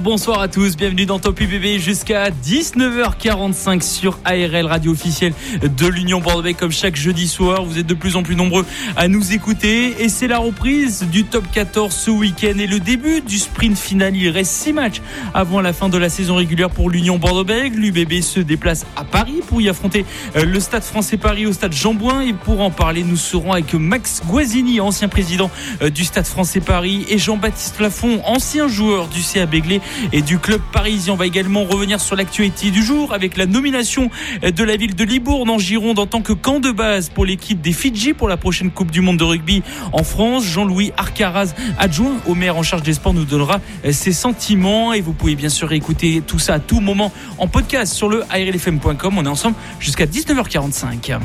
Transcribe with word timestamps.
Bonsoir 0.00 0.40
à 0.40 0.48
tous, 0.48 0.76
bienvenue 0.76 1.06
dans 1.06 1.18
Top 1.18 1.40
UBB 1.40 1.78
jusqu'à 1.78 2.30
19h45 2.30 3.82
sur 3.82 4.18
ARL, 4.24 4.66
radio 4.66 4.92
officielle 4.92 5.32
de 5.62 5.86
l'Union 5.86 6.20
Bordeaux 6.20 6.52
comme 6.56 6.70
chaque 6.70 6.94
jeudi 6.94 7.26
soir. 7.26 7.64
Vous 7.64 7.78
êtes 7.78 7.86
de 7.86 7.94
plus 7.94 8.14
en 8.14 8.22
plus 8.22 8.36
nombreux 8.36 8.64
à 8.96 9.08
nous 9.08 9.32
écouter 9.32 9.96
et 10.02 10.08
c'est 10.08 10.28
la 10.28 10.38
reprise 10.38 11.04
du 11.10 11.24
Top 11.24 11.44
14 11.52 11.92
ce 11.92 12.10
week-end 12.10 12.58
et 12.58 12.66
le 12.66 12.78
début 12.78 13.20
du 13.22 13.38
sprint 13.38 13.76
final. 13.76 14.14
Il 14.14 14.28
reste 14.28 14.52
6 14.52 14.72
matchs 14.72 15.02
avant 15.34 15.60
la 15.60 15.72
fin 15.72 15.88
de 15.88 15.98
la 15.98 16.08
saison 16.08 16.36
régulière 16.36 16.70
pour 16.70 16.90
l'Union 16.90 17.18
Bordeaux-Bègles. 17.18 17.78
L'UBB 17.78 18.20
se 18.20 18.40
déplace 18.40 18.86
à 18.94 19.04
Paris 19.04 19.40
pour 19.46 19.60
y 19.60 19.68
affronter 19.68 20.04
euh, 20.36 20.44
le 20.44 20.60
Stade 20.60 20.84
français 20.84 21.16
Paris 21.16 21.46
au 21.46 21.52
Stade 21.52 21.72
Jean-Bouin 21.72 22.20
et 22.20 22.32
pour 22.32 22.60
en 22.60 22.70
parler, 22.70 23.02
nous 23.02 23.16
serons 23.16 23.52
avec 23.52 23.74
Max 23.74 24.22
Guazzini, 24.26 24.80
ancien 24.80 25.08
président 25.08 25.50
euh, 25.82 25.90
du 25.90 26.04
Stade 26.04 26.26
français 26.26 26.60
Paris 26.60 27.04
et 27.08 27.18
Jean-Baptiste 27.18 27.80
Lafont, 27.80 28.20
ancien 28.24 28.68
joueur 28.68 29.08
du 29.08 29.22
CA 29.22 29.46
Béglé 29.46 29.80
et 30.12 30.22
du 30.22 30.38
club 30.38 30.60
parisien. 30.72 31.14
On 31.14 31.16
va 31.16 31.26
également 31.26 31.64
revenir 31.64 32.00
sur 32.00 32.16
l'actualité 32.16 32.70
du 32.70 32.82
jour 32.82 33.12
avec 33.12 33.36
la 33.36 33.46
nomination 33.46 34.10
de 34.42 34.64
la 34.64 34.76
ville 34.76 34.94
de 34.94 35.04
Libourne 35.04 35.50
en 35.50 35.58
Gironde 35.58 35.98
en 35.98 36.06
tant 36.06 36.22
que 36.22 36.32
camp 36.32 36.60
de 36.60 36.70
base 36.70 37.08
pour 37.08 37.24
l'équipe 37.24 37.60
des 37.60 37.72
Fidji 37.72 38.14
pour 38.14 38.28
la 38.28 38.36
prochaine 38.36 38.70
Coupe 38.70 38.90
du 38.90 39.00
Monde 39.00 39.18
de 39.18 39.24
rugby 39.24 39.62
en 39.92 40.04
France. 40.04 40.44
Jean-Louis 40.44 40.92
Arcaraz, 40.96 41.54
adjoint 41.78 42.16
au 42.26 42.34
maire 42.34 42.56
en 42.56 42.62
charge 42.62 42.82
des 42.82 42.94
sports, 42.94 43.14
nous 43.14 43.24
donnera 43.24 43.60
ses 43.90 44.12
sentiments 44.12 44.92
et 44.92 45.00
vous 45.00 45.12
pouvez 45.12 45.34
bien 45.34 45.48
sûr 45.48 45.72
écouter 45.72 46.22
tout 46.26 46.38
ça 46.38 46.54
à 46.54 46.58
tout 46.58 46.80
moment 46.80 47.12
en 47.38 47.48
podcast 47.48 47.92
sur 47.92 48.08
le 48.08 48.24
airlfm.com. 48.32 49.14
On 49.16 49.24
est 49.24 49.28
ensemble 49.28 49.56
jusqu'à 49.80 50.06
19h45. 50.06 51.18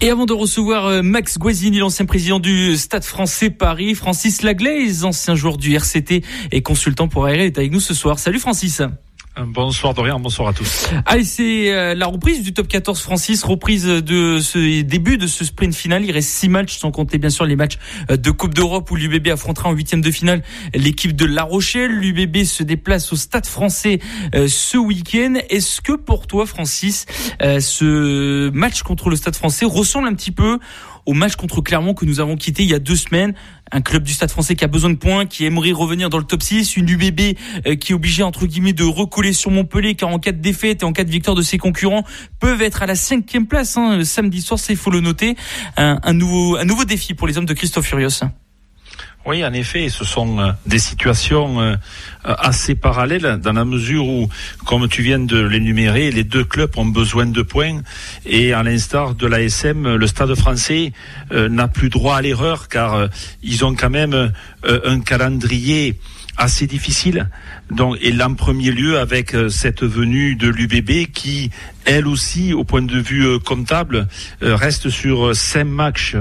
Et 0.00 0.10
avant 0.10 0.26
de 0.26 0.32
recevoir 0.32 0.86
euh, 0.86 1.02
Max 1.02 1.38
Guazzini, 1.38 1.78
l'ancien 1.78 2.06
président 2.06 2.40
du 2.40 2.76
Stade 2.76 3.04
français 3.04 3.50
Paris, 3.50 3.94
Francis 3.94 4.42
Laglaise, 4.42 5.04
ancien 5.04 5.34
joueur 5.34 5.58
du 5.58 5.74
RCT 5.74 6.22
et 6.52 6.62
consultant 6.62 7.08
pour 7.08 7.26
ARL, 7.26 7.40
est 7.40 7.58
avec 7.58 7.72
nous 7.72 7.80
ce 7.80 7.92
soir. 7.92 8.18
Salut 8.18 8.38
Francis. 8.38 8.80
Bonsoir 9.36 9.94
Dorian, 9.94 10.20
bonsoir 10.20 10.48
à 10.48 10.52
tous. 10.52 10.88
Allez, 11.06 11.24
c'est 11.24 11.72
euh, 11.72 11.96
la 11.96 12.06
reprise 12.06 12.42
du 12.42 12.54
top 12.54 12.68
14 12.68 13.00
Francis, 13.00 13.42
reprise 13.42 13.84
de 13.84 14.38
ce 14.38 14.82
début 14.82 15.18
de 15.18 15.26
ce 15.26 15.44
sprint 15.44 15.74
final. 15.74 16.04
Il 16.04 16.12
reste 16.12 16.28
six 16.28 16.48
matchs, 16.48 16.76
sans 16.78 16.92
compter 16.92 17.18
bien 17.18 17.30
sûr 17.30 17.44
les 17.44 17.56
matchs 17.56 17.78
euh, 18.12 18.16
de 18.16 18.30
Coupe 18.30 18.54
d'Europe 18.54 18.88
où 18.92 18.94
l'UBB 18.94 19.26
affrontera 19.28 19.70
en 19.70 19.72
huitième 19.72 20.02
de 20.02 20.10
finale 20.12 20.44
l'équipe 20.72 21.16
de 21.16 21.24
La 21.24 21.42
Rochelle. 21.42 21.90
L'UBB 21.90 22.44
se 22.44 22.62
déplace 22.62 23.12
au 23.12 23.16
Stade 23.16 23.46
français 23.46 23.98
euh, 24.36 24.46
ce 24.46 24.76
week-end. 24.76 25.34
Est-ce 25.50 25.80
que 25.80 25.94
pour 25.94 26.28
toi, 26.28 26.46
Francis, 26.46 27.06
ce 27.40 28.50
match 28.50 28.82
contre 28.82 29.10
le 29.10 29.16
Stade 29.16 29.34
français 29.34 29.64
ressemble 29.64 30.06
un 30.06 30.14
petit 30.14 30.30
peu 30.30 30.60
au 31.06 31.12
match 31.12 31.36
contre 31.36 31.60
Clermont 31.60 31.94
que 31.94 32.04
nous 32.04 32.20
avons 32.20 32.36
quitté 32.36 32.62
il 32.62 32.68
y 32.68 32.74
a 32.74 32.78
deux 32.78 32.96
semaines. 32.96 33.34
Un 33.72 33.80
club 33.80 34.02
du 34.02 34.12
Stade 34.12 34.30
français 34.30 34.56
qui 34.56 34.64
a 34.64 34.68
besoin 34.68 34.90
de 34.90 34.96
points, 34.96 35.26
qui 35.26 35.44
aimerait 35.44 35.72
revenir 35.72 36.10
dans 36.10 36.18
le 36.18 36.24
top 36.24 36.42
6, 36.42 36.76
une 36.76 36.88
UBB 36.88 37.36
euh, 37.66 37.74
qui 37.76 37.92
est 37.92 37.94
obligée 37.94 38.22
entre 38.22 38.46
guillemets 38.46 38.72
de 38.72 38.84
recoller 38.84 39.32
sur 39.32 39.50
Montpellier 39.50 39.94
car 39.94 40.08
en 40.08 40.18
cas 40.18 40.32
de 40.32 40.40
défaite 40.40 40.82
et 40.82 40.84
en 40.84 40.92
cas 40.92 41.04
de 41.04 41.10
victoire 41.10 41.36
de 41.36 41.42
ses 41.42 41.58
concurrents 41.58 42.04
peuvent 42.40 42.62
être 42.62 42.82
à 42.82 42.86
la 42.86 42.94
cinquième 42.94 43.46
place 43.46 43.76
hein, 43.76 44.04
samedi 44.04 44.40
soir, 44.40 44.60
il 44.68 44.76
faut 44.76 44.90
le 44.90 45.00
noter. 45.00 45.36
Un, 45.76 45.98
un, 46.02 46.12
nouveau, 46.12 46.56
un 46.56 46.64
nouveau 46.64 46.84
défi 46.84 47.14
pour 47.14 47.26
les 47.26 47.38
hommes 47.38 47.46
de 47.46 47.54
Christophe 47.54 47.86
Furios. 47.86 48.24
Oui, 49.26 49.42
en 49.42 49.54
effet, 49.54 49.88
ce 49.88 50.04
sont 50.04 50.38
euh, 50.38 50.52
des 50.66 50.78
situations 50.78 51.58
euh, 51.58 51.76
assez 52.24 52.74
parallèles 52.74 53.40
dans 53.42 53.54
la 53.54 53.64
mesure 53.64 54.06
où, 54.06 54.28
comme 54.66 54.86
tu 54.86 55.00
viens 55.00 55.18
de 55.18 55.40
l'énumérer, 55.40 56.10
les 56.10 56.24
deux 56.24 56.44
clubs 56.44 56.76
ont 56.76 56.84
besoin 56.84 57.24
de 57.24 57.40
points 57.40 57.80
et 58.26 58.52
à 58.52 58.62
l'instar 58.62 59.14
de 59.14 59.26
l'ASM, 59.26 59.94
le 59.94 60.06
Stade 60.06 60.34
français 60.34 60.92
euh, 61.32 61.48
n'a 61.48 61.68
plus 61.68 61.88
droit 61.88 62.16
à 62.16 62.22
l'erreur 62.22 62.68
car 62.68 63.08
ils 63.42 63.64
ont 63.64 63.74
quand 63.74 63.90
même 63.90 64.32
un 64.66 65.00
calendrier 65.00 65.98
assez 66.36 66.66
difficile. 66.66 67.30
Donc, 67.70 67.96
et 68.02 68.12
là, 68.12 68.28
en 68.28 68.34
premier 68.34 68.72
lieu, 68.72 68.98
avec 68.98 69.36
cette 69.48 69.84
venue 69.84 70.34
de 70.34 70.48
l'UBB 70.48 71.12
qui, 71.12 71.50
elle 71.84 72.06
aussi, 72.06 72.52
au 72.52 72.64
point 72.64 72.82
de 72.82 72.98
vue 72.98 73.38
comptable, 73.40 74.08
reste 74.40 74.90
sur 74.90 75.34
cinq 75.34 75.64
matchs 75.64 76.16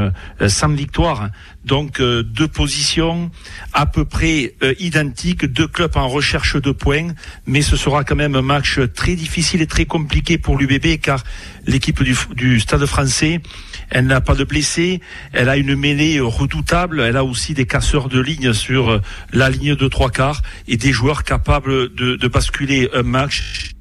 sans 0.47 0.69
victoire. 0.69 1.30
Donc 1.66 2.00
euh, 2.00 2.24
deux 2.24 2.47
positions 2.47 3.31
à 3.72 3.85
peu 3.85 4.03
près 4.03 4.56
euh, 4.63 4.74
identiques, 4.79 5.46
deux 5.46 5.68
clubs 5.68 5.96
en 5.96 6.07
recherche 6.07 6.57
de 6.57 6.72
points, 6.72 7.13
mais 7.46 7.62
ce 7.62 7.78
sera 7.78 8.03
quand 8.03 8.16
même 8.16 8.35
un 8.35 8.41
match 8.41 8.79
très 8.94 9.16
difficile 9.16 9.62
et 9.62 9.68
très 9.68 9.85
compliqué 9.85 10.38
pour 10.38 10.57
l'UBB 10.57 11.00
car 11.01 11.24
l'équipe 11.66 12.03
du, 12.03 12.16
du, 12.35 12.59
Stade 12.59 12.85
français, 12.85 13.41
elle 13.90 14.07
n'a 14.07 14.19
pas 14.19 14.35
de 14.35 14.44
blessés, 14.44 15.00
elle 15.31 15.47
a 15.47 15.56
une 15.56 15.75
mêlée 15.75 16.19
redoutable, 16.19 17.00
elle 17.00 17.18
a 17.18 17.24
aussi 17.24 17.53
des 17.53 17.66
casseurs 17.66 18.09
de 18.09 18.19
ligne 18.19 18.51
sur 18.51 18.90
euh, 18.90 19.01
la 19.31 19.50
ligne 19.50 19.75
de 19.75 19.88
trois 19.88 20.09
quarts 20.09 20.41
et 20.68 20.75
des 20.75 20.91
joueurs 20.91 21.24
capables 21.24 21.94
de, 21.95 22.18
de 22.18 22.28
basculer 22.28 22.90
un 22.94 23.03
match. 23.03 23.72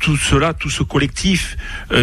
tout 0.00 0.16
cela, 0.16 0.54
tout 0.54 0.70
ce 0.70 0.82
collectif 0.82 1.56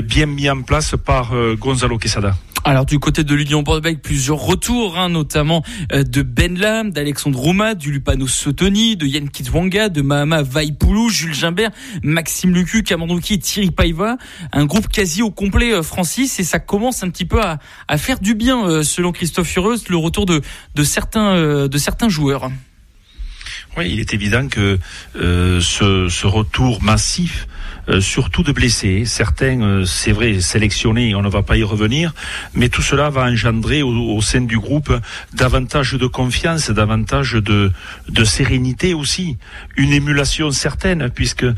bien 0.04 0.26
mis 0.26 0.50
en 0.50 0.62
place 0.62 0.96
par 1.04 1.34
Gonzalo 1.58 1.98
Quesada. 1.98 2.36
Alors 2.64 2.86
du 2.86 3.00
côté 3.00 3.24
de 3.24 3.34
l'Union 3.34 3.64
Bordeaux, 3.64 3.90
plusieurs 4.02 4.38
retours, 4.38 5.00
hein, 5.00 5.10
notamment 5.10 5.64
euh, 5.94 6.04
de 6.04 6.22
Ben 6.22 6.58
Lam, 6.58 6.92
d'Alexandre 6.92 7.40
Rouma, 7.40 7.74
du 7.74 7.92
Lupano 7.92 8.28
Sotoni, 8.28 8.96
de 8.96 9.08
Yann 9.08 9.30
Kitwanga, 9.30 9.90
de 9.90 10.04
Mahama 10.04 10.44
Vaipoulou, 10.44 11.10
Jules 11.10 11.34
Gimbert, 11.34 11.72
Maxime 12.04 12.54
Lucu, 12.54 12.84
Kamandouki 12.84 13.40
Thierry 13.40 13.72
Paiva. 13.72 14.18
Un 14.52 14.66
groupe 14.66 14.88
quasi 14.90 15.24
au 15.24 15.32
complet, 15.32 15.74
euh, 15.74 15.82
Francis, 15.82 16.40
et 16.40 16.44
ça 16.44 16.60
commence 16.60 17.02
un 17.02 17.10
petit 17.10 17.26
peu 17.26 17.42
à, 17.42 17.58
faire 17.98 18.20
du 18.20 18.36
bien, 18.36 18.64
euh, 18.68 18.84
selon 18.84 19.12
Christophe 19.12 19.48
Fureuse, 19.48 19.90
le 19.90 19.98
retour 19.98 20.28
de, 20.28 20.42
de, 20.76 20.84
certains, 20.84 21.68
de 21.68 21.78
certains 21.80 22.10
joueurs. 22.10 22.52
Oui, 23.76 23.90
il 23.92 24.00
est 24.00 24.14
évident 24.14 24.48
que 24.48 24.78
ce, 25.16 26.28
retour 26.28 26.84
massif 26.84 27.48
surtout 28.00 28.44
de 28.44 28.52
blessés. 28.52 29.06
Certains, 29.06 29.62
euh, 29.62 29.86
c'est 29.86 30.12
vrai, 30.12 30.40
sélectionnés, 30.40 31.16
on 31.16 31.22
ne 31.22 31.30
va 31.30 31.42
pas 31.42 31.58
y 31.58 31.64
revenir, 31.64 32.14
mais 32.54 32.70
tout 32.70 32.82
cela 32.82 33.10
va 33.10 33.24
engendrer 33.24 33.82
au, 33.82 34.22
sein 34.22 34.42
du 34.42 34.60
groupe 34.60 34.94
davantage 35.34 35.94
de 35.94 36.06
confiance, 36.06 36.70
davantage 36.70 37.34
de, 37.34 37.72
de 38.10 38.24
sérénité 38.24 38.94
aussi, 38.94 39.38
une 39.78 39.94
émulation 39.94 40.52
certaine, 40.52 41.10
puisque 41.10 41.44
euh, 41.44 41.56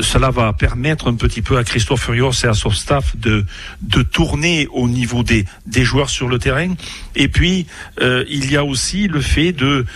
cela 0.00 0.30
va 0.30 0.52
permettre 0.52 1.08
un 1.08 1.14
petit 1.14 1.42
peu 1.42 1.58
à 1.58 1.64
Christophe 1.64 2.04
Furios 2.04 2.44
et 2.44 2.46
à 2.46 2.54
son 2.54 2.70
staff 2.70 3.16
de, 3.16 3.44
de 3.82 4.02
tourner 4.02 4.68
au 4.72 4.88
niveau 4.88 5.22
des, 5.22 5.44
des 5.66 5.84
joueurs 5.84 6.10
sur 6.10 6.28
le 6.28 6.38
terrain. 6.38 6.74
Et 7.16 7.28
puis, 7.28 7.66
il 8.00 8.50
y 8.50 8.56
a 8.56 8.64
aussi 8.64 9.06
le 9.08 9.20
fait 9.20 9.52
de 9.52 9.86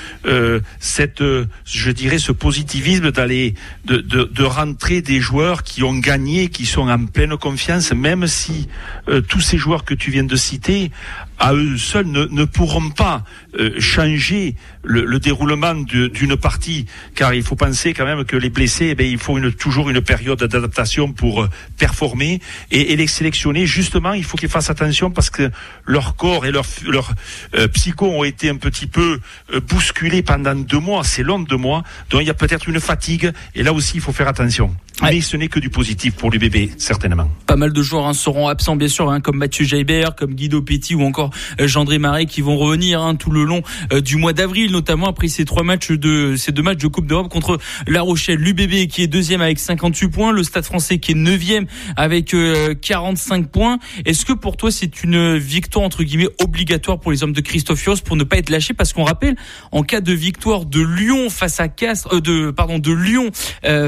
cette, 0.78 1.22
je 1.65 1.91
dirais, 1.91 2.19
ce 2.19 2.33
positivisme 2.33 3.10
d'aller, 3.10 3.55
de, 3.84 3.97
de, 3.97 4.25
de 4.25 4.43
rentrer 4.45 5.03
des 5.03 5.21
joueurs 5.21 5.62
ont 5.84 5.98
gagné, 5.98 6.48
qui 6.48 6.66
sont 6.66 6.88
en 6.88 7.06
pleine 7.06 7.36
confiance, 7.36 7.92
même 7.92 8.26
si 8.26 8.68
euh, 9.08 9.20
tous 9.20 9.40
ces 9.40 9.58
joueurs 9.58 9.84
que 9.84 9.94
tu 9.94 10.10
viens 10.10 10.24
de 10.24 10.36
citer 10.36 10.90
à 11.38 11.54
eux 11.54 11.76
seuls 11.76 12.06
ne, 12.06 12.25
ne 12.25 12.44
pourront 12.44 12.91
pas 12.91 13.25
euh, 13.59 13.78
changer 13.81 14.56
le, 14.82 15.04
le 15.04 15.19
déroulement 15.21 15.75
d'une 15.75 16.37
partie, 16.37 16.87
car 17.15 17.34
il 17.34 17.43
faut 17.43 17.56
penser 17.56 17.94
quand 17.94 18.04
même 18.04 18.25
que 18.25 18.37
les 18.37 18.50
blessés, 18.50 18.88
eh 18.91 18.94
bien, 18.94 19.07
il 19.07 19.18
faut 19.18 19.39
une, 19.39 19.53
toujours 19.53 19.91
une 19.91 20.01
période 20.01 20.42
d'adaptation 20.42 21.12
pour 21.12 21.42
euh, 21.42 21.48
performer 21.78 22.41
et, 22.71 22.92
et, 22.92 22.97
les 22.97 23.07
sélectionner. 23.07 23.66
Justement, 23.66 24.12
il 24.12 24.24
faut 24.24 24.36
qu'ils 24.36 24.48
fassent 24.48 24.71
attention 24.71 25.10
parce 25.10 25.30
que 25.30 25.51
leur 25.86 26.16
corps 26.16 26.47
et 26.47 26.51
leur, 26.51 26.65
leur 26.86 27.12
euh, 27.54 27.68
psycho 27.68 28.07
ont 28.07 28.24
été 28.24 28.51
un 28.51 28.57
petit 28.57 28.86
peu 28.86 29.21
bousculés 29.68 30.22
pendant 30.22 30.54
deux 30.54 30.80
mois. 30.80 31.04
C'est 31.04 31.22
long 31.22 31.39
deux 31.39 31.57
mois, 31.57 31.83
donc 32.10 32.22
il 32.22 32.27
y 32.27 32.30
a 32.30 32.34
peut-être 32.34 32.68
une 32.68 32.80
fatigue 32.80 33.33
et 33.54 33.62
là 33.62 33.72
aussi 33.72 33.97
il 33.97 34.01
faut 34.01 34.12
faire 34.12 34.28
attention. 34.28 34.74
Mais 35.03 35.21
ce 35.21 35.36
n'est 35.36 35.48
que 35.48 35.60
du 35.60 35.71
positif 35.71 36.15
pour 36.16 36.30
l'UBB, 36.30 36.71
certainement. 36.77 37.30
Pas 37.47 37.57
mal 37.57 37.72
de 37.72 37.83
joueurs 37.83 38.07
hein, 38.07 38.15
seront 38.15 38.48
absents, 38.48 38.74
bien 38.74 38.89
sûr, 38.89 39.10
hein, 39.10 39.21
comme 39.21 39.36
Mathieu 39.36 39.65
Jaibert, 39.65 40.16
comme 40.16 40.34
Guido 40.34 40.60
Petit 40.60 40.95
ou 40.95 41.03
encore 41.03 41.28
euh, 41.60 41.66
Gendré 41.66 41.98
Marais 41.98 42.27
qui 42.27 42.41
vont 42.41 42.57
revenir 42.57 43.03
hein, 43.03 43.15
tout 43.15 43.30
le 43.30 43.45
long 43.45 43.63
euh, 43.92 44.01
du 44.01 44.16
mois 44.16 44.33
d'avril, 44.33 44.72
notamment 44.72 45.07
après 45.07 45.28
ces 45.28 45.45
trois 45.45 45.63
matchs 45.63 45.91
de 45.91 46.36
ces 46.36 46.53
deux 46.53 46.63
matchs 46.63 46.78
de 46.78 46.89
Coupe 46.89 47.07
d'Europe 47.07 47.28
contre 47.28 47.59
La 47.86 48.03
Rochelle, 48.03 48.39
l'UBB 48.39 48.89
qui 48.89 49.03
est 49.03 49.07
deuxième 49.07 49.41
avec 49.41 49.59
58 49.59 50.09
points, 50.09 50.33
le 50.33 50.42
Stade 50.42 50.65
Français 50.65 50.98
qui 50.98 51.13
est 51.13 51.15
neuvième 51.15 51.66
avec 51.97 52.34
45 52.80 53.48
points. 53.48 53.78
Est-ce 54.04 54.25
que 54.25 54.33
pour 54.33 54.57
toi 54.57 54.71
c'est 54.71 55.03
une 55.03 55.36
victoire 55.36 55.84
entre 55.84 56.03
guillemets 56.03 56.28
obligatoire 56.42 57.01
pour 57.01 57.13
les 57.13 57.22
hommes 57.22 57.33
de 57.33 57.41
Christophe 57.41 58.03
pour 58.03 58.16
ne 58.16 58.24
pas 58.24 58.39
être 58.39 58.51
lâchés? 58.51 58.74
Parce 58.74 58.92
qu'on 58.92 59.04
rappelle, 59.04 59.36
en 59.72 59.83
cas 59.83 60.01
de 60.01 60.13
victoire 60.13 60.65
de 60.65 60.81
Lyon 60.81 61.31
face 61.31 61.60
à 61.60 61.69
Castres, 61.69 62.21
de 62.21 62.51
pardon 62.51 62.78
de 62.78 62.92
Lyon 62.92 63.31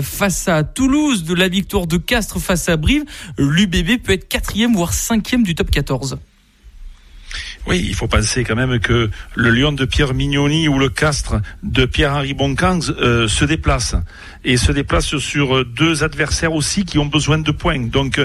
face 0.02 0.48
à 0.48 0.62
Toulouse, 0.64 1.24
de 1.24 1.34
la 1.34 1.48
victoire 1.48 1.86
de 1.86 1.96
Castres 1.96 2.40
face 2.40 2.68
à 2.68 2.76
Brive, 2.76 3.04
l'UBB 3.38 4.02
peut 4.02 4.12
être 4.12 4.28
quatrième 4.28 4.74
voire 4.74 4.92
cinquième 4.92 5.42
du 5.42 5.54
top 5.54 5.70
14. 5.70 6.18
Oui, 7.66 7.84
il 7.86 7.94
faut 7.94 8.08
penser 8.08 8.42
quand 8.42 8.56
même 8.56 8.80
que 8.80 9.10
le 9.34 9.50
Lyon 9.50 9.72
de 9.72 9.84
Pierre 9.84 10.14
Mignoni 10.14 10.66
ou 10.66 10.78
le 10.78 10.88
Castres 10.88 11.36
de 11.62 11.84
Pierre-Henri 11.84 12.32
Boncang 12.32 12.80
euh, 12.88 13.28
se 13.28 13.44
déplace 13.44 13.94
et 14.44 14.56
se 14.56 14.72
déplace 14.72 15.18
sur 15.18 15.64
deux 15.64 16.02
adversaires 16.02 16.54
aussi 16.54 16.84
qui 16.84 16.98
ont 16.98 17.06
besoin 17.06 17.38
de 17.38 17.50
points. 17.50 17.86
Donc 17.86 18.20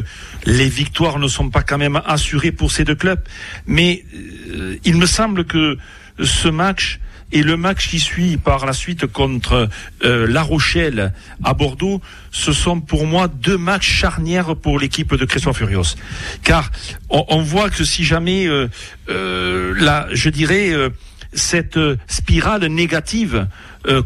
les 0.45 0.69
victoires 0.69 1.19
ne 1.19 1.27
sont 1.27 1.49
pas 1.49 1.63
quand 1.63 1.77
même 1.77 2.01
assurées 2.05 2.53
pour 2.53 2.71
ces 2.71 2.85
deux 2.85 2.95
clubs, 2.95 3.21
mais 3.67 4.05
euh, 4.49 4.77
il 4.85 4.97
me 4.97 5.05
semble 5.05 5.43
que 5.43 5.77
ce 6.23 6.47
match 6.47 6.99
et 7.31 7.43
le 7.43 7.57
match 7.57 7.89
qui 7.89 7.99
suit 7.99 8.37
par 8.37 8.65
la 8.65 8.73
suite 8.73 9.07
contre 9.07 9.69
euh, 10.03 10.27
La 10.27 10.43
Rochelle 10.43 11.13
à 11.43 11.53
Bordeaux, 11.53 12.01
ce 12.31 12.53
sont 12.53 12.81
pour 12.81 13.05
moi 13.07 13.27
deux 13.27 13.57
matchs 13.57 13.89
charnières 13.89 14.55
pour 14.55 14.79
l'équipe 14.79 15.13
de 15.15 15.25
Christophe 15.25 15.57
Furios. 15.57 15.95
Car 16.43 16.71
on, 17.09 17.41
voit 17.41 17.69
que 17.69 17.83
si 17.83 18.03
jamais, 18.03 18.47
euh, 18.47 18.67
euh, 19.09 19.73
la, 19.77 20.07
je 20.11 20.29
dirais, 20.29 20.71
cette 21.33 21.79
spirale 22.07 22.65
négative 22.67 23.47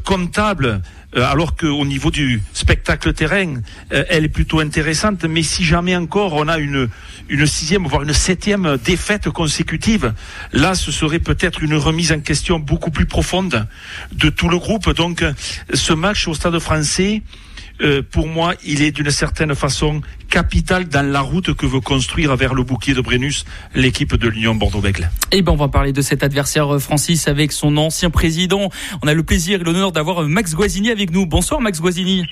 comptable 0.04 0.66
euh, 0.66 0.78
alors 1.16 1.56
qu'au 1.56 1.86
niveau 1.86 2.12
du 2.12 2.42
spectacle 2.54 3.14
terrain, 3.14 3.56
euh, 3.92 4.04
elle 4.10 4.26
est 4.26 4.30
plutôt 4.30 4.60
intéressante. 4.60 5.24
Mais 5.24 5.44
si 5.44 5.64
jamais 5.64 5.96
encore 5.96 6.34
on 6.34 6.48
a 6.48 6.58
une, 6.60 6.90
une 7.30 7.46
sixième, 7.46 7.88
voire 7.88 8.04
une 8.04 8.14
septième 8.14 8.78
défaite 8.78 9.30
consécutive, 9.30 10.14
là, 10.54 10.76
ce 10.76 10.92
serait 10.92 11.20
peut-être 11.20 11.64
une 11.64 11.76
remise 11.76 12.12
en 12.12 12.20
question 12.20 12.60
beaucoup 12.60 12.92
plus 12.92 13.06
profonde 13.06 13.68
de 14.12 14.30
tout 14.30 14.50
le 14.50 14.58
groupe. 14.58 14.94
Donc, 14.94 15.24
ce 15.74 15.94
match 15.94 16.28
au 16.28 16.34
Stade 16.34 16.60
français, 16.60 17.24
euh, 17.82 18.02
pour 18.02 18.28
moi, 18.28 18.54
il 18.66 18.82
est 18.82 18.92
d'une 18.92 19.12
certaine 19.12 19.56
façon 19.56 20.02
capital 20.30 20.88
dans 20.88 21.06
la 21.06 21.22
route 21.22 21.54
que 21.54 21.66
veut 21.66 21.80
construire 21.80 22.36
vers 22.36 22.54
le 22.54 22.64
bouquier 22.64 22.94
de 22.94 23.02
Brennus 23.02 23.46
l'équipe 23.74 24.16
de 24.16 24.28
l'Union 24.28 24.56
Bordeaux-Bègles. 24.56 25.10
Eh 25.32 25.42
ben, 25.42 25.54
on 25.54 25.56
va 25.56 25.70
parler 25.70 25.94
de 25.94 26.02
cet 26.02 26.24
adversaire 26.24 26.76
euh, 26.76 26.80
Francis 26.80 27.28
avec 27.28 27.52
son 27.52 27.78
ancien 27.78 28.10
président. 28.10 28.70
On 29.02 29.08
a 29.08 29.14
le 29.14 29.24
plaisir 29.24 29.62
et 29.62 29.64
l'honneur 29.64 29.92
d'avoir 29.92 30.24
euh, 30.24 30.28
Max 30.28 30.56
Guazzini 30.56 30.92
avec 30.92 31.12
nous. 31.12 31.26
Bonsoir 31.26 31.62
Max 31.62 31.80
Guazzini. 31.80 32.26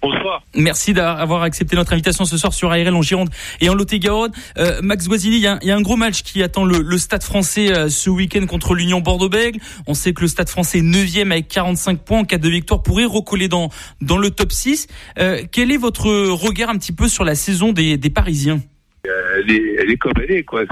Bonsoir. 0.00 0.44
Merci 0.54 0.92
d'avoir 0.92 1.42
accepté 1.42 1.74
notre 1.74 1.92
invitation 1.92 2.24
ce 2.24 2.36
soir 2.36 2.52
sur 2.52 2.70
ARL 2.70 2.94
en 2.94 3.02
Gironde 3.02 3.30
et 3.60 3.68
en 3.68 3.74
Lot-et-Garonne. 3.74 4.30
Euh, 4.56 4.80
Max 4.80 5.08
Guazzini, 5.08 5.36
il 5.36 5.42
y, 5.42 5.46
a, 5.46 5.58
un 5.76 5.82
gros 5.82 5.96
match 5.96 6.22
qui 6.22 6.40
attend 6.42 6.64
le, 6.64 6.98
Stade 6.98 7.24
français 7.24 7.76
euh, 7.76 7.88
ce 7.88 8.08
week-end 8.08 8.46
contre 8.46 8.74
l'Union 8.74 9.00
Bordeaux-Bègles. 9.00 9.58
On 9.88 9.94
sait 9.94 10.12
que 10.12 10.20
le 10.20 10.28
Stade 10.28 10.48
français 10.48 10.80
9e 10.80 11.32
avec 11.32 11.48
45 11.48 12.04
points 12.04 12.20
en 12.20 12.24
cas 12.24 12.38
de 12.38 12.48
victoire 12.48 12.82
pourrait 12.82 13.06
recoller 13.06 13.48
dans, 13.48 13.70
dans 14.00 14.18
le 14.18 14.30
top 14.30 14.52
6. 14.52 14.86
Euh, 15.18 15.42
quel 15.50 15.72
est 15.72 15.76
votre 15.76 16.08
regard 16.08 16.70
un 16.70 16.78
petit 16.78 16.92
peu 16.92 17.08
sur 17.08 17.24
la 17.24 17.34
saison 17.34 17.72
des, 17.72 17.98
Parisiens? 18.14 18.60
Elle 19.04 19.50
est, 19.50 19.96
comme 19.96 20.12
elle 20.22 20.30
est. 20.30 20.44
Quoi. 20.44 20.62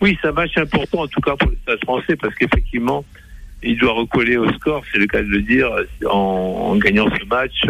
Oui, 0.00 0.18
c'est 0.20 0.28
un 0.28 0.32
match 0.32 0.56
important 0.56 1.02
en 1.02 1.08
tout 1.08 1.20
cas 1.20 1.34
pour 1.36 1.48
le 1.48 1.56
Stade 1.62 1.78
français 1.82 2.16
parce 2.16 2.34
qu'effectivement, 2.34 3.04
il 3.62 3.78
doit 3.78 3.92
recoller 3.92 4.36
au 4.36 4.52
score, 4.52 4.84
c'est 4.92 4.98
le 4.98 5.06
cas 5.06 5.22
de 5.22 5.28
le 5.28 5.42
dire, 5.42 5.70
en, 6.06 6.70
en 6.72 6.76
gagnant 6.76 7.08
ce 7.18 7.24
match 7.24 7.64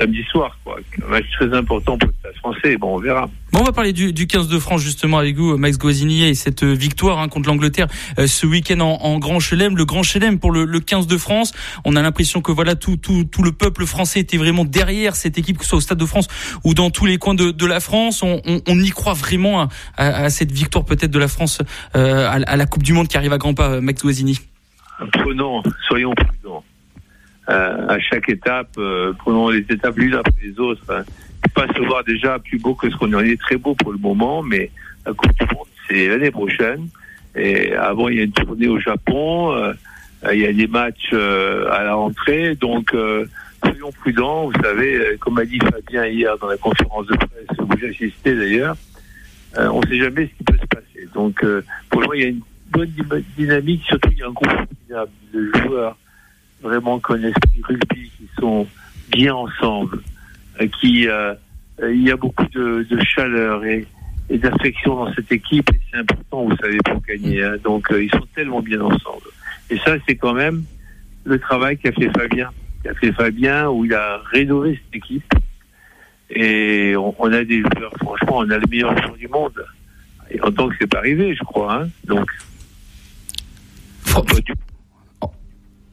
samedi 0.00 0.24
soir. 0.30 0.56
Quoi. 0.64 0.78
Un 1.04 1.10
match 1.10 1.26
très 1.38 1.52
important 1.54 1.98
pour 1.98 2.08
le 2.08 2.14
Stade 2.20 2.36
français. 2.36 2.76
Bon, 2.76 2.96
on 2.96 2.98
verra. 2.98 3.28
Bon, 3.52 3.60
on 3.60 3.64
va 3.64 3.72
parler 3.72 3.92
du, 3.92 4.12
du 4.12 4.26
15 4.26 4.48
de 4.48 4.58
France 4.58 4.82
justement 4.82 5.18
avec 5.18 5.36
vous, 5.36 5.56
Max 5.56 5.76
Guazzini, 5.78 6.24
et 6.24 6.34
cette 6.34 6.62
euh, 6.62 6.72
victoire 6.72 7.18
hein, 7.18 7.28
contre 7.28 7.48
l'Angleterre 7.48 7.86
euh, 8.18 8.26
ce 8.26 8.46
week-end 8.46 8.80
en, 8.80 8.98
en, 9.02 9.18
Grand 9.18 9.40
Chelem. 9.40 9.76
Le 9.76 9.84
Grand 9.84 10.02
Chelem 10.02 10.38
pour 10.38 10.52
le, 10.52 10.64
le 10.64 10.80
15 10.80 11.06
de 11.06 11.18
France. 11.18 11.52
On 11.84 11.96
a 11.96 12.02
l'impression 12.02 12.40
que 12.40 12.52
voilà 12.52 12.74
tout, 12.74 12.96
tout, 12.96 13.24
tout 13.24 13.42
le 13.42 13.52
peuple 13.52 13.86
français 13.86 14.20
était 14.20 14.38
vraiment 14.38 14.64
derrière 14.64 15.16
cette 15.16 15.36
équipe, 15.36 15.58
que 15.58 15.64
ce 15.64 15.70
soit 15.70 15.78
au 15.78 15.82
Stade 15.82 15.98
de 15.98 16.06
France 16.06 16.28
ou 16.64 16.74
dans 16.74 16.90
tous 16.90 17.06
les 17.06 17.18
coins 17.18 17.34
de, 17.34 17.50
de 17.50 17.66
la 17.66 17.80
France. 17.80 18.22
On, 18.22 18.40
on, 18.46 18.60
on, 18.66 18.80
y 18.80 18.90
croit 18.90 19.14
vraiment 19.14 19.62
à, 19.62 19.68
à, 19.96 20.30
cette 20.30 20.52
victoire 20.52 20.84
peut-être 20.84 21.10
de 21.10 21.18
la 21.18 21.28
France 21.28 21.60
euh, 21.96 22.26
à, 22.26 22.32
à, 22.32 22.56
la 22.56 22.66
Coupe 22.66 22.82
du 22.82 22.92
Monde 22.92 23.08
qui 23.08 23.16
arrive 23.16 23.32
à 23.32 23.38
grands 23.38 23.54
pas, 23.54 23.80
Max 23.80 24.02
Guazzini. 24.02 24.38
Prenons, 25.12 25.62
soyons 25.88 26.12
prudents. 26.14 26.64
Euh, 27.50 27.88
à 27.88 27.98
chaque 27.98 28.28
étape, 28.28 28.70
euh, 28.78 29.12
prenons 29.18 29.48
les 29.48 29.60
étapes 29.68 29.96
l'une 29.96 30.14
après 30.14 30.32
les 30.42 30.58
autres. 30.60 30.82
Hein. 30.88 31.02
Pas 31.52 31.66
se 31.66 31.80
voir 31.80 32.04
déjà 32.04 32.38
plus 32.38 32.58
beau 32.58 32.74
que 32.74 32.88
ce 32.88 32.96
qu'on 32.96 33.12
en 33.12 33.20
est 33.20 33.40
très 33.40 33.56
beau 33.56 33.74
pour 33.74 33.90
le 33.90 33.98
moment, 33.98 34.42
mais 34.42 34.70
la 35.04 35.12
Coupe 35.12 35.32
du 35.34 35.46
Monde, 35.46 35.66
c'est 35.88 36.08
l'année 36.08 36.30
prochaine. 36.30 36.86
Et 37.34 37.74
avant, 37.74 38.08
il 38.08 38.18
y 38.18 38.20
a 38.20 38.24
une 38.24 38.32
tournée 38.32 38.68
au 38.68 38.78
Japon, 38.78 39.52
euh, 39.52 39.72
il 40.32 40.38
y 40.38 40.46
a 40.46 40.52
des 40.52 40.68
matchs 40.68 41.12
à 41.12 41.82
la 41.82 41.94
rentrée, 41.94 42.54
donc 42.54 42.94
soyons 43.64 43.90
prudents. 43.90 44.46
Vous 44.46 44.62
savez, 44.62 45.16
comme 45.18 45.38
a 45.38 45.44
dit 45.44 45.58
Fabien 45.58 46.06
hier 46.06 46.36
dans 46.38 46.48
la 46.48 46.58
conférence 46.58 47.06
de 47.06 47.16
presse 47.16 47.58
où 47.58 47.78
j'ai 47.78 47.88
assisté 47.88 48.34
d'ailleurs, 48.36 48.76
on 49.56 49.80
ne 49.80 49.86
sait 49.86 49.98
jamais 49.98 50.26
ce 50.26 50.36
qui 50.36 50.44
peut 50.44 50.58
se 50.60 50.66
passer. 50.66 51.08
Donc, 51.14 51.44
pour 51.88 52.02
moi, 52.02 52.16
il 52.16 52.22
y 52.22 52.26
a 52.26 52.28
une 52.28 52.42
bonne 52.70 52.92
dynamique, 53.38 53.82
surtout 53.86 54.10
il 54.12 54.18
y 54.18 54.22
a 54.22 54.26
un 54.26 54.32
groupe 54.32 54.50
de 55.32 55.50
joueurs 55.62 55.96
vraiment 56.62 56.98
qu'un 56.98 57.22
esprit 57.22 57.62
rugby, 57.62 58.10
qui 58.16 58.28
sont 58.38 58.66
bien 59.10 59.34
ensemble, 59.34 60.00
euh, 60.60 60.66
qui 60.80 61.08
euh, 61.08 61.34
il 61.82 62.02
y 62.02 62.10
a 62.10 62.16
beaucoup 62.16 62.46
de, 62.52 62.86
de 62.88 63.04
chaleur 63.04 63.64
et, 63.64 63.86
et 64.28 64.38
d'affection 64.38 64.96
dans 64.96 65.12
cette 65.14 65.32
équipe 65.32 65.68
et 65.72 65.80
c'est 65.90 65.98
important, 65.98 66.44
vous 66.44 66.56
savez, 66.56 66.78
pour 66.84 67.00
gagner. 67.02 67.42
Hein. 67.42 67.56
Donc 67.64 67.90
euh, 67.90 68.04
ils 68.04 68.10
sont 68.10 68.26
tellement 68.34 68.60
bien 68.60 68.80
ensemble. 68.80 69.26
Et 69.70 69.78
ça, 69.78 69.96
c'est 70.06 70.16
quand 70.16 70.34
même 70.34 70.64
le 71.24 71.38
travail 71.38 71.78
qu'a 71.78 71.92
fait 71.92 72.10
Fabien, 72.10 72.50
qu'a 72.82 72.94
fait 72.94 73.12
Fabien 73.12 73.68
où 73.68 73.84
il 73.84 73.94
a 73.94 74.20
rénové 74.30 74.78
cette 74.84 74.96
équipe. 74.96 75.32
Et 76.30 76.94
on, 76.96 77.14
on 77.18 77.32
a 77.32 77.44
des 77.44 77.60
joueurs, 77.60 77.92
franchement, 77.98 78.38
on 78.38 78.50
a 78.50 78.58
le 78.58 78.66
meilleur 78.68 78.96
joueur 79.02 79.16
du 79.16 79.28
monde. 79.28 79.64
Et 80.30 80.40
en 80.42 80.52
tant 80.52 80.68
que 80.68 80.76
c'est 80.78 80.86
pas 80.86 80.98
arrivé, 80.98 81.34
je 81.34 81.42
crois. 81.42 81.82
Hein. 81.82 81.88
Donc, 82.04 82.30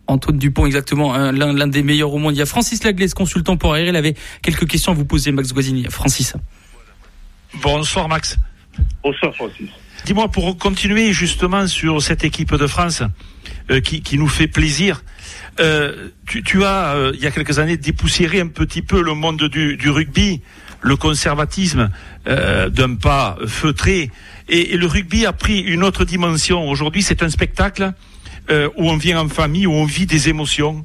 Antoine 0.07 0.37
Dupont, 0.37 0.65
exactement, 0.65 1.17
l'un 1.31 1.67
des 1.67 1.83
meilleurs 1.83 2.13
au 2.13 2.17
monde. 2.17 2.33
Il 2.35 2.39
y 2.39 2.41
a 2.41 2.45
Francis 2.45 2.83
Laglaise, 2.83 3.13
consultant 3.13 3.57
pour 3.57 3.73
ARL, 3.73 3.95
avait 3.95 4.15
quelques 4.41 4.67
questions 4.67 4.93
à 4.93 4.95
vous 4.95 5.05
poser, 5.05 5.31
Max 5.31 5.53
Guazzini. 5.53 5.85
Francis. 5.89 6.33
Bonsoir, 7.61 8.07
Max. 8.07 8.37
Bonsoir, 9.03 9.33
Francis. 9.35 9.69
Dis-moi, 10.05 10.29
pour 10.29 10.57
continuer 10.57 11.11
justement 11.11 11.67
sur 11.67 12.01
cette 12.01 12.23
équipe 12.23 12.55
de 12.55 12.67
France 12.67 13.03
euh, 13.69 13.81
qui, 13.81 14.01
qui, 14.01 14.17
nous 14.17 14.27
fait 14.27 14.47
plaisir, 14.47 15.03
euh, 15.59 16.09
tu, 16.25 16.43
tu, 16.43 16.63
as, 16.63 16.95
euh, 16.95 17.11
il 17.15 17.21
y 17.21 17.27
a 17.27 17.31
quelques 17.31 17.59
années, 17.59 17.77
dépoussiéré 17.77 18.39
un 18.39 18.47
petit 18.47 18.81
peu 18.81 19.01
le 19.01 19.13
monde 19.13 19.43
du, 19.43 19.75
du 19.75 19.89
rugby, 19.89 20.41
le 20.81 20.95
conservatisme 20.95 21.89
euh, 22.27 22.69
d'un 22.69 22.95
pas 22.95 23.37
feutré, 23.47 24.11
et, 24.47 24.73
et, 24.73 24.77
le 24.77 24.85
rugby 24.85 25.25
a 25.25 25.33
pris 25.33 25.59
une 25.59 25.83
autre 25.83 26.05
dimension. 26.05 26.69
Aujourd'hui, 26.69 27.01
c'est 27.01 27.23
un 27.23 27.29
spectacle 27.29 27.93
euh, 28.49 28.69
où 28.77 28.89
on 28.89 28.97
vient 28.97 29.19
en 29.19 29.29
famille, 29.29 29.67
où 29.67 29.73
on 29.73 29.85
vit 29.85 30.05
des 30.05 30.29
émotions. 30.29 30.83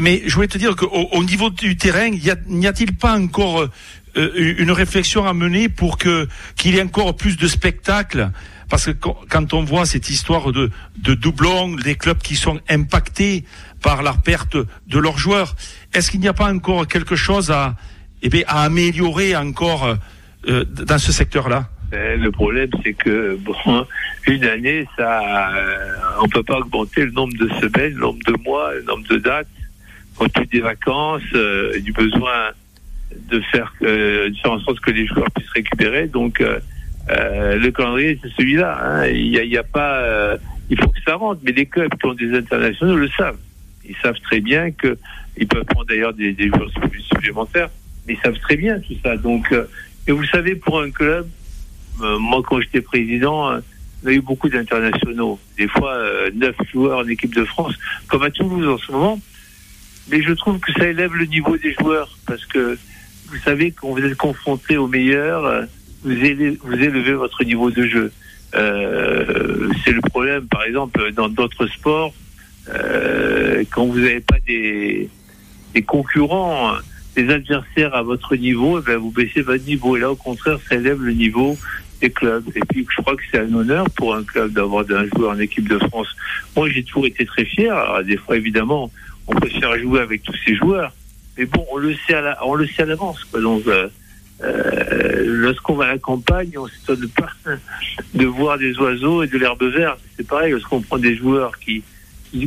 Mais 0.00 0.22
je 0.26 0.34
voulais 0.34 0.48
te 0.48 0.58
dire 0.58 0.76
qu'au 0.76 0.86
au 0.86 1.24
niveau 1.24 1.50
du 1.50 1.76
terrain, 1.76 2.10
n'y 2.10 2.66
a-t-il 2.66 2.94
pas 2.94 3.18
encore 3.18 3.68
euh, 4.16 4.54
une 4.58 4.70
réflexion 4.70 5.26
à 5.26 5.32
mener 5.32 5.68
pour 5.68 5.98
que 5.98 6.28
qu'il 6.56 6.74
y 6.74 6.78
ait 6.78 6.82
encore 6.82 7.16
plus 7.16 7.36
de 7.36 7.46
spectacles? 7.48 8.30
Parce 8.68 8.86
que 8.86 8.92
quand 8.92 9.52
on 9.52 9.64
voit 9.64 9.84
cette 9.84 10.08
histoire 10.08 10.50
de, 10.50 10.70
de 10.96 11.12
doublons, 11.12 11.74
des 11.76 11.94
clubs 11.94 12.18
qui 12.18 12.36
sont 12.36 12.58
impactés 12.70 13.44
par 13.82 14.02
la 14.02 14.14
perte 14.14 14.56
de 14.86 14.98
leurs 14.98 15.18
joueurs, 15.18 15.56
est-ce 15.92 16.10
qu'il 16.10 16.20
n'y 16.20 16.28
a 16.28 16.32
pas 16.32 16.50
encore 16.50 16.86
quelque 16.86 17.16
chose 17.16 17.50
à, 17.50 17.76
eh 18.22 18.30
bien, 18.30 18.44
à 18.46 18.62
améliorer 18.62 19.36
encore 19.36 19.98
euh, 20.48 20.64
dans 20.64 20.98
ce 20.98 21.12
secteur-là? 21.12 21.68
Le 21.92 22.30
problème, 22.30 22.70
c'est 22.82 22.94
que 22.94 23.36
bon, 23.36 23.86
une 24.26 24.44
année, 24.44 24.86
ça, 24.96 25.52
on 26.20 26.28
peut 26.28 26.42
pas 26.42 26.58
augmenter 26.58 27.04
le 27.04 27.12
nombre 27.12 27.34
de 27.38 27.48
semaines, 27.60 27.94
le 27.94 28.00
nombre 28.00 28.18
de 28.26 28.42
mois, 28.42 28.74
le 28.74 28.82
nombre 28.82 29.06
de 29.08 29.16
dates, 29.18 29.46
compte 30.16 30.32
tenu 30.32 30.46
des 30.46 30.60
vacances, 30.60 31.22
euh, 31.34 31.78
du 31.80 31.92
besoin 31.92 32.50
de 33.30 33.40
faire, 33.40 33.72
euh, 33.82 34.30
de 34.30 34.36
faire 34.36 34.52
en 34.52 34.60
sorte 34.60 34.80
que 34.80 34.90
les 34.90 35.06
joueurs 35.06 35.30
puissent 35.34 35.50
récupérer. 35.50 36.06
Donc, 36.06 36.40
euh, 36.40 36.60
euh 37.10 37.56
le 37.56 37.70
calendrier, 37.70 38.18
c'est 38.22 38.32
celui-là. 38.36 38.78
Hein. 38.82 39.06
Il 39.08 39.30
n'y 39.30 39.56
a, 39.56 39.60
a, 39.60 39.64
pas, 39.64 40.36
il 40.70 40.78
faut 40.78 40.88
que 40.88 41.00
ça 41.04 41.14
rentre. 41.14 41.40
Mais 41.44 41.52
les 41.52 41.66
clubs 41.66 41.94
qui 41.94 42.06
ont 42.06 42.14
des 42.14 42.36
internationaux 42.36 42.96
le 42.96 43.08
savent. 43.08 43.38
Ils 43.88 43.96
savent 43.96 44.20
très 44.20 44.40
bien 44.40 44.70
que 44.70 44.96
ils 45.36 45.46
peuvent 45.46 45.64
prendre 45.64 45.86
d'ailleurs 45.86 46.14
des, 46.14 46.32
des 46.32 46.48
joueurs 46.48 46.70
supplémentaires 47.10 47.70
mais 48.06 48.14
ils 48.14 48.20
savent 48.20 48.38
très 48.38 48.56
bien 48.56 48.78
tout 48.80 48.94
ça. 49.02 49.16
Donc, 49.16 49.54
et 50.06 50.12
vous 50.12 50.24
savez, 50.26 50.56
pour 50.56 50.80
un 50.80 50.90
club, 50.90 51.28
moi 51.98 52.42
quand 52.46 52.60
j'étais 52.60 52.80
président, 52.80 53.60
on 54.04 54.08
a 54.08 54.12
eu 54.12 54.20
beaucoup 54.20 54.48
d'internationaux. 54.48 55.38
Des 55.56 55.68
fois, 55.68 55.96
neuf 56.34 56.56
joueurs 56.72 56.98
en 56.98 57.08
équipe 57.08 57.34
de 57.34 57.44
France, 57.44 57.74
comme 58.08 58.22
à 58.22 58.30
Toulouse 58.30 58.66
en 58.66 58.78
ce 58.78 58.92
moment. 58.92 59.20
Mais 60.10 60.22
je 60.22 60.32
trouve 60.32 60.58
que 60.58 60.72
ça 60.72 60.88
élève 60.88 61.14
le 61.14 61.26
niveau 61.26 61.56
des 61.56 61.72
joueurs 61.74 62.18
parce 62.26 62.44
que 62.46 62.76
vous 63.28 63.38
savez 63.44 63.70
quand 63.70 63.90
vous 63.90 64.04
êtes 64.04 64.16
confronté 64.16 64.76
aux 64.76 64.88
meilleurs, 64.88 65.66
vous 66.04 66.12
élevez, 66.12 66.58
vous 66.62 66.74
élevez 66.74 67.12
votre 67.12 67.44
niveau 67.44 67.70
de 67.70 67.86
jeu. 67.86 68.12
Euh, 68.54 69.70
c'est 69.84 69.92
le 69.92 70.00
problème, 70.00 70.46
par 70.46 70.64
exemple, 70.64 71.12
dans 71.12 71.28
d'autres 71.28 71.66
sports, 71.68 72.12
euh, 72.68 73.64
quand 73.70 73.86
vous 73.86 73.98
n'avez 73.98 74.20
pas 74.20 74.38
des, 74.46 75.08
des 75.74 75.82
concurrents, 75.82 76.72
des 77.16 77.30
adversaires 77.30 77.94
à 77.94 78.02
votre 78.02 78.36
niveau, 78.36 78.78
eh 78.78 78.82
ben 78.82 78.96
vous 78.98 79.10
baissez 79.10 79.42
votre 79.42 79.64
niveau. 79.64 79.96
Et 79.96 80.00
là, 80.00 80.10
au 80.10 80.16
contraire, 80.16 80.58
ça 80.68 80.76
élève 80.76 81.02
le 81.02 81.12
niveau 81.12 81.56
clubs. 82.10 82.44
Et 82.54 82.60
puis, 82.68 82.86
je 82.88 83.02
crois 83.02 83.16
que 83.16 83.22
c'est 83.30 83.38
un 83.38 83.52
honneur 83.54 83.88
pour 83.90 84.14
un 84.14 84.24
club 84.24 84.52
d'avoir 84.52 84.84
un 84.90 85.06
joueur 85.06 85.32
en 85.32 85.38
équipe 85.38 85.68
de 85.68 85.78
France. 85.78 86.08
Moi, 86.56 86.68
j'ai 86.70 86.82
toujours 86.82 87.06
été 87.06 87.24
très 87.24 87.44
fier. 87.44 87.74
Alors, 87.74 88.04
des 88.04 88.16
fois, 88.16 88.36
évidemment, 88.36 88.90
on 89.26 89.34
peut 89.34 89.48
se 89.48 89.58
faire 89.58 89.78
jouer 89.78 90.00
avec 90.00 90.22
tous 90.22 90.36
ces 90.44 90.56
joueurs. 90.56 90.92
Mais 91.38 91.46
bon, 91.46 91.64
on 91.70 91.78
le 91.78 91.94
sait 92.06 92.14
à 92.14 92.38
on 92.44 92.54
le 92.54 92.66
sait 92.66 92.82
à 92.82 92.86
l'avance. 92.86 93.26
Donc, 93.32 93.66
euh, 93.66 93.88
euh, 94.42 95.24
lorsqu'on 95.26 95.74
va 95.74 95.84
à 95.84 95.88
la 95.92 95.98
campagne, 95.98 96.52
on 96.56 96.66
s'étonne 96.66 97.08
pas 97.08 97.30
de 98.14 98.26
voir 98.26 98.58
des 98.58 98.76
oiseaux 98.78 99.22
et 99.22 99.26
de 99.26 99.38
l'herbe 99.38 99.62
verte. 99.62 100.00
C'est 100.16 100.26
pareil, 100.26 100.52
lorsqu'on 100.52 100.82
prend 100.82 100.98
des 100.98 101.16
joueurs 101.16 101.58
qui, 101.58 101.82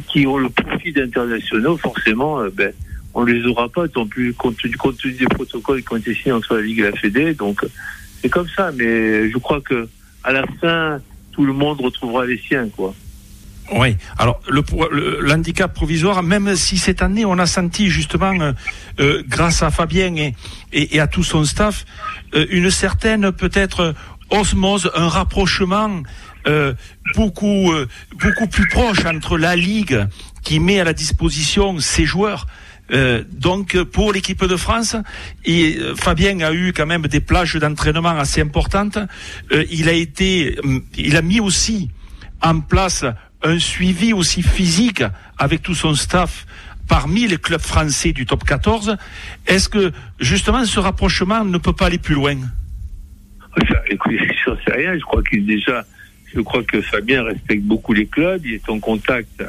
qui 0.08 0.28
ont 0.28 0.38
le 0.38 0.50
profit 0.50 0.92
d'internationaux, 0.92 1.78
forcément, 1.78 2.42
euh, 2.42 2.50
ben, 2.54 2.74
on 3.14 3.24
les 3.24 3.46
aura 3.46 3.70
pas, 3.70 3.88
tant 3.88 4.06
plus 4.06 4.34
compte, 4.34 4.58
compte 4.78 4.98
tenu 4.98 5.14
des 5.14 5.26
protocoles 5.26 5.82
qui 5.82 5.94
ont 5.94 5.98
été 5.98 6.14
signés 6.14 6.34
entre 6.34 6.56
la 6.56 6.62
Ligue 6.62 6.80
et 6.80 6.84
la 6.84 6.92
Fédé. 6.92 7.34
Donc, 7.34 7.66
c'est 8.26 8.32
comme 8.32 8.48
ça. 8.56 8.72
Mais 8.72 9.30
je 9.30 9.38
crois 9.38 9.62
que 9.62 9.88
à 10.24 10.32
la 10.32 10.44
fin, 10.60 11.00
tout 11.32 11.46
le 11.46 11.54
monde 11.54 11.80
retrouvera 11.80 12.26
les 12.26 12.40
siens, 12.40 12.68
quoi. 12.76 12.94
Oui. 13.72 13.98
Alors 14.18 14.42
le, 14.48 15.22
l'handicap 15.22 15.74
provisoire, 15.74 16.24
même 16.24 16.56
si 16.56 16.78
cette 16.78 17.02
année 17.02 17.26
on 17.26 17.38
a 17.38 17.46
senti 17.46 17.90
justement, 17.90 18.34
euh, 18.40 18.54
euh, 19.00 19.24
grâce 19.28 19.64
à 19.64 19.72
Fabien 19.72 20.32
et, 20.72 21.00
à 21.00 21.08
tout 21.08 21.24
son 21.24 21.46
staff, 21.46 21.86
euh, 22.34 22.46
une 22.50 22.70
certaine 22.70 23.32
peut-être 23.32 23.96
osmose, 24.32 24.92
un 24.96 25.08
rapprochement 25.08 26.02
beaucoup 27.16 27.72
beaucoup 28.22 28.46
plus 28.46 28.68
proche 28.68 29.04
entre 29.06 29.36
la 29.36 29.56
ligue 29.56 30.06
qui 30.44 30.60
met 30.60 30.80
à 30.80 30.84
la 30.84 30.94
disposition 30.94 31.80
ses 31.80 32.06
joueurs. 32.06 32.46
Donc 32.90 33.82
pour 33.84 34.14
l'équipe 34.14 34.44
de 34.46 34.56
France, 34.56 34.96
Fabien 35.96 36.40
a 36.42 36.54
eu 36.54 36.74
quand 36.74 36.86
même 36.86 37.04
des 37.04 37.20
plages 37.20 37.56
d'entraînement 37.56 38.18
assez 38.18 38.42
importantes. 38.42 38.98
il 39.72 39.90
a 39.90 39.94
été, 39.94 40.58
il 40.98 41.16
a 41.16 41.22
mis 41.22 41.40
aussi 41.40 41.90
en 42.42 42.60
place 42.60 43.06
un 43.44 43.60
suivi 43.60 44.14
aussi 44.14 44.42
physique 44.42 45.04
avec 45.38 45.62
tout 45.62 45.76
son 45.76 45.96
staff 45.96 46.46
parmi 46.88 47.28
les 47.28 47.38
clubs 47.38 47.62
français 47.62 48.12
du 48.12 48.26
top 48.26 48.44
14. 48.44 48.98
Est-ce 49.48 49.70
que 49.70 49.92
justement 50.20 50.66
ce 50.66 50.80
rapprochement 50.80 51.44
ne 51.46 51.58
peut 51.58 51.74
pas 51.74 51.88
aller 51.88 51.98
plus 51.98 52.16
loin? 52.16 52.36
Écoutez, 53.88 54.18
je 54.46 54.52
ne 54.52 54.56
sais 54.58 54.74
rien. 54.74 54.96
Je 54.96 55.04
crois 55.04 55.24
qu'il 55.24 55.46
déjà, 55.46 55.86
je 56.34 56.42
crois 56.42 56.64
que 56.64 56.82
Fabien 56.82 57.24
respecte 57.24 57.64
beaucoup 57.64 57.94
les 57.94 58.06
clubs. 58.06 58.46
Il 58.46 58.56
est 58.56 58.70
en 58.70 58.80
contact 58.80 59.44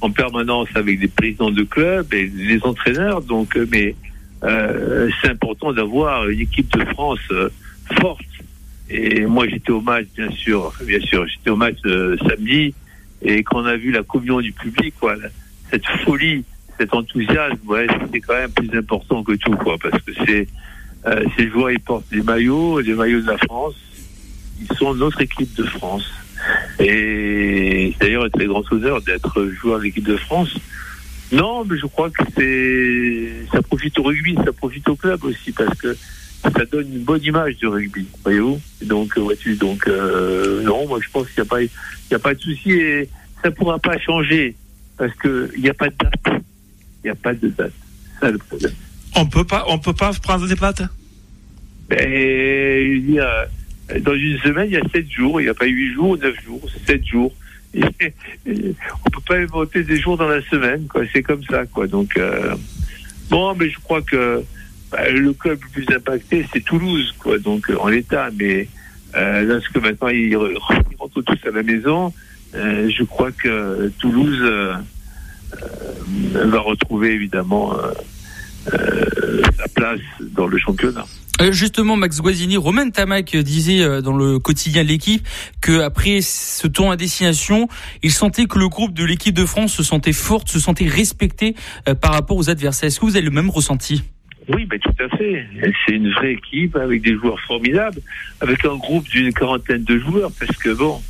en 0.00 0.10
permanence 0.10 0.68
avec 0.74 1.00
des 1.00 1.08
présidents 1.08 1.50
de 1.50 1.62
clubs 1.62 2.12
et 2.12 2.28
des 2.28 2.60
entraîneurs. 2.62 3.22
Donc, 3.22 3.56
euh, 3.56 3.66
mais 3.70 3.94
euh, 4.44 5.10
c'est 5.20 5.30
important 5.30 5.72
d'avoir 5.72 6.28
une 6.28 6.40
équipe 6.40 6.70
de 6.76 6.84
France 6.86 7.20
euh, 7.30 7.48
forte. 8.00 8.22
Et 8.90 9.26
moi, 9.26 9.46
j'étais 9.48 9.72
au 9.72 9.80
match, 9.80 10.06
bien 10.16 10.30
sûr, 10.30 10.72
bien 10.86 11.00
sûr, 11.00 11.26
j'étais 11.26 11.50
au 11.50 11.56
match 11.56 11.76
samedi 12.26 12.74
et 13.20 13.42
qu'on 13.42 13.66
a 13.66 13.76
vu 13.76 13.90
la 13.90 14.02
communion 14.02 14.40
du 14.40 14.52
public, 14.52 14.94
quoi, 14.98 15.14
cette 15.70 15.86
folie, 16.04 16.44
cet 16.78 16.94
enthousiasme, 16.94 17.58
ouais, 17.66 17.86
c'est 18.10 18.20
quand 18.20 18.34
même 18.34 18.50
plus 18.50 18.78
important 18.78 19.22
que 19.22 19.32
tout, 19.32 19.56
quoi, 19.56 19.76
parce 19.82 20.02
que 20.02 20.12
c'est 20.24 20.46
euh, 21.06 21.24
ces 21.36 21.48
joueurs, 21.48 21.70
ils 21.70 21.80
portent 21.80 22.08
des 22.10 22.22
maillots, 22.22 22.82
des 22.82 22.94
maillots 22.94 23.20
de 23.20 23.26
la 23.26 23.38
France, 23.38 23.74
ils 24.60 24.76
sont 24.76 24.94
notre 24.94 25.20
équipe 25.20 25.54
de 25.54 25.64
France. 25.64 26.10
Et 26.78 27.94
d'ailleurs 28.00 28.24
un 28.24 28.30
très 28.30 28.46
grand 28.46 28.62
honneur 28.72 29.02
d'être 29.02 29.44
joueur 29.60 29.78
de 29.78 29.84
l'équipe 29.84 30.06
de 30.06 30.16
France. 30.16 30.54
Non, 31.30 31.64
mais 31.64 31.76
je 31.78 31.86
crois 31.86 32.10
que 32.10 32.22
c'est 32.36 33.46
ça 33.52 33.60
profite 33.62 33.98
au 33.98 34.02
rugby, 34.04 34.36
ça 34.44 34.52
profite 34.52 34.88
au 34.88 34.96
club 34.96 35.24
aussi, 35.24 35.52
parce 35.52 35.76
que 35.78 35.96
ça 36.42 36.64
donne 36.70 36.90
une 36.92 37.02
bonne 37.02 37.22
image 37.22 37.56
du 37.56 37.66
rugby, 37.66 38.06
voyez-vous. 38.22 38.60
Donc, 38.82 39.16
euh, 39.16 39.20
vois-tu, 39.20 39.56
donc 39.56 39.86
euh, 39.86 40.62
non, 40.62 40.86
moi 40.86 40.98
je 41.02 41.10
pense 41.10 41.26
qu'il 41.28 41.42
n'y 41.42 41.48
a 41.48 41.50
pas, 41.50 41.62
il 41.62 41.70
y 42.10 42.14
a 42.14 42.18
pas 42.18 42.34
de 42.34 42.40
souci 42.40 42.72
et 42.72 43.08
ça 43.42 43.50
pourra 43.50 43.78
pas 43.78 43.98
changer 43.98 44.56
parce 44.96 45.14
que 45.16 45.50
il 45.56 45.62
n'y 45.62 45.68
a 45.68 45.74
pas 45.74 45.88
de 45.88 45.96
date, 45.96 46.42
il 47.04 47.06
n'y 47.06 47.10
a 47.10 47.14
pas 47.14 47.34
de 47.34 47.48
date. 47.48 47.72
Ça 48.20 48.30
le 48.30 48.38
problème. 48.38 48.72
On 49.16 49.26
peut 49.26 49.44
pas, 49.44 49.64
on 49.68 49.78
peut 49.78 49.94
pas 49.94 50.12
prendre 50.22 50.46
des 50.46 50.54
dates. 50.54 50.82
Ben, 51.88 52.08
il 52.10 53.10
y 53.10 53.20
a, 53.20 53.46
dans 54.00 54.14
une 54.14 54.38
semaine, 54.38 54.66
il 54.68 54.74
y 54.74 54.76
a 54.76 54.88
sept 54.92 55.10
jours. 55.10 55.40
Il 55.40 55.44
n'y 55.44 55.50
a 55.50 55.54
pas 55.54 55.66
huit 55.66 55.94
jours, 55.94 56.16
neuf 56.18 56.36
jours, 56.44 56.62
sept 56.86 57.04
jours. 57.06 57.32
On 57.74 57.80
on 58.46 59.10
peut 59.10 59.20
pas 59.26 59.36
inventer 59.36 59.82
des 59.82 59.98
jours 59.98 60.16
dans 60.16 60.28
la 60.28 60.42
semaine, 60.42 60.86
quoi. 60.88 61.02
C'est 61.12 61.22
comme 61.22 61.42
ça, 61.44 61.66
quoi. 61.66 61.86
Donc, 61.86 62.16
euh, 62.16 62.54
bon, 63.30 63.54
mais 63.54 63.68
je 63.68 63.78
crois 63.78 64.02
que 64.02 64.42
bah, 64.90 65.10
le 65.10 65.32
club 65.32 65.58
le 65.62 65.82
plus 65.82 65.94
impacté, 65.94 66.46
c'est 66.52 66.64
Toulouse, 66.64 67.14
quoi. 67.18 67.38
Donc, 67.38 67.70
euh, 67.70 67.76
en 67.78 67.88
l'état. 67.88 68.30
Mais 68.38 68.68
euh, 69.14 69.42
lorsque 69.42 69.76
maintenant 69.76 70.08
ils, 70.08 70.36
rentrent 70.36 71.22
tous 71.22 71.48
à 71.48 71.50
la 71.50 71.62
maison, 71.62 72.12
euh, 72.54 72.90
je 72.90 73.02
crois 73.04 73.32
que 73.32 73.90
Toulouse 73.98 74.38
euh, 74.42 74.74
euh 76.34 76.46
va 76.46 76.60
retrouver 76.60 77.12
évidemment 77.12 77.74
sa 78.66 79.68
place 79.74 80.00
dans 80.20 80.46
le 80.46 80.58
championnat. 80.58 81.06
Justement, 81.50 81.96
Max 81.96 82.20
Guazzini, 82.20 82.56
Romain 82.56 82.90
Tamac 82.90 83.36
disait 83.36 84.02
dans 84.02 84.16
le 84.16 84.38
quotidien 84.38 84.82
de 84.82 84.88
l'équipe 84.88 85.26
que 85.60 85.80
après 85.80 86.20
ce 86.20 86.66
tour 86.66 86.90
à 86.90 86.96
destination, 86.96 87.68
il 88.02 88.10
sentait 88.10 88.46
que 88.46 88.58
le 88.58 88.68
groupe 88.68 88.92
de 88.92 89.04
l'équipe 89.04 89.34
de 89.34 89.44
France 89.44 89.72
se 89.72 89.82
sentait 89.82 90.12
forte, 90.12 90.48
se 90.48 90.58
sentait 90.58 90.88
respecté 90.88 91.54
par 92.00 92.12
rapport 92.12 92.36
aux 92.36 92.50
adversaires. 92.50 92.88
Est-ce 92.88 92.98
que 92.98 93.06
vous 93.06 93.16
avez 93.16 93.24
le 93.24 93.30
même 93.30 93.50
ressenti? 93.50 94.02
Oui, 94.48 94.64
ben, 94.64 94.78
tout 94.78 94.94
à 94.98 95.16
fait. 95.16 95.46
C'est 95.86 95.92
une 95.92 96.10
vraie 96.12 96.32
équipe 96.32 96.74
avec 96.74 97.02
des 97.02 97.14
joueurs 97.14 97.38
formidables, 97.40 98.00
avec 98.40 98.64
un 98.64 98.76
groupe 98.76 99.06
d'une 99.08 99.32
quarantaine 99.32 99.84
de 99.84 99.98
joueurs, 99.98 100.32
parce 100.40 100.56
que 100.56 100.70
bon, 100.70 101.02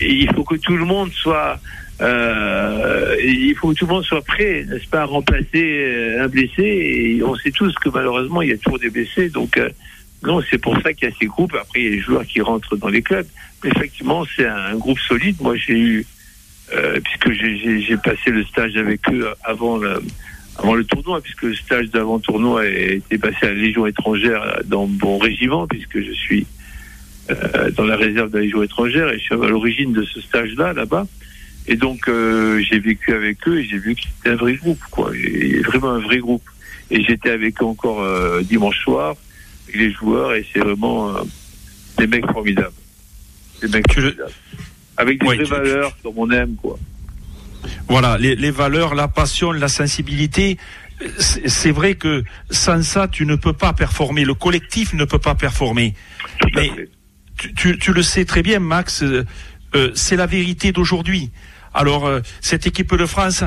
il 0.00 0.28
faut 0.34 0.42
que 0.42 0.56
tout 0.56 0.76
le 0.76 0.86
monde 0.86 1.10
soit, 1.12 1.60
euh, 2.00 3.16
il 3.24 3.54
faut 3.56 3.70
que 3.70 3.74
tout 3.74 3.86
le 3.86 3.94
monde 3.94 4.04
soit 4.04 4.22
prêt, 4.22 4.64
n'est-ce 4.68 4.86
pas, 4.88 5.02
à 5.02 5.04
remplacer 5.04 5.46
euh, 5.54 6.24
un 6.24 6.28
blessé. 6.28 6.62
Et 6.62 7.22
on 7.22 7.34
sait 7.36 7.50
tous 7.50 7.74
que 7.74 7.88
malheureusement, 7.88 8.42
il 8.42 8.50
y 8.50 8.52
a 8.52 8.58
toujours 8.58 8.78
des 8.78 8.90
blessés. 8.90 9.28
Donc, 9.30 9.56
euh, 9.56 9.68
non, 10.22 10.40
c'est 10.48 10.58
pour 10.58 10.80
ça 10.80 10.92
qu'il 10.92 11.08
y 11.08 11.12
a 11.12 11.14
ces 11.18 11.26
groupes. 11.26 11.54
Après, 11.54 11.80
il 11.80 11.84
y 11.84 11.88
a 11.88 11.90
les 11.90 12.00
joueurs 12.00 12.24
qui 12.24 12.40
rentrent 12.40 12.76
dans 12.76 12.88
les 12.88 13.02
clubs. 13.02 13.26
Mais 13.64 13.70
effectivement, 13.70 14.24
c'est 14.36 14.46
un, 14.46 14.76
groupe 14.76 14.98
solide. 15.00 15.36
Moi, 15.40 15.56
j'ai 15.56 15.78
eu, 15.78 16.06
euh, 16.72 17.00
puisque 17.00 17.32
j'ai 17.32 17.96
passé 17.96 18.30
le 18.30 18.44
stage 18.44 18.76
avec 18.76 19.00
eux 19.10 19.28
avant 19.44 19.78
le 19.78 20.00
avant 20.60 20.74
le 20.74 20.82
tournoi, 20.82 21.20
puisque 21.20 21.42
le 21.42 21.54
stage 21.54 21.88
d'avant-tournoi 21.90 22.62
a 22.62 22.66
été 22.66 23.16
passé 23.16 23.36
à 23.42 23.46
la 23.46 23.52
Légion 23.52 23.86
étrangère 23.86 24.60
dans 24.64 24.88
mon 24.88 25.16
régiment, 25.16 25.68
puisque 25.68 26.00
je 26.00 26.10
suis 26.10 26.46
dans 27.76 27.84
la 27.84 27.94
réserve 27.94 28.30
de 28.30 28.38
la 28.38 28.42
Légion 28.42 28.64
étrangère 28.64 29.08
et 29.10 29.18
je 29.18 29.22
suis 29.22 29.34
à 29.34 29.36
l'origine 29.36 29.92
de 29.92 30.02
ce 30.02 30.20
stage-là, 30.20 30.72
là-bas. 30.72 31.06
Et 31.68 31.76
donc, 31.76 32.08
euh, 32.08 32.60
j'ai 32.68 32.78
vécu 32.78 33.12
avec 33.12 33.46
eux 33.46 33.58
et 33.58 33.64
j'ai 33.64 33.78
vu 33.78 33.94
que 33.94 34.00
c'était 34.02 34.30
un 34.30 34.36
vrai 34.36 34.54
groupe, 34.54 34.80
quoi. 34.90 35.12
Et 35.14 35.60
vraiment 35.60 35.90
un 35.90 36.00
vrai 36.00 36.18
groupe. 36.18 36.42
Et 36.90 37.04
j'étais 37.04 37.30
avec 37.30 37.60
eux 37.62 37.66
encore 37.66 38.00
euh, 38.00 38.42
dimanche 38.42 38.80
soir, 38.82 39.14
avec 39.64 39.80
les 39.80 39.92
joueurs, 39.92 40.34
et 40.34 40.46
c'est 40.52 40.60
vraiment 40.60 41.14
des 41.98 42.06
mecs 42.06 42.26
formidables. 42.32 42.72
Des 43.60 43.68
mecs 43.68 43.92
formidables. 43.92 44.32
Avec 44.96 45.20
des 45.20 45.26
vraies 45.26 45.44
valeurs, 45.44 45.96
comme 46.02 46.14
on 46.16 46.30
aime, 46.30 46.56
quoi. 46.56 46.78
Voilà, 47.88 48.18
les, 48.18 48.50
valeurs, 48.50 48.94
la 48.94 49.08
passion, 49.08 49.52
la 49.52 49.68
sensibilité. 49.68 50.58
C'est 51.18 51.70
vrai 51.70 51.94
que 51.94 52.24
sans 52.50 52.82
ça, 52.82 53.08
tu 53.08 53.24
ne 53.24 53.36
peux 53.36 53.52
pas 53.52 53.72
performer. 53.72 54.24
Le 54.24 54.34
collectif 54.34 54.94
ne 54.94 55.04
peut 55.04 55.18
pas 55.18 55.34
performer. 55.34 55.94
Mais 56.54 56.70
tu, 57.56 57.92
le 57.92 58.02
sais 58.02 58.24
très 58.24 58.42
bien, 58.42 58.58
Max. 58.58 59.02
Euh, 59.02 59.24
euh, 59.74 59.90
c'est 59.94 60.16
la 60.16 60.26
vérité 60.26 60.72
d'aujourd'hui. 60.72 61.30
Alors, 61.78 62.08
euh, 62.08 62.20
cette 62.40 62.66
équipe 62.66 62.92
de 62.92 63.06
France, 63.06 63.44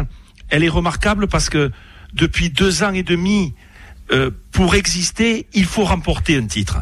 elle 0.47 0.63
est 0.63 0.69
remarquable 0.69 1.27
parce 1.27 1.49
que 1.49 1.69
depuis 2.13 2.49
deux 2.49 2.81
ans 2.81 2.93
et 2.93 3.03
demi, 3.03 3.53
pour 4.51 4.75
exister, 4.75 5.47
il 5.53 5.65
faut 5.65 5.83
remporter 5.83 6.37
un 6.37 6.45
titre. 6.45 6.79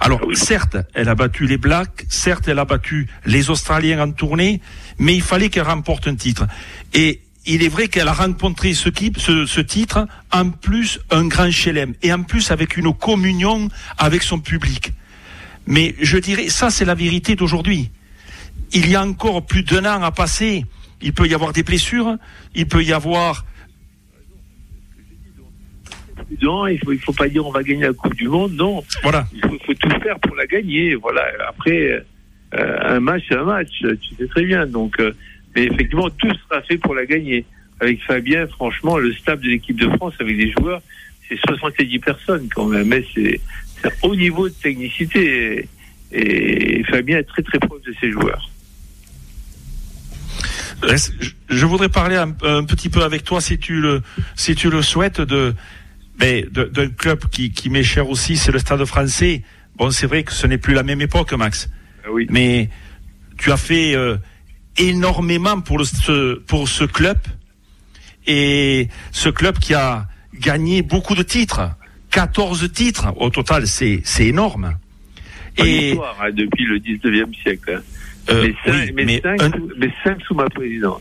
Alors, 0.00 0.20
certes, 0.34 0.76
elle 0.94 1.08
a 1.08 1.14
battu 1.14 1.46
les 1.46 1.58
Blacks, 1.58 2.06
certes, 2.08 2.48
elle 2.48 2.58
a 2.58 2.64
battu 2.64 3.08
les 3.24 3.50
Australiens 3.50 4.00
en 4.00 4.10
tournée, 4.10 4.60
mais 4.98 5.14
il 5.14 5.22
fallait 5.22 5.48
qu'elle 5.48 5.64
remporte 5.64 6.08
un 6.08 6.16
titre. 6.16 6.46
Et 6.92 7.20
il 7.46 7.62
est 7.62 7.68
vrai 7.68 7.86
qu'elle 7.86 8.08
a 8.08 8.12
rencontré 8.12 8.74
ce, 8.74 8.90
ce, 9.16 9.46
ce, 9.46 9.60
titre, 9.60 10.08
en 10.32 10.50
plus 10.50 10.98
un 11.10 11.26
grand 11.26 11.52
chelem, 11.52 11.94
et 12.02 12.12
en 12.12 12.24
plus 12.24 12.50
avec 12.50 12.76
une 12.76 12.92
communion 12.94 13.68
avec 13.96 14.22
son 14.22 14.40
public. 14.40 14.92
Mais 15.66 15.94
je 16.00 16.18
dirais, 16.18 16.48
ça 16.48 16.70
c'est 16.70 16.84
la 16.84 16.94
vérité 16.94 17.36
d'aujourd'hui. 17.36 17.90
Il 18.72 18.90
y 18.90 18.96
a 18.96 19.02
encore 19.02 19.44
plus 19.44 19.62
d'un 19.62 19.84
an 19.84 20.02
à 20.02 20.10
passer. 20.10 20.64
Il 21.00 21.12
peut 21.12 21.26
y 21.26 21.34
avoir 21.34 21.52
des 21.52 21.62
blessures, 21.62 22.16
il 22.54 22.66
peut 22.66 22.82
y 22.82 22.92
avoir 22.92 23.44
non, 26.42 26.66
il 26.66 26.78
faut, 26.78 26.92
il 26.92 26.98
faut 26.98 27.12
pas 27.12 27.28
dire 27.28 27.46
on 27.46 27.50
va 27.50 27.62
gagner 27.62 27.84
la 27.84 27.92
Coupe 27.92 28.14
du 28.14 28.28
Monde, 28.28 28.52
non. 28.52 28.84
Voilà. 29.02 29.26
Il 29.32 29.40
faut, 29.40 29.58
faut 29.64 29.74
tout 29.74 30.00
faire 30.02 30.18
pour 30.20 30.36
la 30.36 30.46
gagner. 30.46 30.94
Voilà. 30.94 31.22
Après, 31.48 32.04
euh, 32.54 32.78
un 32.82 33.00
match, 33.00 33.24
c'est 33.28 33.36
un 33.36 33.44
match, 33.44 33.70
tu 33.80 34.14
sais 34.16 34.26
très 34.26 34.44
bien. 34.44 34.66
Donc, 34.66 34.98
euh, 35.00 35.12
mais 35.56 35.64
effectivement, 35.64 36.10
tout 36.10 36.32
sera 36.48 36.62
fait 36.62 36.78
pour 36.78 36.94
la 36.94 37.06
gagner. 37.06 37.44
Avec 37.80 38.02
Fabien, 38.02 38.46
franchement, 38.48 38.98
le 38.98 39.12
staff 39.12 39.40
de 39.40 39.48
l'équipe 39.48 39.78
de 39.78 39.88
France, 39.96 40.14
avec 40.18 40.36
les 40.36 40.50
joueurs, 40.50 40.82
c'est 41.28 41.38
70 41.38 41.98
personnes 42.00 42.48
quand 42.54 42.66
même. 42.66 42.88
Mais 42.88 43.04
c'est 43.14 43.40
un 43.84 43.90
haut 44.02 44.16
niveau 44.16 44.48
de 44.48 44.54
technicité. 44.54 45.68
Et, 46.12 46.78
et 46.80 46.84
Fabien 46.84 47.18
est 47.18 47.24
très 47.24 47.42
très 47.42 47.58
proche 47.58 47.82
de 47.82 47.94
ses 48.00 48.10
joueurs. 48.10 48.50
Je 51.48 51.66
voudrais 51.66 51.88
parler 51.88 52.16
un, 52.16 52.34
un, 52.42 52.64
petit 52.64 52.88
peu 52.88 53.02
avec 53.02 53.24
toi, 53.24 53.40
si 53.40 53.58
tu 53.58 53.80
le, 53.80 54.02
si 54.36 54.54
tu 54.54 54.70
le 54.70 54.82
souhaites, 54.82 55.20
de, 55.20 55.54
mais 56.20 56.46
d'un 56.50 56.88
club 56.88 57.28
qui, 57.30 57.50
qui 57.50 57.70
m'est 57.70 57.82
cher 57.82 58.08
aussi, 58.08 58.36
c'est 58.36 58.52
le 58.52 58.58
Stade 58.58 58.84
Français. 58.84 59.42
Bon, 59.76 59.90
c'est 59.90 60.06
vrai 60.06 60.24
que 60.24 60.32
ce 60.32 60.46
n'est 60.46 60.58
plus 60.58 60.74
la 60.74 60.82
même 60.82 61.00
époque, 61.00 61.32
Max. 61.32 61.68
Oui. 62.10 62.26
Mais 62.30 62.70
tu 63.36 63.52
as 63.52 63.56
fait 63.56 63.94
euh, 63.94 64.16
énormément 64.76 65.60
pour, 65.60 65.78
le, 65.78 65.84
ce, 65.84 66.34
pour 66.34 66.68
ce 66.68 66.84
club 66.84 67.18
et 68.26 68.88
ce 69.12 69.28
club 69.28 69.58
qui 69.58 69.74
a 69.74 70.06
gagné 70.34 70.82
beaucoup 70.82 71.14
de 71.14 71.22
titres, 71.22 71.70
14 72.10 72.70
titres 72.72 73.12
au 73.16 73.30
total, 73.30 73.66
c'est 73.66 74.02
énorme. 74.20 74.76
Et 75.56 75.90
histoire, 75.90 76.16
hein, 76.22 76.30
depuis 76.32 76.64
le 76.64 76.78
19e 76.78 77.34
siècle. 77.42 77.82
Euh, 78.30 78.42
mais, 78.42 78.54
cinq, 78.64 78.74
oui, 78.86 78.92
mais, 78.94 79.04
mais 79.04 79.20
cinq 79.22 79.42
un- 79.42 79.50
sous, 79.50 79.70
mais 79.78 79.90
cinq 80.04 80.20
sous 80.22 80.34
ma 80.34 80.48
présidence. 80.50 81.00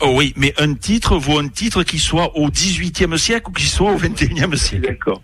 Oh 0.00 0.12
oui, 0.14 0.32
mais 0.36 0.54
un 0.58 0.74
titre 0.74 1.16
vaut 1.18 1.38
un 1.38 1.48
titre 1.48 1.82
qui 1.82 1.98
soit 1.98 2.36
au 2.36 2.48
18e 2.48 3.16
siècle 3.18 3.50
ou 3.50 3.52
qui 3.52 3.66
soit 3.66 3.92
au 3.92 3.98
21e 3.98 4.56
siècle. 4.56 4.86
D'accord. 4.88 5.22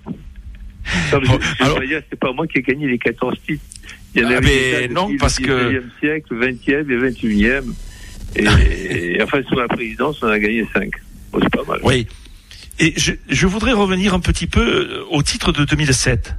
Bon, 1.11 1.39
alors- 1.61 1.81
c'est 2.11 2.19
pas 2.19 2.33
moi 2.33 2.47
qui 2.47 2.59
ai 2.59 2.63
gagné 2.63 2.87
les 2.87 2.99
14 2.99 3.35
titres. 3.47 3.65
Il 4.15 4.23
y 4.23 4.25
en 4.25 4.31
Ah, 4.31 4.37
avait 4.37 4.89
non, 4.89 5.11
parce 5.19 5.39
que- 5.39 5.45
19e 5.45 5.91
siècle, 6.01 6.35
20e 6.37 6.91
et 6.91 6.97
21e. 6.97 7.75
Et, 8.37 8.45
et 9.17 9.23
enfin, 9.23 9.41
sous 9.49 9.55
ma 9.57 9.67
présidence, 9.69 10.23
on 10.23 10.29
a 10.29 10.39
gagné 10.39 10.67
5. 10.75 10.91
Bon, 11.33 11.39
c'est 11.43 11.51
pas 11.51 11.65
mal. 11.67 11.81
Oui. 11.83 12.07
Et 12.79 12.93
je, 12.97 13.13
je 13.29 13.47
voudrais 13.47 13.73
revenir 13.73 14.13
un 14.15 14.21
petit 14.21 14.47
peu 14.47 14.61
euh, 14.61 15.05
au 15.11 15.23
titre 15.23 15.53
de 15.53 15.65
2007. 15.65 16.35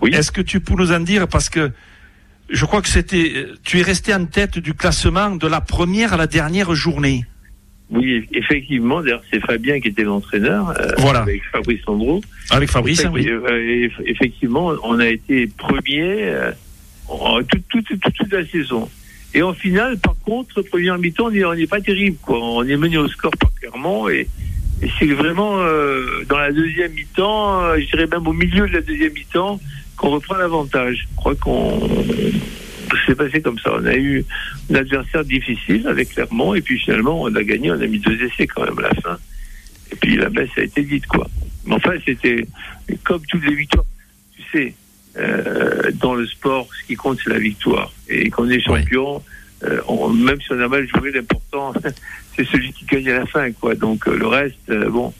Oui. 0.00 0.10
Est-ce 0.14 0.32
que 0.32 0.40
tu 0.40 0.60
peux 0.60 0.74
nous 0.74 0.92
en 0.92 1.00
dire 1.00 1.28
parce 1.28 1.48
que 1.48 1.70
je 2.50 2.64
crois 2.64 2.82
que 2.82 2.88
c'était 2.88 3.32
euh, 3.36 3.54
tu 3.64 3.78
es 3.78 3.82
resté 3.82 4.14
en 4.14 4.26
tête 4.26 4.58
du 4.58 4.74
classement 4.74 5.34
de 5.36 5.46
la 5.46 5.60
première 5.60 6.12
à 6.12 6.16
la 6.16 6.26
dernière 6.26 6.74
journée. 6.74 7.24
Oui, 7.90 8.26
effectivement. 8.32 9.02
D'ailleurs, 9.02 9.22
c'est 9.30 9.40
Fabien 9.40 9.78
qui 9.78 9.88
était 9.88 10.04
l'entraîneur. 10.04 10.70
euh, 10.70 10.92
Voilà. 10.98 11.20
Avec 11.20 11.42
Fabrice 11.52 11.82
Sandro. 11.84 12.22
Avec 12.50 12.70
Fabrice, 12.70 13.04
hein, 13.04 13.10
oui. 13.12 13.28
Euh, 13.28 13.88
eff- 13.88 14.02
Effectivement, 14.06 14.72
on 14.82 14.98
a 14.98 15.06
été 15.08 15.46
premier 15.46 16.00
euh, 16.24 16.50
toute, 17.50 17.68
toute, 17.68 18.00
toute, 18.00 18.14
toute 18.14 18.32
la 18.32 18.44
saison. 18.46 18.88
Et 19.34 19.42
en 19.42 19.52
finale, 19.52 19.98
par 19.98 20.14
contre, 20.24 20.62
première 20.62 20.96
mi-temps, 20.98 21.26
on 21.26 21.54
n'est 21.54 21.66
pas 21.66 21.80
terrible. 21.80 22.16
Quoi. 22.22 22.38
On 22.40 22.62
est 22.66 22.76
mené 22.76 22.96
au 22.96 23.08
score 23.08 23.32
par 23.38 23.50
Clermont. 23.60 24.08
Et, 24.08 24.28
et 24.82 24.88
c'est 24.98 25.06
vraiment 25.06 25.58
euh, 25.60 26.24
dans 26.28 26.38
la 26.38 26.52
deuxième 26.52 26.92
mi-temps, 26.92 27.62
euh, 27.64 27.76
je 27.80 27.86
dirais 27.90 28.06
même 28.06 28.26
au 28.26 28.32
milieu 28.32 28.66
de 28.66 28.72
la 28.74 28.80
deuxième 28.80 29.12
mi-temps, 29.12 29.60
qu'on 29.96 30.10
reprend 30.10 30.36
l'avantage. 30.36 31.06
Je 31.10 31.16
crois 31.16 31.34
qu'on 31.36 31.88
c'est 33.06 33.14
passé 33.16 33.40
comme 33.42 33.58
ça. 33.58 33.72
On 33.74 33.84
a 33.86 33.94
eu 33.96 34.24
un 34.70 34.74
adversaire 34.76 35.24
difficile 35.24 35.86
avec 35.88 36.10
Clermont. 36.10 36.54
Et 36.54 36.60
puis 36.62 36.78
finalement, 36.78 37.20
on 37.22 37.34
a 37.34 37.42
gagné. 37.42 37.70
On 37.70 37.80
a 37.80 37.86
mis 37.86 37.98
deux 37.98 38.20
essais 38.22 38.46
quand 38.46 38.64
même 38.64 38.78
à 38.78 38.82
la 38.82 38.94
fin. 39.00 39.18
Et 39.92 39.96
puis 39.96 40.16
la 40.16 40.28
baisse 40.30 40.50
a 40.56 40.62
été 40.62 40.82
dite, 40.82 41.06
quoi. 41.06 41.28
Mais 41.66 41.74
enfin, 41.74 41.92
c'était 42.04 42.46
comme 43.04 43.22
toutes 43.26 43.44
les 43.46 43.54
victoires. 43.54 43.84
Tu 44.36 44.42
sais, 44.52 44.74
euh, 45.16 45.90
dans 45.94 46.14
le 46.14 46.26
sport, 46.26 46.68
ce 46.80 46.86
qui 46.86 46.94
compte, 46.96 47.18
c'est 47.22 47.30
la 47.30 47.38
victoire. 47.38 47.92
Et 48.08 48.30
quand 48.30 48.44
on 48.44 48.50
est 48.50 48.60
champion, 48.60 49.22
euh, 49.64 49.80
on- 49.88 50.08
même 50.10 50.40
si 50.40 50.52
on 50.52 50.60
a 50.60 50.68
mal 50.68 50.86
joué, 50.88 51.10
l'important, 51.12 51.72
c'est 52.36 52.46
celui 52.46 52.72
qui 52.72 52.84
gagne 52.86 53.08
à 53.10 53.18
la 53.20 53.26
fin, 53.26 53.50
quoi. 53.52 53.74
Donc 53.74 54.06
euh, 54.08 54.16
le 54.16 54.26
reste, 54.26 54.56
euh, 54.70 54.88
bon, 54.90 55.12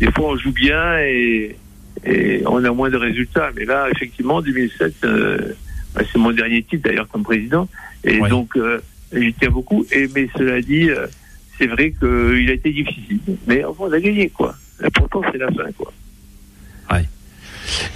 des 0.00 0.10
fois 0.12 0.30
on 0.30 0.36
joue 0.36 0.52
bien 0.52 0.98
et, 1.00 1.56
et 2.04 2.42
on 2.46 2.62
a 2.64 2.70
moins 2.70 2.90
de 2.90 2.96
résultats. 2.96 3.50
Mais 3.56 3.64
là, 3.64 3.88
effectivement, 3.90 4.42
2007, 4.42 4.94
euh, 5.04 5.38
bah, 5.94 6.02
c'est 6.10 6.18
mon 6.18 6.32
dernier 6.32 6.62
titre 6.62 6.88
d'ailleurs 6.88 7.08
comme 7.08 7.22
président. 7.22 7.68
Et 8.04 8.20
Ouais. 8.20 8.28
donc, 8.28 8.56
euh, 8.56 8.80
j'y 9.12 9.32
tiens 9.34 9.50
beaucoup. 9.50 9.84
Et 9.92 10.08
mais 10.14 10.28
cela 10.36 10.60
dit, 10.60 10.90
euh, 10.90 11.06
c'est 11.58 11.66
vrai 11.66 11.92
qu'il 11.98 12.50
a 12.50 12.52
été 12.52 12.70
difficile. 12.72 13.18
Mais 13.46 13.64
enfin, 13.64 13.84
on 13.88 13.92
a 13.92 14.00
gagné, 14.00 14.28
quoi. 14.30 14.54
L'important, 14.80 15.22
c'est 15.32 15.38
la 15.38 15.48
fin, 15.48 15.70
quoi. 15.76 15.92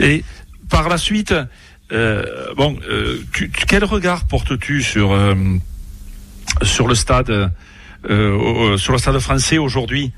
Et 0.01 0.25
par 0.69 0.89
la 0.89 0.99
suite, 0.99 1.35
euh, 1.93 2.25
bon, 2.57 2.77
tu- 3.33 3.51
quel 3.51 3.85
regard 3.85 4.27
portes-tu 4.27 4.83
sur 4.83 5.17
sur 6.63 6.89
le 6.89 6.95
stade 6.95 7.53
sur 8.05 8.93
le 8.93 8.99
stade 8.99 9.19
français 9.21 9.59
aujourd'hui? 9.59 10.11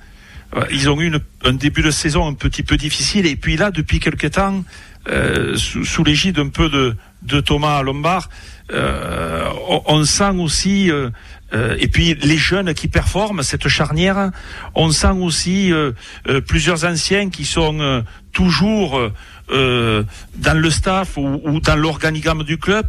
Ils 0.71 0.91
ont 0.91 1.01
eu 1.01 1.07
une- 1.07 1.21
un 1.45 1.53
début 1.55 1.83
de 1.83 1.91
saison 1.91 2.27
un 2.29 2.35
petit 2.35 2.63
peu 2.63 2.77
difficile 2.77 3.27
et 3.27 3.37
puis 3.37 3.57
là, 3.57 3.71
depuis 3.71 4.01
quelque 4.01 4.27
temps, 4.27 4.65
euh, 5.09 5.57
sous, 5.57 5.85
sous 5.85 6.05
l'égide 6.05 6.39
un 6.39 6.49
peu 6.49 6.69
de, 6.69 6.95
de 7.23 7.41
Thomas 7.41 7.83
Lombard, 7.83 8.29
euh, 8.73 9.49
on, 9.69 9.83
on 9.87 10.05
sent 10.05 10.31
aussi 10.39 10.91
euh, 10.91 11.11
euh, 11.55 11.77
et 11.81 11.89
puis 11.89 12.15
les 12.15 12.37
jeunes 12.37 12.73
qui 12.75 12.89
performent 12.89 13.43
cette 13.43 13.69
charnière, 13.69 14.31
on 14.75 14.91
sent 14.91 15.11
aussi 15.21 15.73
euh, 15.73 15.93
euh, 16.29 16.41
plusieurs 16.41 16.85
anciens 16.85 17.31
qui 17.31 17.45
sont 17.45 17.81
euh, 17.81 18.03
toujours 18.33 18.99
euh, 18.99 19.13
euh, 19.51 20.05
dans 20.37 20.59
le 20.59 20.71
staff 20.71 21.17
ou, 21.17 21.41
ou 21.45 21.61
dans 21.61 21.77
l'organigramme 21.77 22.43
du 22.45 22.59
club. 22.59 22.87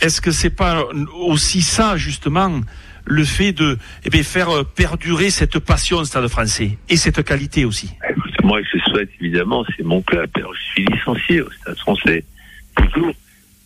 Est-ce 0.00 0.20
que 0.20 0.30
c'est 0.30 0.50
pas 0.50 0.84
aussi 1.14 1.60
ça 1.62 1.96
justement 1.98 2.60
le 3.06 3.24
fait 3.24 3.52
de 3.52 3.78
eh 4.04 4.10
bien, 4.10 4.22
faire 4.22 4.50
euh, 4.50 4.64
perdurer 4.64 5.30
cette 5.30 5.58
passion 5.58 5.98
au 5.98 6.04
Stade 6.04 6.28
Français 6.28 6.78
et 6.88 6.96
cette 6.96 7.22
qualité 7.24 7.64
aussi 7.64 7.90
Écoute, 8.08 8.32
moi, 8.44 8.60
je 8.62 8.78
souhaite 8.90 9.10
évidemment, 9.20 9.64
c'est 9.76 9.82
mon 9.84 10.02
club. 10.02 10.28
Alors, 10.36 10.54
je 10.54 10.62
suis 10.72 10.84
licencié 10.86 11.40
au 11.42 11.50
Stade 11.50 11.78
français, 11.78 12.24
toujours. 12.76 13.12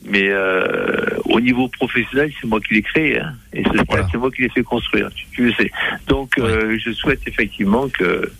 Mais 0.06 0.28
euh, 0.28 1.16
au 1.24 1.40
niveau 1.40 1.66
professionnel, 1.68 2.30
c'est 2.38 2.46
moi 2.46 2.60
qui 2.60 2.74
l'ai 2.74 2.82
créé. 2.82 3.18
Hein. 3.20 3.34
Et 3.54 3.62
ce 3.64 3.70
stade, 3.70 3.86
Voilà. 3.88 4.06
c'est 4.12 4.18
moi 4.18 4.30
qui 4.30 4.42
l'ai 4.42 4.50
fait 4.50 4.62
construire, 4.62 5.10
tu, 5.14 5.24
tu 5.32 5.46
le 5.46 5.52
sais. 5.54 5.70
Donc, 6.08 6.36
euh, 6.38 6.78
je 6.78 6.92
souhaite 6.92 7.20
effectivement 7.26 7.88
que 7.88 8.30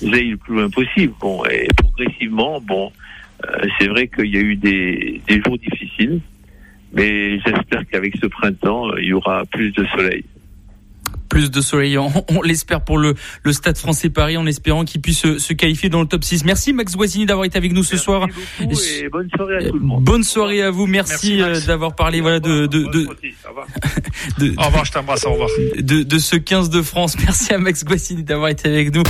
vous 0.00 0.08
ayez 0.14 0.32
le 0.32 0.36
plus 0.36 0.54
loin 0.56 0.68
possible. 0.68 1.12
Bon, 1.20 1.44
et 1.44 1.68
progressivement, 1.76 2.60
bon, 2.60 2.90
euh, 3.46 3.66
c'est 3.78 3.86
vrai 3.86 4.08
qu'il 4.08 4.26
y 4.34 4.36
a 4.36 4.40
eu 4.40 4.56
des, 4.56 5.22
des 5.28 5.40
jours 5.42 5.56
difficiles. 5.58 6.20
Mais 6.92 7.38
j'espère 7.40 7.84
qu'avec 7.90 8.14
ce 8.20 8.26
printemps, 8.26 8.88
euh, 8.90 9.00
il 9.00 9.06
y 9.06 9.12
aura 9.12 9.44
plus 9.46 9.70
de 9.70 9.84
soleil. 9.86 10.24
Plus 11.32 11.50
de 11.50 11.60
soleil, 11.62 11.96
on, 11.96 12.12
on 12.28 12.42
l'espère 12.42 12.82
pour 12.82 12.98
le, 12.98 13.14
le 13.42 13.52
Stade 13.54 13.78
français 13.78 14.10
Paris, 14.10 14.36
en 14.36 14.44
espérant 14.44 14.84
qu'il 14.84 15.00
puisse 15.00 15.20
se, 15.20 15.38
se 15.38 15.54
qualifier 15.54 15.88
dans 15.88 16.02
le 16.02 16.06
top 16.06 16.22
6. 16.24 16.44
Merci 16.44 16.74
Max 16.74 16.94
Guazzini 16.94 17.24
d'avoir 17.24 17.46
été 17.46 17.56
avec 17.56 17.72
nous 17.72 17.82
ce 17.82 17.92
Merci 17.94 18.04
soir. 18.04 18.26
et 18.60 19.08
bonne 19.08 19.30
soirée 19.34 19.56
à 19.56 19.68
tout 19.70 19.78
le 19.78 19.80
monde. 19.80 20.04
Bonne 20.04 20.24
soirée 20.24 20.60
à 20.60 20.70
vous, 20.70 20.86
merci, 20.86 21.40
euh, 21.40 21.58
d'avoir 21.66 21.94
parlé 21.96 22.20
voilà 22.20 22.38
de 22.38 22.66
de, 22.66 22.84
de, 22.84 23.08
de, 24.38 24.54
Au 24.58 24.64
revoir, 24.66 24.84
je 24.84 24.92
t'embrasse, 24.92 25.24
au 25.24 25.32
revoir. 25.32 25.48
de, 25.78 26.02
de 26.02 26.18
ce 26.18 26.36
15 26.36 26.68
de 26.68 26.82
France. 26.82 27.16
Merci 27.18 27.54
à 27.54 27.58
Max 27.58 27.82
Guazzini 27.82 28.22
d'avoir 28.24 28.50
été 28.50 28.68
avec 28.68 28.94
nous. 28.94 29.02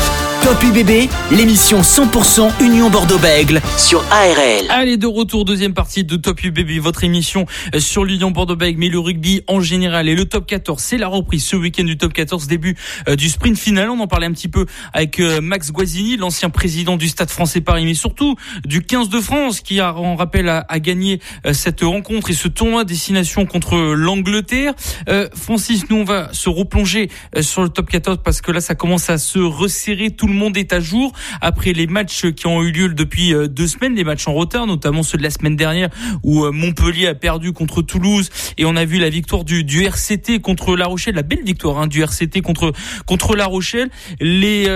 Top 0.44 0.62
UBB, 0.62 1.10
l'émission 1.32 1.80
100% 1.80 2.62
Union 2.64 2.88
Bordeaux-Bègle 2.88 3.60
sur 3.76 4.00
ARL. 4.12 4.66
Allez, 4.70 4.96
de 4.96 5.08
retour, 5.08 5.44
deuxième 5.44 5.74
partie 5.74 6.04
de 6.04 6.14
Top 6.16 6.42
UBB, 6.44 6.78
votre 6.80 7.02
émission 7.02 7.46
euh, 7.74 7.80
sur 7.80 8.04
l'Union 8.04 8.30
Bordeaux-Bègles, 8.30 8.78
mais 8.78 8.88
le 8.88 9.00
rugby 9.00 9.42
en 9.48 9.60
général 9.60 10.08
et 10.08 10.14
le 10.14 10.24
top 10.24 10.46
14, 10.46 10.80
c'est 10.80 10.98
la 10.98 11.08
reprise 11.08 11.44
ce 11.44 11.56
week-end 11.56 11.84
du 11.84 11.96
top 11.98 12.11
14, 12.12 12.46
début 12.46 12.76
euh, 13.08 13.16
du 13.16 13.28
sprint 13.28 13.58
final. 13.58 13.90
On 13.90 14.00
en 14.00 14.06
parlait 14.06 14.26
un 14.26 14.32
petit 14.32 14.48
peu 14.48 14.66
avec 14.92 15.20
euh, 15.20 15.40
Max 15.40 15.72
Guazzini, 15.72 16.16
l'ancien 16.16 16.50
président 16.50 16.96
du 16.96 17.08
Stade 17.08 17.30
français 17.30 17.60
Paris, 17.60 17.84
mais 17.84 17.94
surtout 17.94 18.36
du 18.64 18.82
15 18.82 19.08
de 19.08 19.20
France 19.20 19.60
qui 19.60 19.80
a, 19.80 19.94
on 19.96 20.16
rappelle, 20.16 20.48
a, 20.48 20.64
a 20.68 20.78
gagné 20.80 21.20
euh, 21.46 21.52
cette 21.52 21.82
rencontre 21.82 22.30
et 22.30 22.34
ce 22.34 22.48
tournoi 22.48 22.84
destination 22.84 23.46
contre 23.46 23.76
l'Angleterre. 23.94 24.74
Euh, 25.08 25.28
Francis, 25.34 25.88
nous 25.90 25.96
on 25.96 26.04
va 26.04 26.32
se 26.32 26.48
replonger 26.48 27.10
sur 27.40 27.62
le 27.62 27.68
top 27.68 27.88
14 27.88 28.18
parce 28.24 28.40
que 28.40 28.52
là 28.52 28.60
ça 28.60 28.74
commence 28.74 29.10
à 29.10 29.18
se 29.18 29.38
resserrer, 29.38 30.10
tout 30.10 30.26
le 30.26 30.34
monde 30.34 30.56
est 30.56 30.72
à 30.72 30.80
jour 30.80 31.12
après 31.40 31.72
les 31.72 31.86
matchs 31.86 32.30
qui 32.32 32.46
ont 32.46 32.62
eu 32.62 32.72
lieu 32.72 32.88
depuis 32.88 33.32
deux 33.48 33.66
semaines, 33.66 33.94
les 33.94 34.04
matchs 34.04 34.28
en 34.28 34.34
retard, 34.34 34.66
notamment 34.66 35.02
ceux 35.02 35.18
de 35.18 35.22
la 35.22 35.30
semaine 35.30 35.56
dernière 35.56 35.88
où 36.22 36.50
Montpellier 36.50 37.06
a 37.06 37.14
perdu 37.14 37.52
contre 37.52 37.82
Toulouse 37.82 38.30
et 38.58 38.64
on 38.64 38.76
a 38.76 38.84
vu 38.84 38.98
la 38.98 39.10
victoire 39.10 39.44
du, 39.44 39.64
du 39.64 39.84
RCT 39.84 40.40
contre 40.40 40.76
La 40.76 40.86
Rochelle, 40.86 41.14
la 41.14 41.22
belle 41.22 41.44
victoire 41.44 41.78
hein, 41.78 41.86
du 41.86 42.01
du 42.02 42.04
RCT 42.04 42.42
contre 42.42 42.72
contre 43.06 43.36
La 43.36 43.46
Rochelle. 43.46 43.90
Les 44.20 44.66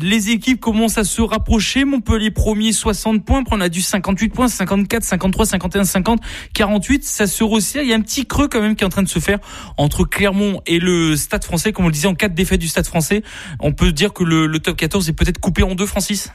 les 0.00 0.30
équipes 0.30 0.60
commencent 0.60 0.98
à 0.98 1.04
se 1.04 1.22
rapprocher. 1.22 1.84
Montpellier 1.84 2.30
premier 2.30 2.72
60 2.72 3.24
points, 3.24 3.40
après 3.40 3.56
on 3.56 3.60
a 3.60 3.68
du 3.68 3.82
58 3.82 4.28
points, 4.28 4.48
54, 4.48 5.02
53, 5.02 5.46
51, 5.46 5.84
50, 5.84 6.20
48. 6.54 7.04
Ça 7.04 7.26
se 7.26 7.44
resserre. 7.44 7.82
Il 7.82 7.88
y 7.88 7.92
a 7.92 7.96
un 7.96 8.00
petit 8.00 8.26
creux 8.26 8.48
quand 8.48 8.60
même 8.60 8.76
qui 8.76 8.84
est 8.84 8.86
en 8.86 8.90
train 8.90 9.02
de 9.02 9.08
se 9.08 9.18
faire 9.18 9.38
entre 9.76 10.04
Clermont 10.04 10.60
et 10.66 10.78
le 10.78 11.16
Stade 11.16 11.44
Français. 11.44 11.72
Comme 11.72 11.84
on 11.84 11.88
le 11.88 11.94
disait, 11.94 12.08
en 12.08 12.14
cas 12.14 12.28
de 12.28 12.34
défaite 12.34 12.60
du 12.60 12.68
Stade 12.68 12.86
Français, 12.86 13.22
on 13.60 13.72
peut 13.72 13.92
dire 13.92 14.12
que 14.12 14.24
le, 14.24 14.46
le 14.46 14.58
top 14.58 14.76
14 14.76 15.08
est 15.08 15.12
peut-être 15.12 15.38
coupé 15.38 15.62
en 15.62 15.74
deux, 15.74 15.86
Francis? 15.86 16.32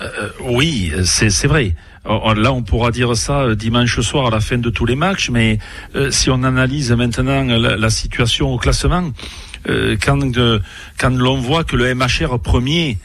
Euh, 0.00 0.30
oui, 0.40 0.92
c'est 1.04 1.46
vrai. 1.46 1.74
Là, 2.06 2.52
on 2.52 2.62
pourra 2.62 2.90
dire 2.90 3.14
ça 3.14 3.42
euh, 3.42 3.54
dimanche 3.54 4.00
soir 4.00 4.28
à 4.28 4.30
la 4.30 4.40
fin 4.40 4.56
de 4.56 4.70
tous 4.70 4.86
les 4.86 4.96
matchs, 4.96 5.28
mais 5.28 5.58
euh, 5.94 6.10
si 6.10 6.30
on 6.30 6.42
analyse 6.42 6.92
maintenant 6.92 7.44
la, 7.44 7.90
situation 7.90 8.52
au 8.52 8.58
classement, 8.58 9.12
quand, 9.66 10.18
quand 10.98 11.10
l'on 11.10 11.36
voit 11.36 11.64
que 11.64 11.76
le 11.76 11.94
MHR 11.94 12.38
premier 12.38 12.96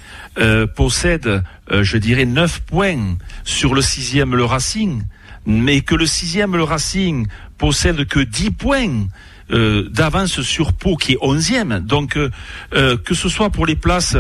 possède, 0.76 1.44
je 1.70 1.98
dirais, 1.98 2.24
9 2.24 2.62
points 2.62 3.18
sur 3.44 3.74
le 3.74 3.82
sixième, 3.82 4.36
le 4.36 4.46
Racing, 4.46 5.04
mais 5.46 5.82
que 5.82 5.96
le 5.96 6.06
sixième, 6.06 6.56
le 6.56 6.63
Racing, 6.63 7.28
possède 7.58 8.06
que 8.06 8.22
10 8.22 8.52
points 8.52 9.08
euh, 9.51 9.88
d'avance 9.91 10.41
sur 10.41 10.73
Pau 10.73 10.95
qui 10.95 11.13
est 11.13 11.17
onzième. 11.21 11.79
Donc 11.79 12.17
euh, 12.17 12.31
euh, 12.73 12.97
que 12.97 13.13
ce 13.13 13.29
soit 13.29 13.51
pour 13.51 13.67
les 13.67 13.75
places, 13.75 14.17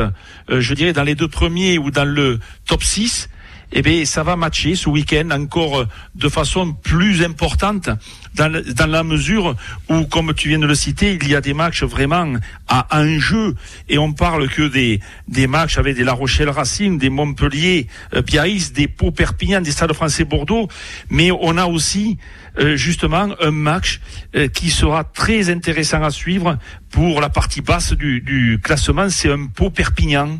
je 0.49 0.73
dirais 0.75 0.93
dans 0.93 1.03
les 1.03 1.15
deux 1.15 1.27
premiers 1.27 1.79
ou 1.79 1.89
dans 1.89 2.05
le 2.05 2.39
top 2.65 2.83
6, 2.83 3.29
eh 3.71 3.81
bien, 3.81 4.05
ça 4.05 4.23
va 4.23 4.35
matcher 4.35 4.75
ce 4.75 4.89
week-end 4.89 5.29
encore 5.31 5.85
de 6.15 6.29
façon 6.29 6.73
plus 6.73 7.23
importante 7.23 7.89
dans, 8.35 8.51
dans, 8.51 8.87
la 8.87 9.03
mesure 9.03 9.55
où, 9.89 10.03
comme 10.05 10.33
tu 10.33 10.49
viens 10.49 10.59
de 10.59 10.65
le 10.65 10.75
citer, 10.75 11.17
il 11.21 11.27
y 11.27 11.35
a 11.35 11.41
des 11.41 11.53
matchs 11.53 11.83
vraiment 11.83 12.33
à 12.67 12.99
enjeu. 12.99 13.55
Et 13.89 13.97
on 13.97 14.13
parle 14.13 14.49
que 14.49 14.67
des, 14.67 14.99
des 15.27 15.47
matchs 15.47 15.77
avec 15.77 15.95
des 15.95 16.03
La 16.03 16.13
Rochelle 16.13 16.49
Racing, 16.49 16.97
des 16.97 17.09
Montpellier 17.09 17.87
euh, 18.13 18.21
Biarritz, 18.21 18.73
des 18.73 18.87
Pau 18.87 19.11
Perpignan, 19.11 19.61
des 19.61 19.71
Stades 19.71 19.93
Français 19.93 20.25
Bordeaux, 20.25 20.67
mais 21.09 21.31
on 21.31 21.57
a 21.57 21.65
aussi 21.65 22.17
euh, 22.57 22.75
justement 22.75 23.29
un 23.41 23.51
match 23.51 23.99
euh, 24.35 24.47
qui 24.47 24.69
sera 24.69 25.03
très 25.03 25.49
intéressant 25.49 26.03
à 26.03 26.11
suivre 26.11 26.57
pour 26.89 27.21
la 27.21 27.29
partie 27.29 27.61
basse 27.61 27.93
du, 27.93 28.21
du 28.21 28.59
classement, 28.63 29.09
c'est 29.09 29.31
un 29.31 29.47
Pau 29.47 29.69
Perpignan 29.69 30.39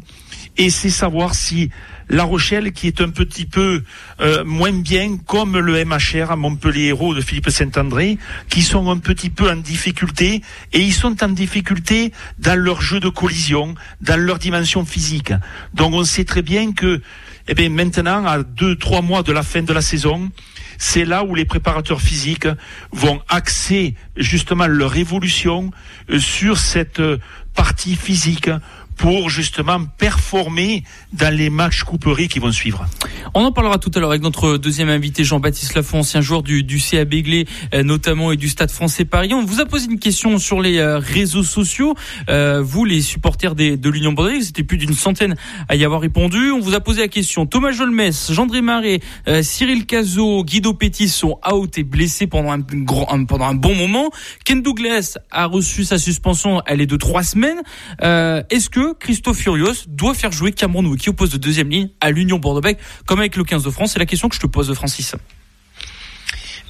et 0.58 0.70
c'est 0.70 0.90
savoir 0.90 1.36
si 1.36 1.70
la 2.10 2.24
Rochelle 2.24 2.72
qui 2.72 2.88
est 2.88 3.02
un 3.02 3.10
petit 3.10 3.46
peu 3.46 3.84
euh, 4.22 4.44
moins 4.44 4.72
bien, 4.72 5.18
comme 5.18 5.58
le 5.58 5.84
MHR 5.84 6.32
à 6.32 6.36
Montpellier 6.36 6.88
Hérault 6.88 7.16
de 7.16 7.22
Philippe 7.22 7.50
Saint-André, 7.50 8.18
qui 8.50 8.62
sont 8.62 8.90
un 8.90 8.98
petit 8.98 9.30
peu 9.30 9.50
en 9.50 9.56
difficulté, 9.56 10.42
et 10.74 10.80
ils 10.80 10.94
sont 10.94 11.24
en 11.24 11.30
difficulté 11.30 12.12
dans 12.38 12.60
leur 12.60 12.82
jeu 12.82 13.00
de 13.00 13.10
collision, 13.10 13.76
dans 14.02 14.20
leur 14.20 14.40
dimension 14.40 14.86
physique. 14.86 15.34
Donc 15.74 15.94
on 15.94 16.04
sait 16.04 16.26
très 16.26 16.42
bien 16.42 16.74
que 16.74 17.02
eh 17.48 17.54
bien, 17.54 17.70
maintenant, 17.70 18.26
à 18.26 18.42
deux, 18.42 18.76
trois 18.76 19.04
mois 19.04 19.22
de 19.22 19.32
la 19.32 19.44
fin 19.44 19.62
de 19.62 19.72
la 19.72 19.82
saison, 19.82 20.32
c'est 20.80 21.06
là 21.06 21.24
où 21.24 21.36
les 21.36 21.46
préparateurs 21.46 22.02
physiques 22.02 22.48
vont 22.92 23.22
axer 23.30 23.94
justement 24.18 24.66
leur 24.66 24.98
évolution 24.98 25.72
euh, 26.10 26.20
sur 26.20 26.58
cette 26.58 27.00
euh, 27.00 27.18
partie 27.54 27.96
physique 27.96 28.50
pour 28.96 29.30
justement 29.30 29.86
performer 29.98 30.84
dans 31.14 31.34
les 31.34 31.50
matchs 31.50 31.84
couperies 31.84 32.28
qui 32.28 32.40
vont 32.40 32.52
suivre. 32.52 32.86
On 33.34 33.44
en 33.44 33.52
parlera 33.52 33.78
tout 33.78 33.92
à 33.96 34.00
l'heure 34.00 34.12
avec 34.12 34.22
notre 34.22 34.58
deuxième 34.58 34.90
invité 34.90 35.24
Jean-Baptiste 35.24 35.76
Lafont, 35.76 36.00
ancien 36.00 36.22
joueur 36.22 36.44
du, 36.44 36.64
du 36.64 36.80
CA 36.80 37.06
Béglé 37.06 37.48
euh, 37.74 37.84
notamment 37.84 38.32
et 38.32 38.38
du 38.38 38.50
Stade 38.50 38.72
Français 38.72 39.06
Paris. 39.06 39.34
On 39.34 39.44
vous 39.44 39.60
a 39.60 39.66
posé 39.66 39.88
une 39.90 40.00
question 40.00 40.38
sur 40.38 40.62
les 40.62 40.78
euh, 40.78 40.98
réseaux 40.98 41.44
sociaux. 41.44 41.96
Euh, 42.30 42.62
vous, 42.62 42.86
les 42.86 43.02
supporters 43.02 43.56
des, 43.56 43.78
de 43.78 43.90
l'Union 43.90 44.14
Bordeaux, 44.14 44.42
c'était 44.42 44.64
plus 44.64 44.78
d'une 44.78 44.94
centaine 44.94 45.36
à 45.68 45.76
y 45.76 45.84
avoir 45.84 46.02
répondu. 46.02 46.52
On 46.52 46.60
vous 46.60 46.76
a 46.76 46.80
posé 46.80 47.02
la 47.02 47.08
question. 47.08 47.46
Thomas 47.46 47.72
Jolmes, 47.72 48.12
Jean-André 48.30 48.62
Marais, 48.62 49.00
Cyril 49.42 49.86
Cazot, 49.86 50.44
Guido 50.44 50.74
Petit 50.74 51.10
sont 51.10 51.40
out 51.52 51.78
et 51.78 51.84
blessés 51.84 52.28
pendant 52.28 52.52
un, 52.52 52.60
grand, 52.60 53.26
pendant 53.26 53.46
un 53.46 53.56
bon 53.56 53.76
moment. 53.76 54.10
Ken 54.46 54.62
Douglas 54.62 55.18
a 55.32 55.46
reçu 55.46 55.84
sa 55.84 55.98
suspension, 55.98 56.62
elle 56.66 56.82
est 56.82 56.86
de 56.86 56.98
trois 56.98 57.24
semaines. 57.24 57.62
Est-ce 58.02 58.70
que 58.70 58.85
Christophe 58.94 59.38
Furios 59.38 59.86
doit 59.88 60.14
faire 60.14 60.32
jouer 60.32 60.52
Cameron 60.52 60.86
Wiki 60.86 61.10
au 61.10 61.14
poste 61.14 61.34
de 61.34 61.38
deuxième 61.38 61.70
ligne 61.70 61.90
à 62.02 62.12
l'Union 62.12 62.38
Bordeaux-Bègles, 62.38 62.80
comme 63.06 63.20
avec 63.20 63.36
le 63.36 63.44
15 63.44 63.64
de 63.64 63.70
France 63.70 63.94
C'est 63.94 64.00
la 64.00 64.06
question 64.06 64.30
que 64.30 64.36
je 64.36 64.40
te 64.40 64.48
pose, 64.48 64.74
Francis. 64.74 65.16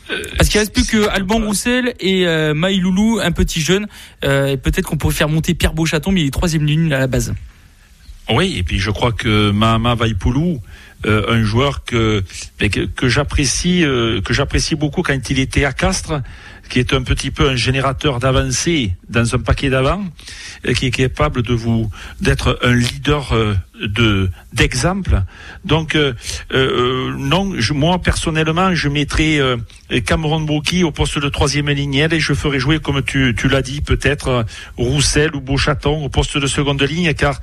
Euh, 0.09 0.23
Parce 0.37 0.49
qu'il 0.49 0.59
reste 0.59 0.73
plus 0.73 0.85
que 0.85 1.07
Alban 1.09 1.39
Roussel 1.39 1.93
et 1.99 2.27
euh, 2.27 2.53
Maïloulou, 2.53 3.19
un 3.21 3.31
petit 3.31 3.61
jeune. 3.61 3.87
Euh, 4.23 4.47
et 4.47 4.57
peut-être 4.57 4.85
qu'on 4.85 4.97
pourrait 4.97 5.13
faire 5.13 5.29
monter 5.29 5.53
Pierre 5.53 5.73
Beauchaton, 5.73 6.11
mais 6.11 6.21
il 6.21 6.27
est 6.27 6.31
troisième 6.31 6.65
ligne 6.65 6.93
à 6.93 6.99
la 6.99 7.07
base. 7.07 7.33
Oui, 8.29 8.55
et 8.57 8.63
puis 8.63 8.79
je 8.79 8.89
crois 8.91 9.11
que 9.11 9.51
Mahama 9.51 9.95
Vaipoulou, 9.95 10.59
euh, 11.05 11.25
un 11.29 11.43
joueur 11.43 11.83
que 11.83 12.23
que, 12.57 12.85
que 12.85 13.07
j'apprécie 13.07 13.81
que 13.81 14.33
j'apprécie 14.33 14.73
beaucoup 14.73 15.03
quand 15.03 15.29
il 15.29 15.37
était 15.39 15.63
à 15.63 15.73
Castres, 15.73 16.21
qui 16.69 16.79
est 16.79 16.93
un 16.93 17.03
petit 17.03 17.31
peu 17.31 17.49
un 17.49 17.55
générateur 17.55 18.19
d'avancée 18.19 18.93
dans 19.09 19.35
un 19.35 19.39
paquet 19.39 19.69
d'avant, 19.69 20.03
qui 20.77 20.87
est 20.87 20.91
capable 20.91 21.41
de 21.41 21.53
vous 21.53 21.89
d'être 22.21 22.59
un 22.63 22.73
leader 22.73 23.33
de 23.81 24.29
d'exemple. 24.53 25.23
Donc 25.65 25.95
euh, 25.95 26.13
euh, 26.53 27.13
non, 27.17 27.53
je, 27.57 27.73
moi 27.73 27.99
personnellement, 27.99 28.73
je 28.73 28.87
mettrais 28.87 29.37
euh, 29.39 29.57
Cameron 30.05 30.41
Bouki 30.41 30.83
au 30.83 30.91
poste 30.91 31.19
de 31.19 31.29
troisième 31.29 31.69
ligne 31.69 32.07
et 32.11 32.19
je 32.19 32.33
ferai 32.33 32.59
jouer, 32.59 32.79
comme 32.79 33.03
tu, 33.03 33.35
tu 33.37 33.49
l'as 33.49 33.61
dit, 33.61 33.81
peut-être 33.81 34.45
Roussel 34.77 35.35
ou 35.35 35.41
Beauchaton 35.41 36.05
au 36.05 36.09
poste 36.09 36.37
de 36.37 36.47
seconde 36.47 36.81
ligne, 36.83 37.13
car 37.13 37.39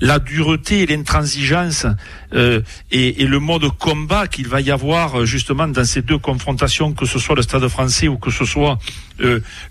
la 0.00 0.18
dureté 0.18 0.82
et 0.82 0.86
l'intransigeance 0.86 1.86
et, 2.32 2.62
et, 2.90 3.26
le 3.26 3.38
mode 3.38 3.68
combat 3.78 4.26
qu'il 4.26 4.48
va 4.48 4.60
y 4.60 4.70
avoir 4.70 5.24
justement 5.24 5.66
dans 5.66 5.84
ces 5.84 6.02
deux 6.02 6.18
confrontations, 6.18 6.92
que 6.92 7.06
ce 7.06 7.18
soit 7.18 7.36
le 7.36 7.42
Stade 7.42 7.66
Français 7.68 8.08
ou 8.08 8.18
que 8.18 8.30
ce 8.30 8.44
soit 8.44 8.78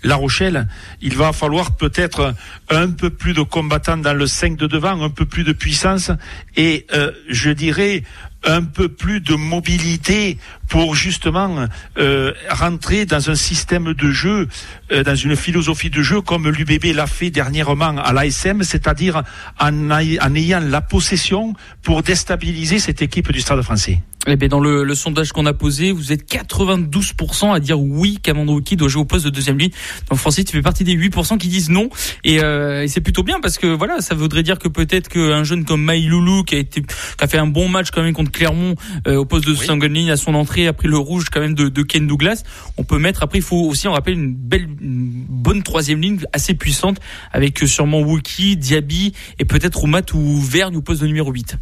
La 0.02 0.16
Rochelle, 0.16 0.66
il 1.00 1.14
va 1.16 1.32
falloir 1.32 1.76
peut-être 1.76 2.34
un 2.68 2.90
peu 2.90 3.10
plus 3.10 3.32
de 3.32 3.42
combattants 3.42 3.96
dans 3.96 4.14
le 4.14 4.26
5 4.26 4.56
de 4.56 4.66
devant, 4.66 5.02
un 5.02 5.10
peu 5.10 5.24
plus 5.24 5.44
de 5.44 5.49
de 5.50 5.56
puissance 5.56 6.12
et 6.56 6.86
euh, 6.92 7.10
je 7.28 7.50
dirais 7.50 8.02
un 8.44 8.62
peu 8.62 8.88
plus 8.88 9.20
de 9.20 9.34
mobilité 9.34 10.38
pour 10.68 10.94
justement 10.94 11.66
euh, 11.98 12.32
rentrer 12.48 13.04
dans 13.04 13.30
un 13.30 13.34
système 13.34 13.92
de 13.92 14.10
jeu, 14.10 14.48
euh, 14.92 15.02
dans 15.02 15.14
une 15.14 15.36
philosophie 15.36 15.90
de 15.90 16.02
jeu 16.02 16.20
comme 16.20 16.48
l'UBB 16.48 16.94
l'a 16.94 17.06
fait 17.06 17.30
dernièrement 17.30 17.98
à 17.98 18.12
l'ASM, 18.12 18.62
c'est-à-dire 18.62 19.22
en, 19.58 19.90
en, 19.90 20.34
ayant 20.34 20.60
la 20.60 20.80
possession 20.80 21.54
pour 21.82 22.02
déstabiliser 22.02 22.78
cette 22.78 23.02
équipe 23.02 23.30
du 23.32 23.40
Stade 23.40 23.62
français. 23.62 24.00
Eh 24.26 24.36
bien, 24.36 24.48
dans 24.48 24.60
le, 24.60 24.84
le 24.84 24.94
sondage 24.94 25.32
qu'on 25.32 25.46
a 25.46 25.54
posé, 25.54 25.92
vous 25.92 26.12
êtes 26.12 26.30
92% 26.30 27.54
à 27.54 27.58
dire 27.58 27.80
oui, 27.80 28.18
Kamandouki 28.22 28.76
doit 28.76 28.88
jouer 28.88 29.00
au 29.00 29.06
poste 29.06 29.24
de 29.24 29.30
deuxième 29.30 29.58
ligne. 29.58 29.70
Donc 30.10 30.18
Francis, 30.18 30.44
tu 30.44 30.52
fais 30.52 30.60
partie 30.60 30.84
des 30.84 30.94
8% 30.94 31.38
qui 31.38 31.48
disent 31.48 31.70
non. 31.70 31.88
Et, 32.22 32.44
euh, 32.44 32.82
et 32.82 32.88
c'est 32.88 33.00
plutôt 33.00 33.22
bien 33.22 33.40
parce 33.40 33.56
que 33.56 33.66
voilà, 33.66 34.02
ça 34.02 34.14
voudrait 34.14 34.42
dire 34.42 34.58
que 34.58 34.68
peut-être 34.68 35.08
qu'un 35.08 35.42
jeune 35.42 35.64
comme 35.64 35.82
Maïloulou, 35.82 36.44
qui 36.44 36.54
a 36.54 36.58
été, 36.58 36.82
qui 36.82 37.24
a 37.24 37.26
fait 37.28 37.38
un 37.38 37.46
bon 37.46 37.70
match 37.70 37.90
quand 37.92 38.02
même 38.02 38.12
contre 38.12 38.30
Clermont 38.30 38.74
euh, 39.06 39.16
au 39.16 39.24
poste 39.24 39.46
de 39.46 39.52
oui. 39.52 39.66
seconde 39.66 39.84
ligne 39.84 40.10
à 40.10 40.18
son 40.18 40.34
entrée 40.34 40.66
a 40.66 40.74
pris 40.74 40.88
le 40.88 40.98
rouge 40.98 41.30
quand 41.32 41.40
même 41.40 41.54
de, 41.54 41.70
de, 41.70 41.82
Ken 41.82 42.06
Douglas. 42.06 42.42
On 42.76 42.84
peut 42.84 42.98
mettre 42.98 43.22
après 43.22 43.38
il 43.38 43.44
faut 43.44 43.62
aussi 43.62 43.88
on 43.88 43.92
rappelle 43.92 44.14
une 44.14 44.34
belle 44.34 44.68
une 44.82 45.24
bonne 45.28 45.62
troisième 45.62 46.00
ligne 46.00 46.20
assez 46.34 46.52
puissante 46.52 46.98
avec 47.32 47.58
sûrement 47.60 48.00
Wookie, 48.00 48.58
Diaby 48.58 49.14
et 49.38 49.46
peut-être 49.46 49.82
Oumat 49.82 50.12
ou 50.12 50.38
Vergne 50.40 50.76
au 50.76 50.82
poste 50.82 51.00
de 51.00 51.06
numéro 51.06 51.32
8. 51.32 51.56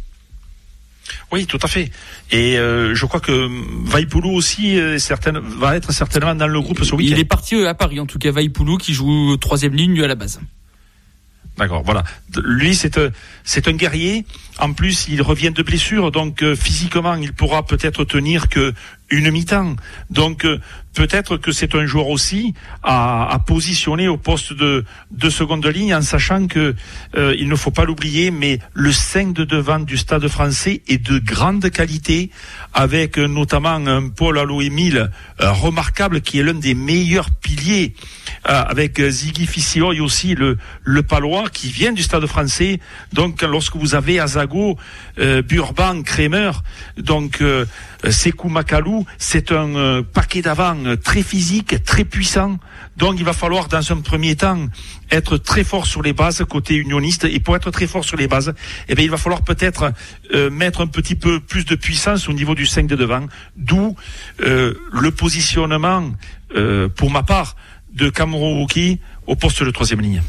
Oui, 1.31 1.45
tout 1.45 1.59
à 1.61 1.67
fait. 1.67 1.91
Et 2.31 2.57
euh, 2.57 2.95
je 2.95 3.05
crois 3.05 3.19
que 3.19 3.49
Vaipoulou 3.89 4.31
aussi 4.31 4.77
euh, 4.79 4.97
certaine, 4.99 5.39
va 5.39 5.75
être 5.75 5.91
certainement 5.91 6.35
dans 6.35 6.47
le 6.47 6.61
groupe 6.61 6.83
ce 6.83 6.95
week-end. 6.95 7.15
Il 7.15 7.19
est 7.19 7.25
parti 7.25 7.55
euh, 7.55 7.69
à 7.69 7.73
Paris, 7.73 7.99
en 7.99 8.05
tout 8.05 8.19
cas 8.19 8.31
Vaipoulou 8.31 8.77
qui 8.77 8.93
joue 8.93 9.37
troisième 9.37 9.73
ligne 9.73 10.01
à 10.01 10.07
la 10.07 10.15
base. 10.15 10.39
D'accord, 11.59 11.83
voilà. 11.83 12.05
Lui, 12.41 12.73
c'est 12.73 13.67
un 13.67 13.73
guerrier. 13.73 14.25
En 14.59 14.71
plus, 14.71 15.07
il 15.09 15.21
revient 15.21 15.51
de 15.51 15.61
blessure, 15.61 16.09
donc 16.09 16.41
euh, 16.41 16.55
physiquement, 16.55 17.15
il 17.15 17.33
pourra 17.33 17.65
peut-être 17.65 18.05
tenir 18.05 18.47
que 18.47 18.73
une 19.09 19.29
mi-temps. 19.29 19.75
Donc 20.09 20.45
euh, 20.45 20.59
peut-être 20.93 21.35
que 21.35 21.51
c'est 21.51 21.75
un 21.75 21.85
joueur 21.85 22.07
aussi 22.07 22.53
à, 22.83 23.37
positionner 23.45 24.07
au 24.07 24.15
poste 24.15 24.53
de, 24.53 24.85
de 25.11 25.29
seconde 25.29 25.65
ligne, 25.65 25.93
en 25.93 26.01
sachant 26.01 26.47
que 26.47 26.75
euh, 27.17 27.35
il 27.37 27.49
ne 27.49 27.55
faut 27.55 27.71
pas 27.71 27.83
l'oublier, 27.83 28.31
mais 28.31 28.59
le 28.73 28.93
5 28.93 29.33
de 29.33 29.43
devant 29.43 29.79
du 29.79 29.97
Stade 29.97 30.27
Français 30.29 30.81
est 30.87 30.97
de 30.97 31.19
grande 31.19 31.69
qualité, 31.71 32.31
avec 32.73 33.17
notamment 33.17 33.75
un 33.75 34.07
Paul 34.07 34.39
Allo 34.39 34.61
Émile 34.61 35.11
remarquable, 35.39 36.21
qui 36.21 36.39
est 36.39 36.43
l'un 36.43 36.53
des 36.53 36.75
meilleurs 36.75 37.31
piliers 37.31 37.95
avec 38.43 39.01
Ziggy 39.01 39.45
Fissio 39.45 39.93
et 39.93 39.99
aussi 39.99 40.35
le, 40.35 40.57
le 40.83 41.03
Palois 41.03 41.49
qui 41.49 41.69
vient 41.69 41.91
du 41.91 42.03
Stade 42.03 42.25
français. 42.25 42.79
Donc 43.13 43.41
lorsque 43.41 43.75
vous 43.75 43.95
avez 43.95 44.19
Azago, 44.19 44.77
Burban, 45.17 46.01
Kremer, 46.03 46.51
donc 46.97 47.43
Sekou 48.09 48.49
Makalou, 48.49 49.05
c'est 49.17 49.51
un 49.51 50.03
paquet 50.03 50.41
d'avant 50.41 50.95
très 51.03 51.23
physique, 51.23 51.83
très 51.83 52.05
puissant. 52.05 52.57
Donc 52.97 53.15
il 53.17 53.25
va 53.25 53.33
falloir 53.33 53.67
dans 53.67 53.91
un 53.91 53.97
premier 54.01 54.35
temps 54.35 54.67
être 55.11 55.37
très 55.37 55.63
fort 55.63 55.85
sur 55.85 56.01
les 56.01 56.13
bases 56.13 56.43
côté 56.49 56.75
unioniste 56.75 57.25
et 57.25 57.39
pour 57.39 57.55
être 57.55 57.71
très 57.71 57.87
fort 57.87 58.03
sur 58.03 58.17
les 58.17 58.27
bases, 58.27 58.53
eh 58.87 58.95
bien 58.95 59.05
il 59.05 59.11
va 59.11 59.17
falloir 59.17 59.43
peut-être 59.43 59.93
euh, 60.33 60.49
mettre 60.49 60.81
un 60.81 60.87
petit 60.87 61.15
peu 61.15 61.39
plus 61.39 61.65
de 61.65 61.75
puissance 61.75 62.27
au 62.27 62.33
niveau 62.33 62.55
du 62.55 62.65
5 62.65 62.87
de 62.87 62.95
devant, 62.95 63.25
d'où 63.55 63.95
euh, 64.41 64.73
le 64.91 65.11
positionnement 65.11 66.11
euh, 66.55 66.89
pour 66.89 67.11
ma 67.11 67.23
part 67.23 67.55
de 67.89 68.11
Cameron 68.11 68.65
au 69.29 69.35
poste 69.35 69.63
de 69.63 69.69
troisième 69.69 70.01
ligne. 70.01 70.21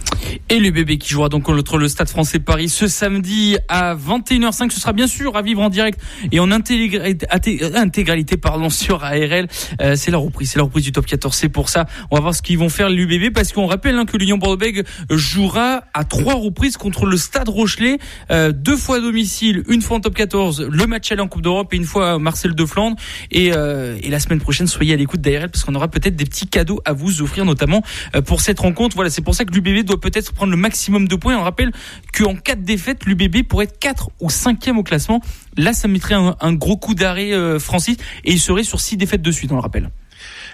Et 0.50 0.60
le 0.60 0.70
bébé 0.70 0.98
qui 0.98 1.08
jouera 1.08 1.30
donc 1.30 1.44
contre 1.44 1.78
le 1.78 1.88
Stade 1.88 2.10
français 2.10 2.38
Paris 2.38 2.68
ce 2.68 2.86
samedi 2.86 3.56
à 3.68 3.94
21h05. 3.94 4.70
Ce 4.70 4.78
sera 4.78 4.92
bien 4.92 5.06
sûr 5.06 5.36
à 5.36 5.42
vivre 5.42 5.62
en 5.62 5.70
direct 5.70 5.98
et 6.30 6.38
en 6.38 6.50
intégralité, 6.52 8.36
pardon, 8.36 8.68
sur 8.70 9.02
ARL. 9.02 9.48
Euh, 9.80 9.96
c'est 9.96 10.10
la 10.10 10.18
reprise, 10.18 10.50
c'est 10.50 10.58
la 10.58 10.64
reprise 10.64 10.84
du 10.84 10.92
top 10.92 11.06
14. 11.06 11.34
C'est 11.34 11.48
pour 11.48 11.70
ça, 11.70 11.86
on 12.10 12.16
va 12.16 12.20
voir 12.20 12.34
ce 12.34 12.42
qu'ils 12.42 12.58
vont 12.58 12.68
faire 12.68 12.90
l'UBB 12.90 13.32
parce 13.32 13.52
qu'on 13.52 13.66
rappelle 13.66 13.96
hein, 13.96 14.04
que 14.04 14.18
l'Union 14.18 14.36
Bordeaux-Bègles 14.36 14.84
jouera 15.08 15.84
à 15.94 16.04
trois 16.04 16.34
reprises 16.34 16.76
contre 16.76 17.06
le 17.06 17.16
Stade 17.16 17.48
Rochelet, 17.48 17.96
euh, 18.30 18.52
deux 18.52 18.76
fois 18.76 18.96
à 18.96 19.00
domicile, 19.00 19.62
une 19.68 19.80
fois 19.80 19.96
en 19.96 20.00
top 20.00 20.14
14, 20.14 20.68
le 20.70 20.86
match 20.86 21.10
aller 21.10 21.22
en 21.22 21.28
Coupe 21.28 21.42
d'Europe 21.42 21.72
et 21.72 21.76
une 21.76 21.84
fois 21.84 22.18
Marcel 22.18 22.54
de 22.54 22.66
Flandre. 22.66 22.96
Et, 23.30 23.52
euh, 23.54 23.96
et 24.02 24.10
la 24.10 24.20
semaine 24.20 24.40
prochaine, 24.40 24.66
soyez 24.66 24.92
à 24.92 24.96
l'écoute 24.96 25.22
d'ARL 25.22 25.48
parce 25.50 25.64
qu'on 25.64 25.74
aura 25.74 25.88
peut-être 25.88 26.16
des 26.16 26.26
petits 26.26 26.48
cadeaux 26.48 26.82
à 26.84 26.92
vous 26.92 27.22
offrir, 27.22 27.46
notamment 27.46 27.82
pour 28.26 28.42
cette 28.42 28.60
rencontre 28.60 28.89
voilà, 28.94 29.10
c'est 29.10 29.22
pour 29.22 29.34
ça 29.34 29.44
que 29.44 29.52
l'UBB 29.52 29.84
doit 29.84 30.00
peut-être 30.00 30.32
prendre 30.32 30.50
le 30.50 30.56
maximum 30.56 31.08
de 31.08 31.16
points. 31.16 31.36
On 31.36 31.42
rappelle 31.42 31.72
qu'en 32.16 32.34
cas 32.34 32.54
de 32.54 32.62
défaite, 32.62 33.04
l'UBB 33.06 33.42
pourrait 33.46 33.64
être 33.64 33.78
4 33.78 34.10
ou 34.20 34.28
5e 34.28 34.76
au 34.76 34.82
classement. 34.82 35.20
Là, 35.56 35.72
ça 35.72 35.88
mettrait 35.88 36.14
un, 36.14 36.52
gros 36.52 36.76
coup 36.76 36.94
d'arrêt, 36.94 37.32
euh, 37.32 37.58
Francis, 37.58 37.96
et 38.24 38.32
il 38.32 38.40
serait 38.40 38.62
sur 38.62 38.80
6 38.80 38.96
défaites 38.96 39.22
de 39.22 39.30
suite, 39.30 39.52
on 39.52 39.56
le 39.56 39.60
rappelle 39.60 39.90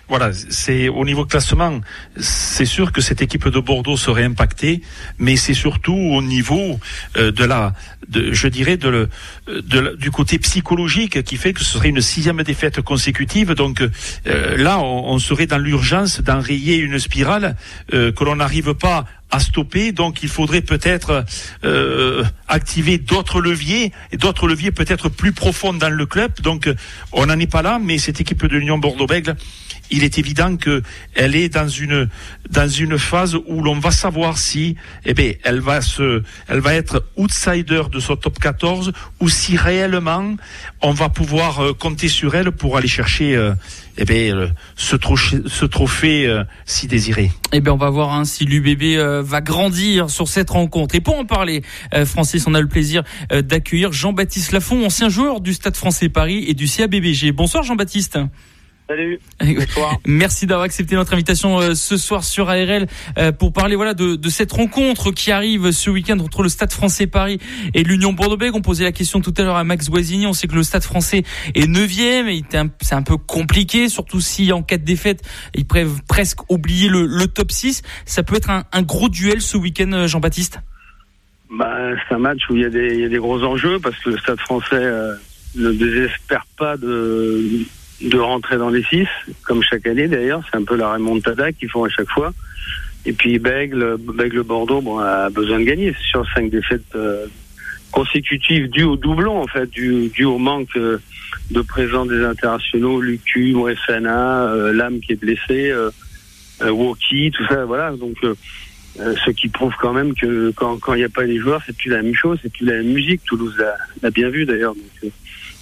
voilà, 0.08 0.30
c'est 0.32 0.88
au 0.88 1.04
niveau 1.04 1.24
classement, 1.24 1.80
c'est 2.16 2.64
sûr 2.64 2.92
que 2.92 3.00
cette 3.00 3.22
équipe 3.22 3.48
de 3.48 3.58
Bordeaux 3.58 3.96
serait 3.96 4.22
impactée, 4.22 4.80
mais 5.18 5.36
c'est 5.36 5.54
surtout 5.54 5.96
au 5.96 6.22
niveau 6.22 6.78
euh, 7.16 7.32
de 7.32 7.44
la, 7.44 7.72
de, 8.08 8.32
je 8.32 8.46
dirais, 8.46 8.76
de, 8.76 9.08
de, 9.48 9.96
du 9.96 10.12
côté 10.12 10.38
psychologique 10.38 11.24
qui 11.24 11.36
fait 11.36 11.52
que 11.52 11.60
ce 11.60 11.72
serait 11.72 11.88
une 11.88 12.00
sixième 12.00 12.40
défaite 12.44 12.82
consécutive. 12.82 13.54
Donc 13.54 13.80
euh, 13.80 14.56
là, 14.56 14.78
on, 14.78 15.18
serait 15.18 15.46
dans 15.46 15.58
l'urgence 15.58 16.20
d'enrayer 16.20 16.76
une 16.76 17.00
spirale 17.00 17.56
euh, 17.92 18.12
que 18.12 18.22
l'on 18.22 18.36
n'arrive 18.36 18.74
pas 18.74 19.06
à 19.32 19.40
stopper. 19.40 19.90
Donc 19.90 20.22
il 20.22 20.28
faudrait 20.28 20.62
peut-être 20.62 21.24
activer 22.46 22.98
d'autres 22.98 23.40
leviers 23.40 23.92
et 24.12 24.16
d'autres 24.16 24.46
leviers 24.46 24.70
peut-être 24.70 25.08
plus 25.08 25.32
profonds 25.32 25.74
dans 25.74 25.90
le 25.90 26.06
club. 26.06 26.30
Donc 26.42 26.70
on 27.10 27.26
n'en 27.26 27.38
est 27.40 27.50
pas 27.50 27.62
là, 27.62 27.80
mais 27.82 27.98
cette 27.98 28.20
équipe 28.20 28.46
de 28.46 28.56
l'Union 28.56 28.78
Bordeaux-Bègles 28.78 29.34
il 29.90 30.04
est 30.04 30.18
évident 30.18 30.56
qu'elle 30.56 31.36
est 31.36 31.48
dans 31.48 31.68
une 31.68 32.08
dans 32.50 32.68
une 32.68 32.98
phase 32.98 33.36
où 33.46 33.62
l'on 33.62 33.78
va 33.78 33.90
savoir 33.90 34.38
si 34.38 34.76
eh 35.04 35.14
bien, 35.14 35.32
elle 35.44 35.60
va 35.60 35.80
se 35.80 36.22
elle 36.48 36.60
va 36.60 36.74
être 36.74 37.04
outsider 37.16 37.82
de 37.90 38.00
son 38.00 38.16
top 38.16 38.38
14 38.38 38.92
ou 39.20 39.28
si 39.28 39.56
réellement 39.56 40.36
on 40.82 40.92
va 40.92 41.08
pouvoir 41.08 41.60
euh, 41.60 41.72
compter 41.72 42.08
sur 42.08 42.34
elle 42.34 42.52
pour 42.52 42.76
aller 42.76 42.88
chercher 42.88 43.36
euh, 43.36 43.52
eh 43.98 44.04
bien, 44.04 44.50
ce 44.76 44.96
trophée, 44.96 45.38
ce 45.46 45.64
trophée 45.64 46.26
euh, 46.26 46.44
si 46.64 46.86
désiré. 46.86 47.30
Eh 47.52 47.60
bien, 47.60 47.72
on 47.72 47.78
va 47.78 47.90
voir 47.90 48.12
hein, 48.12 48.24
si 48.24 48.44
l'UBB 48.44 48.98
va 49.22 49.40
grandir 49.40 50.10
sur 50.10 50.28
cette 50.28 50.50
rencontre. 50.50 50.94
Et 50.94 51.00
pour 51.00 51.18
en 51.18 51.24
parler, 51.24 51.62
Francis, 52.04 52.46
on 52.46 52.54
a 52.54 52.60
le 52.60 52.68
plaisir 52.68 53.02
d'accueillir 53.30 53.92
Jean-Baptiste 53.92 54.52
Lafont, 54.52 54.84
ancien 54.84 55.08
joueur 55.08 55.40
du 55.40 55.54
Stade 55.54 55.76
français 55.76 56.08
Paris 56.08 56.44
et 56.48 56.54
du 56.54 56.66
CABBG. 56.66 57.32
Bonsoir 57.32 57.62
Jean-Baptiste. 57.62 58.18
Salut. 58.88 59.18
Merci 60.06 60.46
d'avoir 60.46 60.64
accepté 60.64 60.94
notre 60.94 61.12
invitation 61.12 61.58
euh, 61.58 61.74
ce 61.74 61.96
soir 61.96 62.22
sur 62.22 62.48
ARL 62.48 62.86
euh, 63.18 63.32
pour 63.32 63.52
parler 63.52 63.74
voilà 63.74 63.94
de, 63.94 64.14
de, 64.14 64.28
cette 64.28 64.52
rencontre 64.52 65.10
qui 65.10 65.32
arrive 65.32 65.72
ce 65.72 65.90
week-end 65.90 66.20
entre 66.20 66.44
le 66.44 66.48
Stade 66.48 66.70
Français 66.70 67.08
Paris 67.08 67.40
et 67.74 67.82
l'Union 67.82 68.12
Bordeaux-Bègles. 68.12 68.54
On 68.54 68.62
posait 68.62 68.84
la 68.84 68.92
question 68.92 69.20
tout 69.20 69.34
à 69.38 69.42
l'heure 69.42 69.56
à 69.56 69.64
Max 69.64 69.90
Guazzini. 69.90 70.28
On 70.28 70.32
sait 70.32 70.46
que 70.46 70.54
le 70.54 70.62
Stade 70.62 70.84
Français 70.84 71.24
est 71.56 71.66
neuvième 71.66 72.28
et 72.28 72.44
c'est 72.80 72.94
un 72.94 73.02
peu 73.02 73.16
compliqué, 73.16 73.88
surtout 73.88 74.20
si 74.20 74.52
en 74.52 74.62
cas 74.62 74.78
de 74.78 74.84
défaite 74.84 75.22
ils 75.54 75.66
peuvent 75.66 76.02
presque 76.08 76.48
oublier 76.48 76.88
le, 76.88 77.06
le 77.06 77.26
top 77.26 77.50
6. 77.50 77.82
Ça 78.04 78.22
peut 78.22 78.36
être 78.36 78.50
un, 78.50 78.64
un 78.70 78.82
gros 78.82 79.08
duel 79.08 79.40
ce 79.40 79.56
week-end, 79.56 79.92
euh, 79.94 80.06
Jean-Baptiste? 80.06 80.60
Bah, 81.50 81.76
c'est 82.08 82.14
un 82.14 82.18
match 82.18 82.42
où 82.50 82.54
il 82.54 82.62
y, 82.62 82.64
a 82.64 82.70
des, 82.70 82.94
il 82.94 83.00
y 83.00 83.04
a 83.04 83.08
des 83.08 83.18
gros 83.18 83.42
enjeux 83.42 83.80
parce 83.80 83.98
que 83.98 84.10
le 84.10 84.18
Stade 84.18 84.38
Français 84.38 84.92
ne 85.56 85.72
désespère 85.72 86.46
pas 86.56 86.76
de 86.76 87.66
de 88.00 88.18
rentrer 88.18 88.56
dans 88.58 88.70
les 88.70 88.82
six, 88.84 89.06
comme 89.44 89.62
chaque 89.62 89.86
année 89.86 90.08
d'ailleurs. 90.08 90.42
C'est 90.50 90.58
un 90.58 90.64
peu 90.64 90.76
la 90.76 90.92
remontada 90.92 91.52
qu'ils 91.52 91.70
font 91.70 91.84
à 91.84 91.88
chaque 91.88 92.10
fois. 92.10 92.32
Et 93.04 93.12
puis 93.12 93.38
Bègle, 93.38 93.96
Bègle 93.98 94.42
Bordeaux 94.42 94.80
bon, 94.80 94.98
a 94.98 95.30
besoin 95.30 95.60
de 95.60 95.64
gagner. 95.64 95.94
Sur 96.10 96.26
cinq 96.34 96.50
défaites 96.50 96.94
euh, 96.94 97.26
consécutives 97.92 98.68
dues 98.68 98.84
au 98.84 98.96
doublon, 98.96 99.42
en 99.42 99.46
fait, 99.46 99.70
dû, 99.70 100.24
au 100.24 100.38
manque 100.38 100.76
euh, 100.76 100.98
de 101.50 101.60
présence 101.62 102.08
des 102.08 102.22
internationaux, 102.24 103.00
Lucu, 103.00 103.52
Moessana, 103.52 104.48
euh, 104.48 104.72
Lame 104.72 105.00
qui 105.00 105.12
est 105.12 105.20
blessé, 105.20 105.70
euh, 105.70 105.90
Woki, 106.60 107.30
tout 107.30 107.46
ça, 107.46 107.64
voilà. 107.64 107.92
Donc, 107.92 108.16
ce 108.98 109.30
qui 109.30 109.48
prouve 109.48 109.74
quand 109.80 109.92
même 109.92 110.14
que 110.14 110.50
quand 110.52 110.94
il 110.94 110.98
n'y 110.98 111.04
a 111.04 111.08
pas 111.08 111.24
les 111.24 111.38
joueurs, 111.38 111.62
c'est 111.66 111.76
plus 111.76 111.90
la 111.90 112.02
même 112.02 112.14
chose, 112.14 112.38
c'est 112.42 112.52
plus 112.52 112.64
la 112.64 112.74
même 112.74 112.92
musique. 112.92 113.22
Toulouse 113.24 113.56
l'a 114.02 114.10
bien 114.10 114.28
vu 114.28 114.46
d'ailleurs. 114.46 114.74
Donc, 114.74 115.12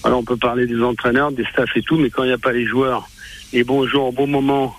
alors 0.04 0.20
on 0.20 0.24
peut 0.24 0.36
parler 0.36 0.66
des 0.66 0.80
entraîneurs, 0.82 1.32
des 1.32 1.44
staffs 1.46 1.76
et 1.76 1.82
tout, 1.82 1.96
mais 1.96 2.10
quand 2.10 2.24
il 2.24 2.28
n'y 2.28 2.32
a 2.32 2.38
pas 2.38 2.52
les 2.52 2.66
joueurs, 2.66 3.08
les 3.52 3.64
bons 3.64 3.86
au 3.94 4.12
bon 4.12 4.26
moment, 4.26 4.76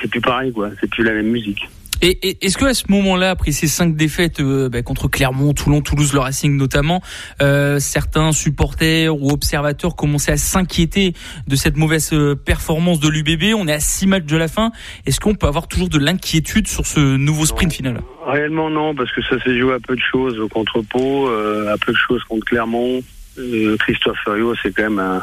c'est 0.00 0.10
plus 0.10 0.20
pareil, 0.20 0.52
quoi. 0.52 0.70
C'est 0.80 0.90
plus 0.90 1.04
la 1.04 1.12
même 1.12 1.28
musique. 1.28 1.68
Et, 2.02 2.44
est-ce 2.44 2.58
que 2.58 2.64
à 2.64 2.74
ce 2.74 2.84
moment-là, 2.88 3.30
après 3.30 3.52
ces 3.52 3.66
cinq 3.66 3.96
défaites 3.96 4.40
euh, 4.40 4.68
bah, 4.68 4.82
contre 4.82 5.08
Clermont, 5.08 5.52
Toulon, 5.52 5.80
Toulouse, 5.80 6.12
le 6.12 6.20
Racing 6.20 6.56
notamment, 6.56 7.02
euh, 7.42 7.78
certains 7.78 8.32
supporters 8.32 9.14
ou 9.14 9.30
observateurs 9.30 9.96
commençaient 9.96 10.32
à 10.32 10.36
s'inquiéter 10.36 11.14
de 11.46 11.56
cette 11.56 11.76
mauvaise 11.76 12.10
euh, 12.12 12.34
performance 12.34 13.00
de 13.00 13.08
l'UBB 13.08 13.54
On 13.56 13.68
est 13.68 13.72
à 13.72 13.80
six 13.80 14.06
matchs 14.06 14.26
de 14.26 14.36
la 14.36 14.48
fin. 14.48 14.72
Est-ce 15.06 15.20
qu'on 15.20 15.34
peut 15.34 15.46
avoir 15.46 15.68
toujours 15.68 15.88
de 15.88 15.98
l'inquiétude 15.98 16.68
sur 16.68 16.86
ce 16.86 17.16
nouveau 17.16 17.46
sprint 17.46 17.72
final? 17.72 18.00
Réellement 18.26 18.70
non, 18.70 18.94
parce 18.94 19.12
que 19.12 19.22
ça 19.22 19.42
s'est 19.42 19.58
joué 19.58 19.74
à 19.74 19.80
peu 19.80 19.94
de 19.94 20.02
choses 20.12 20.38
contre 20.50 20.82
Pau, 20.82 21.28
à 21.28 21.76
peu 21.78 21.92
de 21.92 21.98
choses 21.98 22.22
contre 22.24 22.44
Clermont. 22.46 23.02
Euh, 23.38 23.76
Christophe 23.78 24.18
Furio, 24.24 24.54
c'est 24.62 24.72
quand 24.72 24.84
même 24.84 24.98
un, 24.98 25.22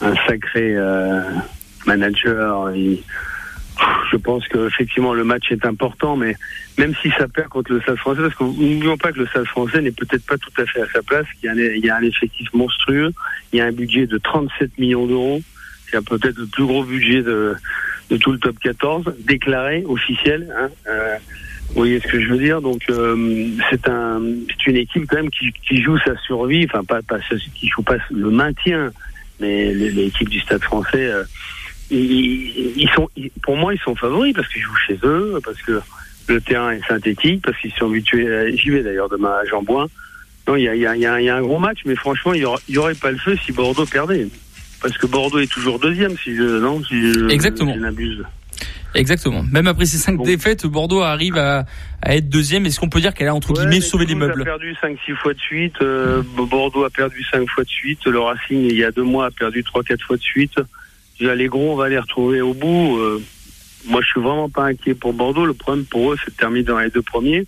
un 0.00 0.14
sacré 0.26 0.74
euh, 0.76 1.20
manager. 1.86 2.70
Je 4.10 4.16
pense 4.16 4.46
qu'effectivement 4.48 5.14
le 5.14 5.24
match 5.24 5.50
est 5.50 5.64
important, 5.64 6.16
mais 6.16 6.34
même 6.78 6.94
si 7.02 7.10
ça 7.10 7.28
perd 7.28 7.48
contre 7.48 7.72
le 7.72 7.80
Stade 7.80 7.96
français, 7.96 8.22
parce 8.22 8.34
que 8.34 8.44
n'oublions 8.44 8.96
pas 8.96 9.12
que 9.12 9.18
le 9.18 9.26
Stade 9.26 9.46
français 9.46 9.80
n'est 9.80 9.92
peut-être 9.92 10.24
pas 10.26 10.38
tout 10.38 10.50
à 10.58 10.66
fait 10.66 10.82
à 10.82 10.86
sa 10.92 11.02
place, 11.02 11.26
il 11.42 11.46
y, 11.46 11.48
a 11.48 11.52
un, 11.52 11.56
il 11.56 11.84
y 11.84 11.90
a 11.90 11.96
un 11.96 12.02
effectif 12.02 12.52
monstrueux, 12.52 13.12
il 13.52 13.58
y 13.58 13.60
a 13.60 13.66
un 13.66 13.72
budget 13.72 14.06
de 14.06 14.18
37 14.18 14.78
millions 14.78 15.06
d'euros, 15.06 15.40
c'est 15.90 16.04
peut-être 16.04 16.38
le 16.38 16.46
plus 16.46 16.64
gros 16.64 16.84
budget 16.84 17.22
de, 17.22 17.54
de 18.10 18.16
tout 18.16 18.32
le 18.32 18.38
top 18.38 18.58
14, 18.58 19.14
déclaré, 19.20 19.84
officiel. 19.86 20.52
Hein, 20.56 20.68
euh, 20.86 21.16
vous 21.68 21.74
voyez 21.74 22.00
ce 22.00 22.06
que 22.06 22.20
je 22.20 22.28
veux 22.28 22.38
dire? 22.38 22.62
Donc 22.62 22.82
euh, 22.88 23.48
c'est 23.70 23.88
un, 23.88 24.20
une 24.66 24.76
équipe 24.76 25.06
quand 25.06 25.16
même 25.16 25.30
qui, 25.30 25.52
qui 25.66 25.82
joue 25.82 25.98
sa 25.98 26.16
survie, 26.18 26.66
enfin 26.68 26.84
pas, 26.84 27.02
pas 27.02 27.18
qui 27.54 27.68
joue 27.68 27.82
pas 27.82 27.96
le 28.10 28.30
maintien, 28.30 28.90
mais 29.40 29.72
l'équipe 29.74 30.28
du 30.28 30.40
Stade 30.40 30.62
Français, 30.62 31.06
euh, 31.06 31.24
ils, 31.90 32.74
ils, 32.76 32.90
sont, 32.94 33.08
pour 33.42 33.56
moi 33.56 33.74
ils 33.74 33.80
sont 33.80 33.94
favoris 33.94 34.34
parce 34.34 34.48
qu'ils 34.48 34.62
jouent 34.62 34.76
chez 34.86 34.98
eux, 35.02 35.38
parce 35.44 35.60
que 35.62 35.80
le 36.28 36.40
terrain 36.40 36.72
est 36.72 36.86
synthétique, 36.86 37.42
parce 37.42 37.58
qu'ils 37.58 37.72
sont 37.72 37.86
habitués. 37.86 38.56
J'y 38.56 38.70
vais 38.70 38.82
d'ailleurs 38.82 39.08
demain 39.08 39.32
à 39.42 39.44
Jean 39.44 39.62
Bouin. 39.62 39.86
Non, 40.46 40.56
il 40.56 40.64
y 40.64 40.68
a, 40.68 40.74
y, 40.74 40.86
a, 40.86 40.96
y 40.96 41.28
a, 41.28 41.36
un 41.36 41.42
gros 41.42 41.58
match, 41.58 41.80
mais 41.84 41.94
franchement 41.94 42.32
il 42.32 42.40
y, 42.40 42.44
aurait, 42.44 42.60
y 42.68 42.78
aurait 42.78 42.94
pas 42.94 43.10
le 43.10 43.18
feu 43.18 43.36
si 43.44 43.52
Bordeaux 43.52 43.84
perdait, 43.86 44.26
parce 44.80 44.96
que 44.96 45.06
Bordeaux 45.06 45.38
est 45.38 45.50
toujours 45.50 45.78
deuxième 45.78 46.16
si 46.16 46.34
je 46.34 46.58
non 46.58 46.82
si 46.84 47.12
je, 47.12 47.28
Exactement. 47.28 47.74
je 47.74 47.80
n'abuse. 47.80 48.24
Exactement. 48.94 49.44
Même 49.52 49.66
après 49.66 49.84
ces 49.84 49.98
cinq 49.98 50.22
défaites, 50.22 50.66
Bordeaux 50.66 51.02
arrive 51.02 51.36
à, 51.36 51.66
à 52.02 52.16
être 52.16 52.28
deuxième. 52.28 52.66
Est-ce 52.66 52.80
qu'on 52.80 52.88
peut 52.88 53.00
dire 53.00 53.14
qu'elle 53.14 53.28
a 53.28 53.34
entre 53.34 53.52
guillemets 53.52 53.80
sauvé 53.80 54.06
les 54.06 54.14
meubles 54.14 54.42
a 54.42 54.44
perdu 54.44 54.74
5-6 54.82 55.14
fois 55.16 55.34
de 55.34 55.38
suite. 55.38 55.74
Euh, 55.82 56.22
Bordeaux 56.36 56.84
a 56.84 56.90
perdu 56.90 57.22
5 57.30 57.48
fois 57.48 57.64
de 57.64 57.68
suite. 57.68 58.04
Le 58.06 58.18
Racing, 58.18 58.58
il 58.64 58.76
y 58.76 58.84
a 58.84 58.90
deux 58.90 59.02
mois, 59.02 59.26
a 59.26 59.30
perdu 59.30 59.62
3-4 59.62 60.00
fois 60.00 60.16
de 60.16 60.22
suite. 60.22 60.58
Les 61.20 61.46
gros, 61.48 61.72
on 61.72 61.76
va 61.76 61.88
les 61.88 61.98
retrouver 61.98 62.40
au 62.40 62.54
bout. 62.54 62.98
Euh, 62.98 63.22
moi, 63.86 64.00
je 64.02 64.06
suis 64.06 64.20
vraiment 64.20 64.48
pas 64.48 64.66
inquiet 64.66 64.94
pour 64.94 65.12
Bordeaux. 65.12 65.46
Le 65.46 65.54
problème 65.54 65.84
pour 65.84 66.12
eux, 66.12 66.16
c'est 66.24 66.30
de 66.30 66.36
terminer 66.36 66.64
dans 66.64 66.78
les 66.78 66.90
deux 66.90 67.02
premiers, 67.02 67.44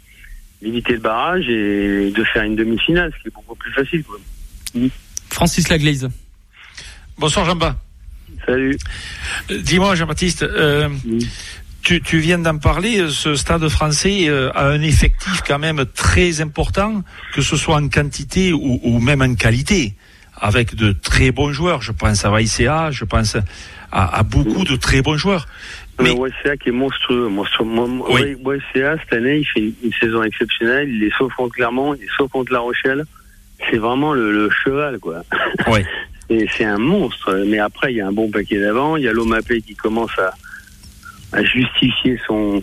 limiter 0.61 0.95
le 0.95 0.99
barrage 0.99 1.49
et 1.49 2.11
de 2.11 2.25
faire 2.25 2.43
une 2.43 2.57
demi-finale, 2.57 3.13
ce 3.17 3.23
qui 3.23 3.29
est 3.29 3.35
beaucoup 3.35 3.55
plus 3.55 3.73
facile. 3.73 4.03
Quoi. 4.05 4.19
Francis 5.31 5.69
Laglaise. 5.69 6.09
Bonsoir 7.19 7.45
Jean-Baptiste. 7.45 7.79
Salut. 8.47 8.79
Dis-moi, 9.51 9.95
Jean-Baptiste, 9.95 10.43
euh, 10.43 10.89
tu, 11.83 12.01
tu 12.01 12.19
viens 12.19 12.39
d'en 12.39 12.59
parler, 12.59 13.09
ce 13.11 13.35
stade 13.35 13.69
français 13.69 14.29
a 14.29 14.67
un 14.67 14.81
effectif 14.81 15.43
quand 15.47 15.59
même 15.59 15.85
très 15.95 16.41
important, 16.41 17.03
que 17.35 17.43
ce 17.43 17.57
soit 17.57 17.77
en 17.77 17.89
quantité 17.89 18.53
ou, 18.53 18.81
ou 18.83 18.99
même 18.99 19.23
en 19.23 19.35
qualité, 19.35 19.95
avec 20.41 20.75
de 20.75 20.93
très 20.93 21.31
bons 21.31 21.53
joueurs. 21.53 21.83
Je 21.83 21.93
pense 21.93 22.25
à 22.25 22.31
Vaïséa, 22.31 22.91
je 22.91 23.05
pense 23.05 23.37
à, 23.93 24.19
à, 24.19 24.23
beaucoup 24.23 24.65
de 24.65 24.77
très 24.77 25.03
bons 25.03 25.17
joueurs. 25.17 25.47
Mais 26.01 26.13
YCA 26.13 26.57
qui 26.57 26.71
est 26.71 26.73
monstrueux. 26.73 27.29
monstrueux. 27.29 27.69
Oui. 28.09 28.37
YCA, 28.75 28.97
cette 28.99 29.13
année, 29.13 29.39
il 29.39 29.45
fait 29.45 29.73
une 29.85 29.93
saison 30.01 30.23
exceptionnelle. 30.23 30.89
Il 30.89 31.05
est 31.05 31.13
sauf 31.17 31.33
contre 31.35 31.55
Clermont, 31.55 31.95
il 31.95 32.05
est 32.05 32.17
sauf 32.17 32.31
contre 32.31 32.53
La 32.53 32.61
Rochelle. 32.61 33.05
C'est 33.71 33.77
vraiment 33.77 34.15
le, 34.15 34.33
le, 34.33 34.49
cheval, 34.51 34.99
quoi. 34.99 35.23
Oui. 35.67 35.81
Et 36.31 36.49
c'est 36.57 36.65
un 36.65 36.79
monstre. 36.79 37.45
Mais 37.47 37.59
après, 37.59 37.93
il 37.93 37.97
y 37.97 38.01
a 38.01 38.07
un 38.07 38.13
bon 38.13 38.31
paquet 38.31 38.61
d'avant. 38.61 38.97
Il 38.97 39.03
y 39.03 39.09
a 39.09 39.13
l'Omapé 39.13 39.61
qui 39.61 39.75
commence 39.75 40.17
à, 40.19 40.33
à 41.37 41.43
justifier 41.43 42.19
son, 42.27 42.63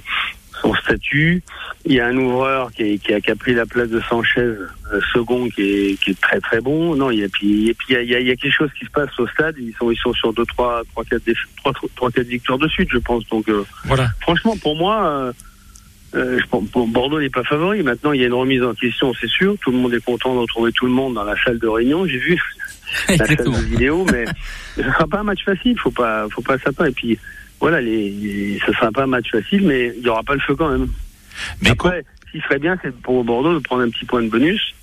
son 0.62 0.74
statut. 0.76 1.42
Il 1.86 1.94
y 1.94 2.00
a 2.00 2.08
un 2.08 2.18
ouvreur 2.18 2.72
qui, 2.72 3.00
qui, 3.00 3.14
a, 3.14 3.22
qui 3.22 3.32
a, 3.32 3.36
pris 3.36 3.54
la 3.54 3.66
place 3.66 3.90
de 3.90 4.00
Sanchez, 4.02 4.42
euh, 4.42 5.02
second, 5.14 5.48
qui 5.50 5.62
est, 5.62 6.04
qui 6.04 6.12
est, 6.12 6.22
très 6.22 6.40
très 6.40 6.60
bon. 6.60 6.96
Non, 6.96 7.12
il 7.12 7.20
y 7.20 7.24
a, 7.24 7.30
puis, 7.30 7.70
et 7.70 7.74
puis 7.74 7.88
il 7.90 7.94
y 7.94 8.16
a, 8.16 8.20
il 8.20 8.28
y 8.28 8.32
a, 8.32 8.36
quelque 8.36 8.52
chose 8.54 8.70
qui 8.78 8.86
se 8.86 8.92
passe 8.92 9.18
au 9.20 9.28
stade. 9.28 9.56
Ils 9.60 9.74
sont, 9.76 9.92
ils 9.92 9.98
sont 9.98 10.14
sur 10.14 10.34
2, 10.34 10.46
3, 10.46 10.84
3, 10.92 11.04
4, 11.06 11.22
3, 11.58 11.74
3, 11.96 12.12
4 12.12 12.28
victoires 12.28 12.60
de 12.60 12.68
suite, 12.68 12.90
je 12.92 13.00
pense. 13.00 13.28
Donc, 13.30 13.48
euh, 13.50 13.64
voilà. 13.86 14.10
franchement, 14.22 14.56
pour 14.58 14.76
moi, 14.76 15.08
euh, 15.08 15.34
euh, 16.16 16.40
je 16.40 16.46
pense, 16.48 16.64
Bordeaux 16.72 17.20
n'est 17.20 17.30
pas 17.30 17.44
favori. 17.44 17.84
Maintenant, 17.84 18.14
il 18.14 18.22
y 18.22 18.24
a 18.24 18.28
une 18.28 18.34
remise 18.34 18.64
en 18.64 18.74
question, 18.74 19.14
c'est 19.20 19.30
sûr. 19.30 19.56
Tout 19.62 19.72
le 19.72 19.78
monde 19.78 19.94
est 19.94 20.04
content 20.04 20.34
de 20.34 20.40
retrouver 20.40 20.72
tout 20.72 20.86
le 20.86 20.92
monde 20.92 21.16
dans 21.16 21.24
la 21.24 21.36
salle 21.44 21.60
de 21.60 21.68
réunion. 21.68 22.06
J'ai 22.06 22.18
vu 22.18 22.42
la 23.10 23.18
salle 23.18 23.36
de 23.36 23.66
vidéo, 23.66 24.06
mais 24.12 24.26
ce 24.76 24.82
ne 24.82 24.92
sera 24.92 25.08
pas 25.08 25.20
un 25.20 25.24
match 25.24 25.44
facile. 25.44 25.78
Faut 25.78 25.92
pas, 25.92 26.28
faut 26.32 26.42
pas 26.42 26.58
s'attendre. 26.58 26.90
Et 26.90 26.94
puis, 26.94 27.20
voilà, 27.60 27.82
les, 27.82 28.10
les, 28.10 28.60
ce 28.66 28.72
sera 28.74 28.92
pas 28.92 29.04
un 29.04 29.08
match 29.08 29.32
facile, 29.32 29.64
mais 29.64 29.94
il 29.98 30.04
y 30.04 30.10
aura 30.10 30.24
pas 30.24 30.36
le 30.36 30.40
feu 30.42 30.56
quand 30.56 30.70
même. 30.70 30.88
Mais 31.62 31.72
Après, 31.72 32.04
ce 32.26 32.32
qui 32.32 32.40
serait 32.42 32.60
bien, 32.60 32.78
c'est 32.82 32.96
pour 32.96 33.24
Bordeaux 33.24 33.54
de 33.54 33.60
prendre 33.60 33.84
un 33.84 33.90
petit 33.90 34.06
point 34.06 34.22
de 34.22 34.30
bonus, 34.30 34.76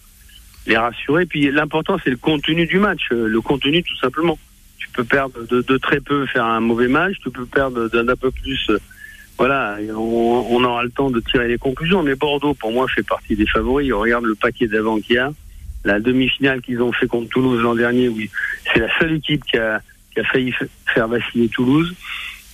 les 0.66 0.76
rassurer. 0.76 1.26
Puis 1.26 1.50
l'important, 1.50 1.98
c'est 2.02 2.10
le 2.10 2.16
contenu 2.16 2.66
du 2.66 2.78
match, 2.78 3.10
le 3.10 3.40
contenu 3.40 3.82
tout 3.82 3.96
simplement. 3.96 4.38
Tu 4.78 4.88
peux 4.90 5.04
perdre 5.04 5.46
de, 5.46 5.62
de 5.62 5.76
très 5.76 6.00
peu, 6.00 6.26
faire 6.26 6.44
un 6.44 6.60
mauvais 6.60 6.88
match. 6.88 7.16
Tu 7.22 7.30
peux 7.30 7.46
perdre 7.46 7.88
d'un 7.88 8.16
peu 8.16 8.30
plus. 8.30 8.70
Voilà, 9.38 9.78
on, 9.90 10.46
on, 10.50 10.64
aura 10.64 10.84
le 10.84 10.90
temps 10.90 11.10
de 11.10 11.20
tirer 11.20 11.48
les 11.48 11.58
conclusions. 11.58 12.02
Mais 12.02 12.14
Bordeaux, 12.14 12.54
pour 12.54 12.72
moi, 12.72 12.86
fait 12.88 13.02
partie 13.02 13.34
des 13.34 13.46
favoris. 13.46 13.92
On 13.92 14.00
regarde 14.00 14.24
le 14.24 14.34
paquet 14.34 14.66
d'avant 14.66 15.00
qu'il 15.00 15.16
y 15.16 15.18
a. 15.18 15.32
La 15.84 16.00
demi-finale 16.00 16.62
qu'ils 16.62 16.80
ont 16.80 16.92
fait 16.92 17.06
contre 17.06 17.28
Toulouse 17.28 17.60
l'an 17.62 17.74
dernier, 17.74 18.08
oui, 18.08 18.30
c'est 18.72 18.80
la 18.80 18.98
seule 18.98 19.12
équipe 19.12 19.44
qui 19.44 19.58
a, 19.58 19.82
qui 20.12 20.20
a 20.20 20.24
failli 20.24 20.54
faire 20.86 21.08
vaciller 21.08 21.48
Toulouse. 21.48 21.94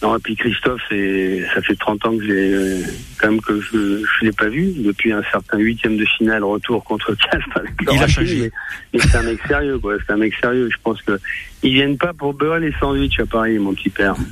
Non, 0.02 0.16
et 0.16 0.18
puis 0.20 0.34
Christophe, 0.34 0.80
et 0.90 1.44
ça 1.54 1.60
fait 1.60 1.74
30 1.74 2.06
ans 2.06 2.16
que 2.16 2.24
j'ai 2.24 2.82
quand 3.18 3.30
même 3.30 3.40
que 3.40 3.60
je 3.60 3.76
ne 3.76 4.04
l'ai 4.22 4.32
pas 4.32 4.48
vu 4.48 4.72
depuis 4.78 5.12
un 5.12 5.22
certain 5.30 5.58
huitième 5.58 5.98
de 5.98 6.04
finale 6.16 6.42
retour 6.42 6.82
contre 6.84 7.14
Castres 7.14 7.56
avec 7.56 7.70
Il 7.82 8.02
a 8.02 8.08
changé. 8.08 8.40
Mais, 8.40 8.50
mais 8.94 9.00
c'est 9.00 9.16
un 9.16 9.22
mec 9.22 9.38
sérieux, 9.46 9.78
quoi. 9.78 9.96
C'est 10.06 10.12
un 10.12 10.16
mec 10.16 10.32
sérieux. 10.40 10.68
Je 10.72 10.76
pense 10.82 11.02
que 11.02 11.18
ils 11.62 11.74
viennent 11.74 11.98
pas 11.98 12.14
pour 12.14 12.32
beurrer 12.32 12.60
les 12.60 12.72
sandwichs 12.80 13.20
à 13.20 13.26
Paris, 13.26 13.58
mon 13.58 13.74
petit 13.74 13.90
père. 13.90 14.14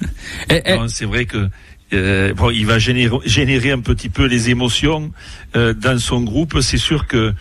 Eh, 0.50 0.62
eh. 0.64 0.76
C'est 0.88 1.04
vrai 1.04 1.26
que 1.26 1.48
euh, 1.92 2.34
bon, 2.34 2.50
il 2.50 2.66
va 2.66 2.78
générer, 2.78 3.16
générer, 3.24 3.70
un 3.70 3.80
petit 3.80 4.08
peu 4.08 4.26
les 4.26 4.50
émotions 4.50 5.10
euh, 5.56 5.72
dans 5.72 5.98
son 5.98 6.22
groupe. 6.22 6.60
C'est 6.60 6.78
sûr 6.78 7.06
que 7.06 7.32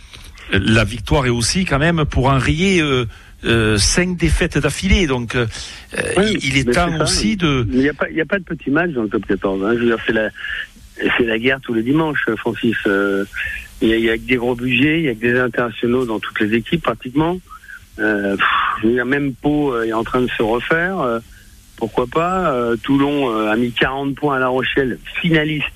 la 0.52 0.84
victoire 0.84 1.26
est 1.26 1.32
aussi 1.32 1.66
quand 1.66 1.80
même 1.80 2.06
pour 2.06 2.28
enrayer. 2.28 2.82
Euh, 2.82 3.06
euh, 3.46 3.78
cinq 3.78 4.18
défaites 4.18 4.58
d'affilée. 4.58 5.08
Donc, 5.08 5.36
euh, 5.36 5.46
oui, 6.18 6.38
il 6.44 6.58
est 6.58 6.72
temps 6.74 7.00
aussi 7.02 7.38
de. 7.38 7.66
Il 7.72 7.80
n'y 7.80 7.90
a 7.90 7.94
y 8.12 8.22
a 8.22 8.26
pas 8.26 8.40
de 8.40 8.44
petit 8.44 8.72
match 8.72 8.92
dans 8.92 9.04
le 9.04 9.10
top 9.10 9.26
14. 9.26 9.64
Hein. 9.64 9.74
Je 9.74 9.80
veux 9.80 9.86
dire, 9.86 10.00
c'est 10.06 10.14
la, 10.14 10.30
c'est 10.96 11.26
la 11.26 11.38
guerre 11.38 11.60
tous 11.62 11.74
les 11.74 11.84
dimanches, 11.84 12.28
Francis. 12.38 12.76
Euh, 12.88 13.26
il 13.82 13.90
y, 13.90 14.10
a 14.10 14.18
que 14.18 14.24
des 14.24 14.38
gros 14.38 14.56
budgets, 14.56 15.00
il 15.00 15.06
y 15.06 15.10
a 15.10 15.14
que 15.14 15.20
des 15.20 15.38
internationaux 15.38 16.06
dans 16.06 16.20
toutes 16.20 16.40
les 16.40 16.56
équipes 16.56 16.82
pratiquement. 16.82 17.40
Euh, 18.00 18.36
pff, 18.36 18.46
je 18.82 18.88
veux 18.88 18.94
dire, 18.94 19.06
même 19.06 19.34
Pau 19.36 19.80
est 19.84 19.94
en 19.94 20.04
train 20.04 20.22
de 20.22 20.30
se 20.30 20.42
refaire. 20.42 21.22
pourquoi 21.76 22.08
pas 22.08 22.72
Toulon 22.82 23.30
a 23.48 23.56
mis 23.56 23.72
40 23.72 24.16
points 24.16 24.38
à 24.38 24.40
La 24.40 24.48
Rochelle, 24.48 24.98
finaliste 25.22 25.68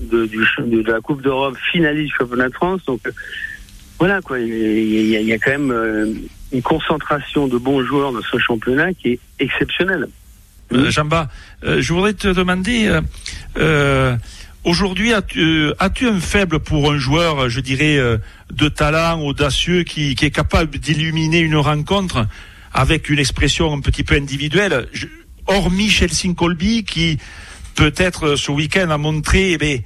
de, 0.00 0.24
du, 0.24 0.38
de, 0.58 0.80
de 0.80 0.90
la 0.90 1.02
Coupe 1.02 1.20
d'Europe, 1.20 1.54
finaliste 1.70 2.12
du 2.12 2.16
championnat 2.16 2.48
de 2.48 2.54
France. 2.54 2.80
Donc 2.86 3.02
voilà 4.00 4.22
quoi, 4.22 4.38
il 4.38 4.48
y, 4.48 5.14
a, 5.14 5.20
y 5.20 5.38
quand 5.38 5.50
même 5.50 5.70
euh, 5.70 6.06
une 6.52 6.62
concentration 6.62 7.46
de 7.48 7.58
bons 7.58 7.84
joueurs 7.84 8.12
dans 8.12 8.22
ce 8.22 8.38
championnat 8.38 8.92
qui 8.94 9.12
est 9.12 9.20
exceptionnelle. 9.38 10.08
Euh, 10.72 10.90
Jamba, 10.90 11.28
euh, 11.64 11.80
je 11.80 11.92
voudrais 11.92 12.14
te 12.14 12.28
demander, 12.28 13.00
euh, 13.56 14.16
aujourd'hui, 14.64 15.12
as-tu 15.12 15.72
as 15.78 15.90
un 16.08 16.20
faible 16.20 16.60
pour 16.60 16.92
un 16.92 16.98
joueur, 16.98 17.48
je 17.48 17.60
dirais, 17.60 17.98
de 18.52 18.68
talent, 18.68 19.20
audacieux, 19.20 19.82
qui, 19.82 20.14
qui 20.14 20.26
est 20.26 20.30
capable 20.30 20.78
d'illuminer 20.78 21.40
une 21.40 21.56
rencontre 21.56 22.26
avec 22.72 23.08
une 23.08 23.18
expression 23.18 23.72
un 23.72 23.80
petit 23.80 24.04
peu 24.04 24.14
individuelle, 24.14 24.86
je, 24.92 25.06
hormis 25.46 25.88
Chelsea 25.88 26.32
Colby, 26.36 26.84
qui 26.84 27.18
peut-être 27.74 28.36
ce 28.36 28.52
week-end 28.52 28.90
a 28.90 28.98
montré 28.98 29.56
eh 29.60 29.84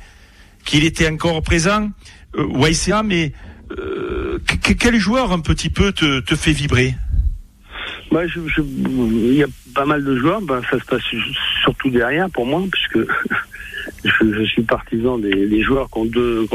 qu'il 0.64 0.85
était 0.85 1.09
encore 1.09 1.42
présent, 1.42 1.90
euh, 2.37 2.68
YCA, 2.68 3.03
mais 3.03 3.33
euh, 3.79 4.23
quel 4.78 4.96
joueur 4.96 5.32
un 5.32 5.40
petit 5.40 5.70
peu 5.70 5.92
te, 5.92 6.20
te 6.20 6.34
fait 6.34 6.52
vibrer? 6.52 6.94
Bah, 8.10 8.22
il 8.26 9.34
y 9.34 9.42
a 9.42 9.48
pas 9.74 9.84
mal 9.84 10.04
de 10.04 10.16
joueurs, 10.16 10.40
bah, 10.40 10.60
ça 10.70 10.78
se 10.78 10.84
passe 10.84 11.02
surtout 11.62 11.90
derrière 11.90 12.30
pour 12.30 12.46
moi, 12.46 12.62
puisque 12.70 12.98
je, 14.04 14.32
je, 14.32 14.44
suis 14.44 14.62
partisan 14.62 15.18
des, 15.18 15.62
joueurs 15.62 15.88
qui 15.90 15.98
ont 15.98 16.04
deux, 16.04 16.46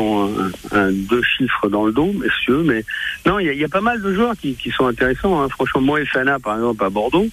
chiffres 1.38 1.70
dans 1.70 1.86
le 1.86 1.92
dos, 1.92 2.14
messieurs. 2.14 2.64
Mais 2.64 2.86
non, 3.26 3.40
il 3.40 3.54
y 3.54 3.64
a, 3.64 3.68
pas 3.68 3.82
mal 3.82 4.02
de 4.02 4.14
joueurs 4.14 4.36
qui, 4.38 4.56
sont 4.72 4.88
intéressants. 4.88 5.42
Hein. 5.42 5.50
Franchement, 5.50 5.82
moi, 5.82 6.00
Fana, 6.06 6.40
par 6.40 6.56
exemple, 6.56 6.84
à 6.84 6.90
Bordeaux, 6.90 7.28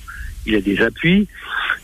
il 0.44 0.54
a 0.54 0.60
des 0.60 0.80
appuis, 0.80 1.28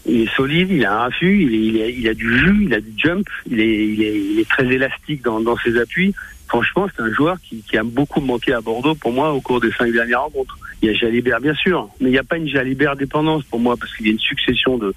il 0.07 0.23
est 0.23 0.35
solide, 0.35 0.69
il 0.71 0.85
a 0.85 0.95
un 0.95 0.99
raffut, 0.99 1.43
il, 1.43 2.09
a, 2.09 2.15
du 2.15 2.39
jus, 2.39 2.65
il 2.65 2.75
a 2.75 2.81
du 2.81 2.93
jump, 2.97 3.29
il 3.51 3.61
est, 3.61 4.49
très 4.49 4.67
élastique 4.67 5.23
dans 5.23 5.57
ses 5.59 5.79
appuis 5.79 6.15
franchement, 6.53 6.87
c'est 6.95 7.03
un 7.03 7.11
joueur 7.11 7.39
qui, 7.43 7.63
qui, 7.63 7.79
a 7.79 7.83
beaucoup 7.83 8.21
manqué 8.21 8.53
à 8.53 8.61
Bordeaux 8.61 8.95
pour 8.95 9.11
moi 9.11 9.33
au 9.33 9.41
cours 9.41 9.59
des 9.59 9.73
cinq 9.73 9.91
dernières 9.91 10.21
rencontres. 10.21 10.59
Il 10.83 10.91
y 10.91 10.95
a 10.95 10.95
Jalibert, 10.95 11.41
bien 11.41 11.55
sûr, 11.55 11.89
mais 11.99 12.11
il 12.11 12.13
n'y 12.13 12.19
a 12.19 12.25
pas 12.25 12.37
une 12.37 12.47
Jalibert 12.49 12.95
dépendance 12.95 13.43
pour 13.45 13.59
moi 13.59 13.75
parce 13.79 13.97
qu'il 13.97 14.07
y 14.07 14.11
a 14.11 14.13
une 14.13 14.19
succession 14.19 14.77
de 14.77 14.95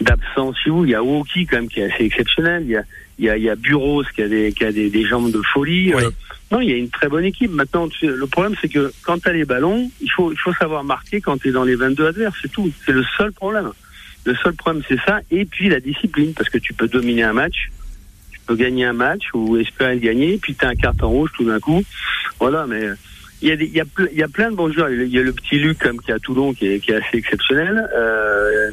d'absence. 0.00 0.56
De, 0.66 0.84
il 0.84 0.90
y 0.90 0.94
a 0.94 1.02
Woki 1.02 1.46
quand 1.46 1.56
même 1.56 1.68
qui 1.68 1.80
est 1.80 1.90
assez 1.90 2.04
exceptionnel. 2.04 2.64
Il 2.64 2.70
y 2.72 2.76
a, 2.76 2.82
il 3.18 3.24
y 3.24 3.30
a, 3.30 3.36
il 3.38 3.44
y 3.44 3.48
a 3.48 3.56
Bureau 3.56 4.02
qui 4.14 4.22
a 4.22 4.28
des, 4.28 4.52
qui 4.52 4.64
a 4.64 4.72
des, 4.72 4.90
des 4.90 5.06
jambes 5.06 5.30
de 5.30 5.40
folie. 5.40 5.94
Oui. 5.94 6.02
Euh, 6.02 6.10
non, 6.52 6.60
il 6.60 6.68
y 6.68 6.74
a 6.74 6.76
une 6.76 6.90
très 6.90 7.08
bonne 7.08 7.24
équipe. 7.24 7.52
Maintenant, 7.52 7.88
tu 7.88 8.00
sais, 8.00 8.06
le 8.06 8.26
problème, 8.26 8.54
c'est 8.60 8.68
que 8.68 8.92
quand 9.04 9.18
tu 9.22 9.28
as 9.28 9.32
les 9.32 9.46
ballons, 9.46 9.90
il 10.02 10.10
faut, 10.10 10.32
il 10.32 10.38
faut 10.38 10.52
savoir 10.52 10.84
marquer 10.84 11.22
quand 11.22 11.38
tu 11.38 11.48
es 11.48 11.52
dans 11.52 11.64
les 11.64 11.76
22 11.76 12.08
adverses. 12.08 12.36
C'est 12.42 12.52
tout. 12.52 12.70
C'est 12.84 12.92
le 12.92 13.04
seul 13.16 13.32
problème. 13.32 13.70
Le 14.26 14.34
seul 14.34 14.54
problème, 14.54 14.82
c'est 14.86 15.00
ça. 15.06 15.20
Et 15.30 15.46
puis 15.46 15.70
la 15.70 15.80
discipline, 15.80 16.34
parce 16.34 16.50
que 16.50 16.58
tu 16.58 16.74
peux 16.74 16.88
dominer 16.88 17.22
un 17.22 17.32
match 17.32 17.70
peut 18.46 18.56
gagner 18.56 18.84
un 18.84 18.92
match 18.92 19.22
ou 19.34 19.56
espérer 19.56 19.94
le 19.94 20.00
gagner, 20.00 20.38
puis 20.38 20.54
tu 20.54 20.64
as 20.64 20.68
un 20.68 20.74
carton 20.74 21.08
rouge 21.08 21.30
tout 21.36 21.44
d'un 21.44 21.60
coup. 21.60 21.82
Voilà, 22.38 22.66
mais 22.66 22.88
il 23.42 23.48
y, 23.48 23.52
a 23.52 23.56
des, 23.56 23.66
il, 23.66 23.74
y 23.74 23.80
a 23.80 23.84
ple, 23.84 24.08
il 24.12 24.18
y 24.18 24.22
a 24.22 24.28
plein 24.28 24.50
de 24.50 24.56
bons 24.56 24.72
joueurs. 24.72 24.90
Il 24.90 25.08
y 25.08 25.18
a 25.18 25.22
le 25.22 25.32
petit 25.32 25.58
Luc 25.58 25.78
comme 25.78 26.00
qui 26.00 26.10
est 26.10 26.14
à 26.14 26.18
Toulon 26.18 26.54
qui 26.54 26.66
est, 26.66 26.80
qui 26.80 26.92
est 26.92 26.96
assez 26.96 27.18
exceptionnel. 27.18 27.88
Euh, 27.94 28.70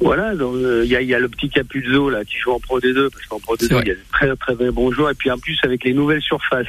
voilà, 0.00 0.34
donc, 0.34 0.56
euh, 0.56 0.82
il, 0.84 0.90
y 0.90 0.96
a, 0.96 1.02
il 1.02 1.08
y 1.08 1.14
a 1.14 1.18
le 1.18 1.28
petit 1.28 1.48
Capuzzo 1.48 2.08
là 2.08 2.24
qui 2.24 2.36
joue 2.38 2.52
en 2.52 2.60
Pro 2.60 2.80
D2 2.80 3.10
parce 3.10 3.26
qu'en 3.26 3.38
Pro 3.38 3.56
D2 3.56 3.80
il 3.82 3.88
y 3.88 3.90
a 3.90 3.94
de 3.94 4.00
très 4.12 4.34
très, 4.36 4.54
très 4.54 4.70
bons 4.70 4.90
joueurs 4.92 5.10
et 5.10 5.14
puis 5.14 5.30
en 5.30 5.38
plus 5.38 5.58
avec 5.62 5.84
les 5.84 5.92
nouvelles 5.92 6.22
surfaces. 6.22 6.66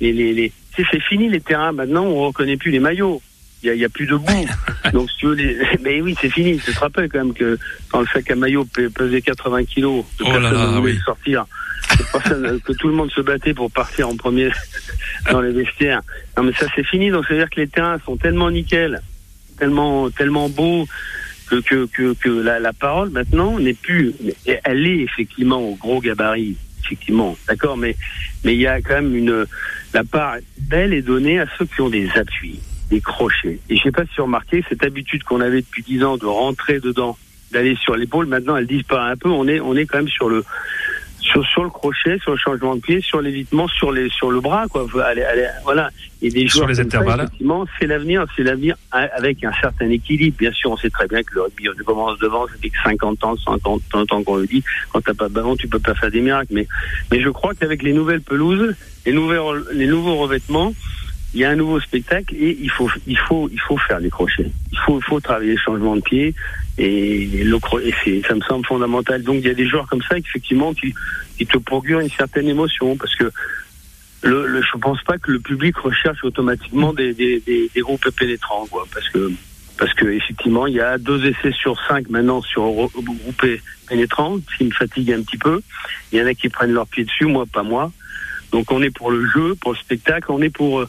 Les, 0.00 0.12
les, 0.12 0.32
les... 0.32 0.52
C'est 0.76 1.02
fini 1.02 1.28
les 1.28 1.40
terrains 1.40 1.72
maintenant, 1.72 2.04
on 2.04 2.26
reconnaît 2.26 2.56
plus 2.56 2.70
les 2.70 2.80
maillots. 2.80 3.20
Il 3.62 3.74
y 3.74 3.82
a, 3.82 3.86
a 3.86 3.88
plus 3.88 4.06
de 4.06 4.16
boue. 4.16 4.46
Donc 4.92 5.10
si 5.10 5.16
tu 5.18 5.26
veux 5.26 5.34
les... 5.34 5.58
mais 5.82 6.00
oui, 6.00 6.16
c'est 6.20 6.30
fini. 6.30 6.58
Tu 6.58 6.72
te 6.72 6.80
rappelles 6.80 7.08
quand 7.08 7.18
même 7.18 7.34
que 7.34 7.58
quand 7.90 8.00
le 8.00 8.06
sac 8.06 8.30
à 8.30 8.34
maillot 8.34 8.66
pesait 8.94 9.22
80 9.22 9.64
kilos, 9.64 10.04
oh 10.20 10.32
là 10.32 10.50
là, 10.50 10.80
oui. 10.80 10.98
sortir 11.04 11.46
que 12.64 12.72
tout 12.72 12.88
le 12.88 12.94
monde 12.94 13.10
se 13.10 13.20
battait 13.20 13.54
pour 13.54 13.70
partir 13.70 14.08
en 14.08 14.16
premier 14.16 14.50
dans 15.30 15.40
les 15.40 15.52
vestiaires. 15.52 16.02
Non 16.36 16.44
mais 16.44 16.52
ça 16.52 16.66
c'est 16.74 16.86
fini, 16.86 17.10
donc 17.10 17.24
c'est 17.28 17.34
à 17.34 17.38
dire 17.38 17.50
que 17.50 17.60
les 17.60 17.68
terrains 17.68 17.98
sont 18.04 18.16
tellement 18.16 18.50
nickel, 18.50 19.02
tellement 19.58 20.10
tellement 20.10 20.48
beaux 20.48 20.86
que 21.48 21.56
que 21.56 21.86
que, 21.86 22.14
que 22.14 22.28
la, 22.28 22.58
la, 22.58 22.72
parole 22.72 23.10
maintenant 23.10 23.58
n'est 23.58 23.74
plus, 23.74 24.14
elle 24.46 24.86
est 24.86 25.00
effectivement 25.00 25.60
au 25.60 25.74
gros 25.74 26.00
gabarit, 26.00 26.56
effectivement, 26.84 27.36
d'accord, 27.46 27.76
mais 27.76 27.96
mais 28.44 28.54
il 28.54 28.60
y 28.60 28.66
a 28.66 28.80
quand 28.80 28.94
même 28.94 29.14
une 29.14 29.46
la 29.92 30.04
part 30.04 30.36
belle 30.58 30.92
est 30.94 31.02
donnée 31.02 31.40
à 31.40 31.46
ceux 31.58 31.66
qui 31.66 31.80
ont 31.80 31.90
des 31.90 32.08
appuis, 32.14 32.60
des 32.92 33.00
crochets. 33.00 33.58
Et 33.70 33.76
je 33.76 33.82
sais 33.82 33.90
pas 33.90 34.04
si 34.04 34.16
vous 34.18 34.24
remarquez 34.24 34.62
cette 34.68 34.84
habitude 34.84 35.24
qu'on 35.24 35.40
avait 35.40 35.62
depuis 35.62 35.82
dix 35.82 36.04
ans 36.04 36.18
de 36.18 36.26
rentrer 36.26 36.78
dedans, 36.78 37.16
d'aller 37.50 37.74
sur 37.76 37.96
l'épaule, 37.96 38.26
maintenant 38.26 38.54
elle 38.56 38.66
disparaît 38.66 39.12
un 39.12 39.16
peu. 39.16 39.30
On 39.30 39.48
est 39.48 39.60
on 39.60 39.74
est 39.74 39.86
quand 39.86 39.98
même 39.98 40.08
sur 40.08 40.28
le 40.28 40.44
sur, 41.20 41.46
sur 41.46 41.64
le 41.64 41.70
crochet, 41.70 42.18
sur 42.18 42.32
le 42.32 42.36
changement 42.36 42.76
de 42.76 42.80
pied, 42.80 43.00
sur 43.00 43.22
l'évitement, 43.22 43.66
sur 43.68 43.92
les 43.92 44.10
sur 44.10 44.30
le 44.30 44.40
bras 44.40 44.66
quoi. 44.68 44.86
Allez, 45.06 45.22
allez, 45.22 45.46
voilà. 45.64 45.88
Et 46.20 46.28
des 46.28 46.46
sur 46.48 46.66
les 46.66 46.80
intervalles. 46.80 47.16
Ça, 47.16 47.24
effectivement, 47.24 47.64
c'est 47.78 47.86
l'avenir, 47.86 48.26
c'est 48.36 48.42
l'avenir 48.42 48.76
avec 48.90 49.42
un 49.42 49.52
certain 49.60 49.88
équilibre. 49.88 50.36
Bien 50.38 50.52
sûr, 50.52 50.70
on 50.70 50.76
sait 50.76 50.90
très 50.90 51.06
bien 51.06 51.22
que 51.22 51.34
le 51.34 51.42
rugby 51.42 51.68
on 51.68 51.84
commence 51.84 52.18
devant, 52.18 52.46
ça 52.46 52.54
fait 52.60 52.68
que 52.68 52.82
50 52.84 53.24
ans, 53.24 53.36
50 53.36 54.12
ans 54.12 54.22
qu'on 54.22 54.36
le 54.36 54.46
dit. 54.46 54.62
Quand 54.92 55.00
t'as 55.00 55.14
pas 55.14 55.28
de 55.28 55.34
ballon, 55.34 55.56
tu 55.56 55.66
peux 55.66 55.78
pas 55.78 55.94
faire 55.94 56.10
des 56.10 56.20
miracles. 56.20 56.52
Mais 56.52 56.68
mais 57.10 57.22
je 57.22 57.30
crois 57.30 57.54
qu'avec 57.54 57.82
les 57.82 57.94
nouvelles 57.94 58.20
pelouses, 58.20 58.74
les 59.06 59.12
nouvelles 59.12 59.40
les 59.72 59.86
nouveaux 59.86 60.16
revêtements, 60.16 60.74
il 61.34 61.40
y 61.40 61.44
a 61.44 61.50
un 61.50 61.56
nouveau 61.56 61.80
spectacle 61.80 62.34
et 62.34 62.56
il 62.60 62.70
faut 62.70 62.90
il 63.06 63.18
faut 63.18 63.48
il 63.50 63.60
faut 63.60 63.78
faire 63.78 64.00
des 64.00 64.10
crochets. 64.10 64.50
Il 64.70 64.78
faut 64.78 64.98
il 64.98 65.04
faut 65.04 65.20
travailler 65.20 65.52
le 65.52 65.58
changement 65.58 65.96
de 65.96 66.02
pied 66.02 66.34
et, 66.78 67.22
et 67.22 68.22
ça 68.26 68.34
me 68.34 68.40
semble 68.42 68.66
fondamental. 68.66 69.22
Donc 69.22 69.36
il 69.36 69.46
y 69.46 69.50
a 69.50 69.54
des 69.54 69.66
joueurs 69.66 69.86
comme 69.86 70.02
ça 70.02 70.18
effectivement 70.18 70.74
qui 70.74 70.94
qui 71.38 71.46
te 71.46 71.58
procurent 71.58 72.00
une 72.00 72.10
certaine 72.10 72.48
émotion 72.48 72.96
parce 72.96 73.14
que 73.14 73.30
le, 74.22 74.46
le 74.46 74.62
je 74.62 74.78
pense 74.78 75.02
pas 75.04 75.16
que 75.18 75.30
le 75.30 75.40
public 75.40 75.76
recherche 75.78 76.22
automatiquement 76.22 76.92
des 76.92 77.14
des, 77.14 77.40
des, 77.46 77.80
groupes 77.80 78.10
pénétrants 78.10 78.66
quoi 78.70 78.86
parce 78.92 79.08
que 79.08 79.32
parce 79.78 79.94
que 79.94 80.06
effectivement 80.06 80.66
il 80.66 80.74
y 80.74 80.80
a 80.80 80.98
deux 80.98 81.24
essais 81.24 81.52
sur 81.52 81.80
cinq 81.88 82.10
maintenant 82.10 82.42
sur 82.42 82.62
groupe 82.62 83.46
pénétrant 83.88 84.36
ce 84.50 84.58
qui 84.58 84.64
me 84.64 84.70
fatigue 84.70 85.12
un 85.12 85.22
petit 85.22 85.38
peu. 85.38 85.62
Il 86.12 86.18
y 86.18 86.22
en 86.22 86.26
a 86.26 86.34
qui 86.34 86.50
prennent 86.50 86.72
leur 86.72 86.86
pied 86.86 87.04
dessus, 87.04 87.24
moi 87.24 87.46
pas 87.50 87.62
moi. 87.62 87.90
Donc 88.52 88.70
on 88.70 88.82
est 88.82 88.90
pour 88.90 89.10
le 89.10 89.26
jeu, 89.26 89.54
pour 89.54 89.72
le 89.72 89.78
spectacle, 89.78 90.30
on 90.30 90.42
est 90.42 90.50
pour 90.50 90.84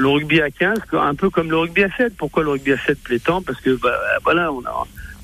le 0.00 0.08
rugby 0.08 0.40
à 0.40 0.50
15, 0.50 0.78
un 0.92 1.14
peu 1.14 1.30
comme 1.30 1.50
le 1.50 1.58
rugby 1.58 1.84
à 1.84 1.90
7. 1.94 2.14
Pourquoi 2.16 2.42
le 2.42 2.50
rugby 2.50 2.72
à 2.72 2.78
7 2.78 2.98
plaît 3.02 3.18
tant 3.18 3.42
Parce 3.42 3.60
que 3.60 3.70
bah, 3.70 3.96
voilà, 4.24 4.50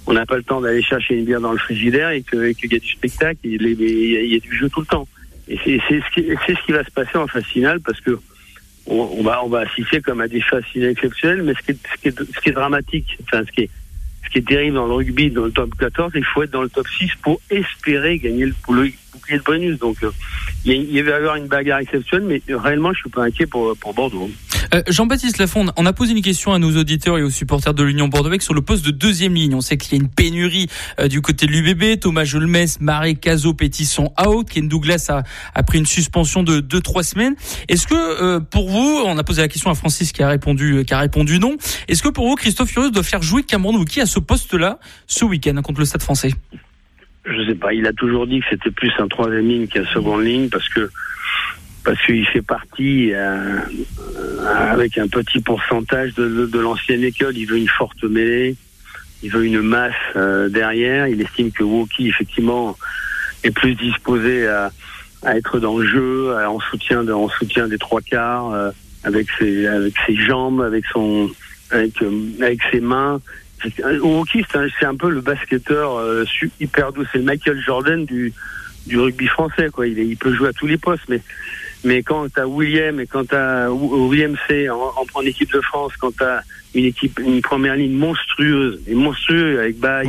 on 0.07 0.13
n'a 0.13 0.27
pas 0.27 0.37
le 0.37 0.43
temps 0.43 0.61
d'aller 0.61 0.83
chercher 0.83 1.15
une 1.15 1.25
bière 1.25 1.41
dans 1.41 1.53
le 1.53 1.59
frigidaire 1.59 2.11
et 2.11 2.23
qu'il 2.23 2.73
y 2.73 2.77
a 2.77 2.79
du 2.79 2.89
spectacle, 2.89 3.39
il 3.45 3.63
y, 3.63 4.37
a 4.37 4.39
du 4.39 4.57
jeu 4.57 4.69
tout 4.69 4.81
le 4.81 4.87
temps. 4.87 5.09
Et 5.49 5.59
c'est 5.65 5.81
ce 5.81 6.67
qui 6.67 6.73
va 6.73 6.85
se 6.85 6.91
passer 6.91 7.17
en 7.17 7.27
phase 7.27 7.45
finale 7.45 7.81
parce 7.81 8.01
que 8.01 8.19
on, 8.89 9.23
va 9.23 9.61
assister 9.61 10.01
comme 10.01 10.21
à 10.21 10.29
des 10.29 10.41
phases 10.41 10.65
finales 10.65 10.91
exceptionnelles, 10.91 11.43
mais 11.43 11.55
ce 11.55 11.73
qui 11.73 12.49
est, 12.49 12.53
dramatique, 12.53 13.19
enfin 13.23 13.43
ce 13.45 13.51
qui 13.51 13.69
est 14.35 14.47
terrible 14.47 14.77
dans 14.77 14.87
le 14.87 14.93
rugby, 14.93 15.31
dans 15.31 15.45
le 15.45 15.51
top 15.51 15.75
14, 15.77 16.13
il 16.15 16.25
faut 16.25 16.43
être 16.43 16.51
dans 16.51 16.63
le 16.63 16.69
top 16.69 16.87
6 16.99 17.11
pour 17.23 17.41
espérer 17.51 18.19
gagner 18.19 18.47
le, 18.47 18.55
le 18.71 18.93
Donc, 19.81 19.97
euh, 20.03 20.11
il, 20.65 20.99
une 20.99 21.47
bagarre 21.47 21.79
exceptionnelle, 21.81 22.41
mais 22.49 22.55
réellement, 22.55 22.93
je 22.93 23.01
suis 23.01 23.11
pas 23.11 23.25
inquiet 23.25 23.47
pour, 23.47 23.77
Bordeaux. 23.95 24.31
Euh, 24.75 24.83
Jean-Baptiste 24.89 25.39
Lafond, 25.39 25.67
on 25.77 25.87
a 25.87 25.93
posé 25.93 26.13
une 26.13 26.23
question 26.23 26.53
à 26.53 26.59
nos 26.59 26.77
auditeurs 26.77 27.19
et 27.19 27.23
aux 27.23 27.31
supporters 27.31 27.73
de 27.73 27.83
l'Union 27.83 28.09
Bordeaux 28.09 28.39
sur 28.41 28.55
le 28.55 28.63
poste 28.63 28.85
de 28.85 28.91
deuxième 28.91 29.35
ligne. 29.35 29.55
On 29.55 29.61
sait 29.61 29.77
qu'il 29.77 29.97
y 29.97 30.01
a 30.01 30.03
une 30.03 30.11
pénurie 30.11 30.67
euh, 30.99 31.09
du 31.09 31.21
côté 31.23 31.47
de 31.47 31.53
l'UBB. 31.53 32.01
Thomas 32.01 32.25
Jolmes, 32.25 32.67
Marie 32.81 33.17
Caso, 33.17 33.55
Petit 33.55 33.87
sont 33.87 34.13
out. 34.27 34.49
Ken 34.49 34.69
Douglas 34.69 35.11
a, 35.55 35.63
pris 35.63 35.79
une 35.79 35.87
suspension 35.87 36.43
de 36.43 36.61
2-3 36.61 37.03
semaines. 37.03 37.35
Est-ce 37.69 37.87
que 37.87 38.39
pour 38.39 38.69
vous, 38.69 39.03
on 39.07 39.17
a 39.19 39.25
posé 39.25 39.43
la 39.43 39.49
question 39.49 39.71
à 39.71 39.75
Francis 39.75 40.13
qui 40.13 40.23
a 40.23 40.29
répondu, 40.29 40.85
qui 40.87 40.95
a 40.95 40.99
répondu 40.99 41.39
non. 41.39 41.57
Est-ce 41.89 42.03
que 42.03 42.09
pour 42.09 42.29
vous, 42.29 42.35
Christophe 42.35 42.71
Furieux 42.71 42.91
doit 42.91 43.03
faire 43.03 43.23
jouer 43.23 43.43
Cameron 43.43 43.77
Wookie 43.77 44.01
à 44.01 44.07
ce 44.07 44.19
poste-là 44.19 44.79
ce 45.07 45.25
week-end 45.25 45.61
contre 45.63 45.81
le 45.81 45.87
Stade 45.87 46.03
français? 46.03 46.33
Je 47.27 47.47
sais 47.47 47.55
pas. 47.55 47.73
Il 47.73 47.87
a 47.87 47.93
toujours 47.93 48.27
dit 48.27 48.41
que 48.41 48.47
c'était 48.51 48.71
plus 48.71 48.93
un 48.99 49.09
troisième 49.09 49.49
ligne 49.49 49.67
qu'un 49.67 49.87
seconde 49.87 50.25
ligne 50.25 50.49
parce 50.49 50.69
que 50.69 50.89
parce 51.85 52.05
qu'il 52.05 52.27
fait 52.27 52.43
partie 52.43 53.13
euh, 53.15 53.61
avec 54.45 54.99
un 54.99 55.07
petit 55.07 55.41
pourcentage 55.41 56.15
de, 56.15 56.47
de, 56.47 56.59
l'ancienne 56.59 57.05
école. 57.05 57.37
Il 57.37 57.47
veut 57.47 57.59
une 57.59 57.69
forte 57.69 58.03
mêlée, 58.03 58.57
il 59.23 59.31
veut 59.31 59.45
une 59.45 59.63
masse 59.63 59.95
euh, 60.17 60.49
derrière. 60.49 61.07
Il 61.07 61.21
estime 61.21 61.53
que 61.53 61.63
Woki, 61.63 62.09
effectivement, 62.09 62.77
est 63.45 63.53
plus 63.53 63.77
disposé 63.77 64.49
à, 64.49 64.73
à, 65.23 65.37
être 65.37 65.61
dans 65.61 65.79
le 65.79 65.87
jeu, 65.87 66.35
en 66.45 66.59
soutien, 66.59 67.05
de, 67.05 67.13
en 67.13 67.29
soutien 67.29 67.69
des 67.69 67.79
trois 67.79 68.01
quarts, 68.01 68.53
euh, 68.53 68.71
avec 69.05 69.29
ses 69.39 69.69
avec 69.69 69.95
ses 70.07 70.17
jambes, 70.17 70.63
avec 70.63 70.85
son 70.87 71.31
avec 71.71 71.95
avec 72.41 72.61
ses 72.73 72.81
mains. 72.81 73.21
Woki, 74.03 74.45
c'est 74.51 74.87
un, 74.87 74.95
peu 74.95 75.11
le 75.11 75.21
basketteur 75.21 76.03
hyper 76.61 76.93
doux. 76.93 77.05
C'est 77.11 77.19
le 77.19 77.25
Michael 77.25 77.61
Jordan 77.61 78.05
du 78.05 78.33
du 78.87 78.99
rugby 78.99 79.27
français, 79.27 79.69
quoi. 79.73 79.87
Il, 79.87 79.99
il 79.99 80.17
peut 80.17 80.35
jouer 80.35 80.49
à 80.49 80.53
tous 80.53 80.67
les 80.67 80.79
postes, 80.79 81.05
mais 81.09 81.21
mais 81.85 82.03
quand 82.03 82.33
tu 82.33 82.41
as 82.41 82.49
William 82.49 82.99
et 83.01 83.07
quand 83.07 83.29
tu 83.29 83.35
as 83.35 83.71
William 83.71 84.37
C 84.49 84.69
en, 84.69 84.93
en, 85.15 85.23
équipe 85.23 85.53
de 85.53 85.61
France, 85.61 85.93
quand 85.99 86.17
tu 86.17 86.25
as 86.25 86.43
une 86.75 86.85
équipe, 86.85 87.19
une 87.21 87.41
première 87.43 87.77
ligne 87.77 87.97
monstrueuse, 87.97 88.81
et 88.87 88.95
monstrueuse 88.95 89.59
avec 89.59 89.79
Baye, 89.79 90.09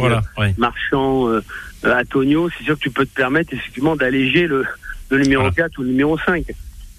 Marchand, 0.57 1.29
euh, 1.29 1.41
Antonio, 1.83 2.49
c'est 2.57 2.63
sûr 2.63 2.75
que 2.75 2.83
tu 2.83 2.89
peux 2.89 3.05
te 3.05 3.13
permettre 3.13 3.53
effectivement 3.53 3.95
d'alléger 3.95 4.47
le, 4.47 4.65
le 5.09 5.19
numéro 5.19 5.51
4 5.51 5.77
ou 5.77 5.83
le 5.83 5.89
numéro 5.89 6.17
5. 6.17 6.45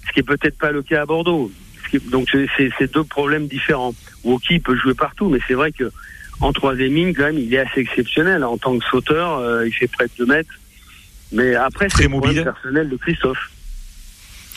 Ce 0.06 0.12
qui 0.12 0.20
est 0.20 0.22
peut-être 0.22 0.58
pas 0.58 0.70
le 0.70 0.82
cas 0.82 1.02
à 1.02 1.06
Bordeaux. 1.06 1.50
donc 2.10 2.28
c'est 2.56 2.92
deux 2.92 3.04
problèmes 3.04 3.48
différents. 3.48 3.94
Woki 4.24 4.60
peut 4.60 4.76
jouer 4.76 4.94
partout, 4.94 5.28
mais 5.28 5.40
c'est 5.48 5.54
vrai 5.54 5.72
que 5.72 5.90
en 6.40 6.52
troisième 6.52 6.94
ligne, 6.94 7.14
quand 7.14 7.24
même, 7.24 7.38
il 7.38 7.52
est 7.52 7.58
assez 7.58 7.80
exceptionnel. 7.80 8.44
En 8.44 8.58
tant 8.58 8.78
que 8.78 8.84
sauteur, 8.86 9.38
euh, 9.38 9.66
il 9.66 9.72
fait 9.72 9.88
près 9.88 10.06
de 10.06 10.12
2 10.18 10.26
mètres. 10.26 10.54
Mais 11.32 11.54
après, 11.54 11.88
c'est 11.88 12.08
le 12.08 12.42
personnel 12.44 12.88
de 12.88 12.96
Christophe 12.96 13.50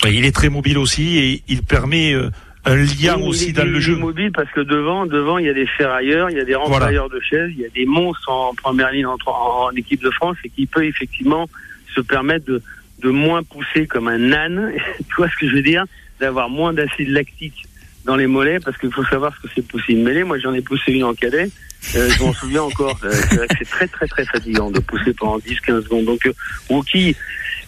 il 0.09 0.25
est 0.25 0.31
très 0.31 0.49
mobile 0.49 0.77
aussi 0.77 1.17
et 1.17 1.43
il 1.47 1.63
permet 1.63 2.13
euh, 2.13 2.29
un 2.65 2.75
lien 2.75 3.17
aussi 3.17 3.53
dans 3.53 3.65
le 3.65 3.79
jeu. 3.79 3.93
Il 3.93 3.99
est 3.99 4.01
mobile 4.01 4.31
parce 4.31 4.49
que 4.51 4.61
devant, 4.61 5.05
devant, 5.05 5.37
il 5.37 5.45
y 5.45 5.49
a 5.49 5.53
des 5.53 5.67
ferrailleurs, 5.67 6.29
il 6.29 6.37
y 6.37 6.39
a 6.39 6.45
des 6.45 6.55
renfrailleurs 6.55 7.09
de 7.09 7.19
chaises, 7.19 7.51
il 7.51 7.59
y 7.59 7.65
a 7.65 7.69
des 7.69 7.85
monstres 7.85 8.29
en 8.29 8.53
première 8.55 8.91
ligne 8.91 9.05
en, 9.05 9.17
en, 9.25 9.71
équipe 9.71 10.01
de 10.01 10.11
France 10.11 10.37
et 10.43 10.49
qui 10.49 10.65
peut 10.65 10.85
effectivement 10.85 11.49
se 11.93 12.01
permettre 12.01 12.45
de, 12.45 12.61
de 13.03 13.09
moins 13.09 13.43
pousser 13.43 13.87
comme 13.87 14.07
un 14.07 14.31
âne. 14.31 14.71
tu 14.97 15.15
vois 15.17 15.29
ce 15.29 15.35
que 15.35 15.49
je 15.49 15.55
veux 15.55 15.61
dire? 15.61 15.85
D'avoir 16.19 16.49
moins 16.49 16.73
d'acide 16.73 17.09
lactique 17.09 17.65
dans 18.05 18.15
les 18.15 18.27
mollets 18.27 18.59
parce 18.59 18.77
qu'il 18.77 18.91
faut 18.91 19.05
savoir 19.05 19.33
ce 19.35 19.47
que 19.47 19.53
c'est 19.53 19.67
pousser 19.67 19.93
une 19.93 20.03
mêlée. 20.03 20.23
Moi, 20.23 20.39
j'en 20.39 20.53
ai 20.53 20.61
poussé 20.61 20.91
une 20.91 21.03
en 21.03 21.13
cadet. 21.13 21.49
Euh, 21.95 22.09
je 22.09 22.23
m'en 22.23 22.33
souviens 22.33 22.63
encore. 22.63 22.97
Euh, 23.03 23.11
c'est 23.57 23.69
très, 23.69 23.87
très, 23.87 24.07
très 24.07 24.25
fatigant 24.25 24.71
de 24.71 24.79
pousser 24.79 25.13
pendant 25.13 25.39
10-15 25.39 25.83
secondes. 25.83 26.05
Donc, 26.05 26.25
euh, 26.25 26.33
Wookie, 26.69 27.15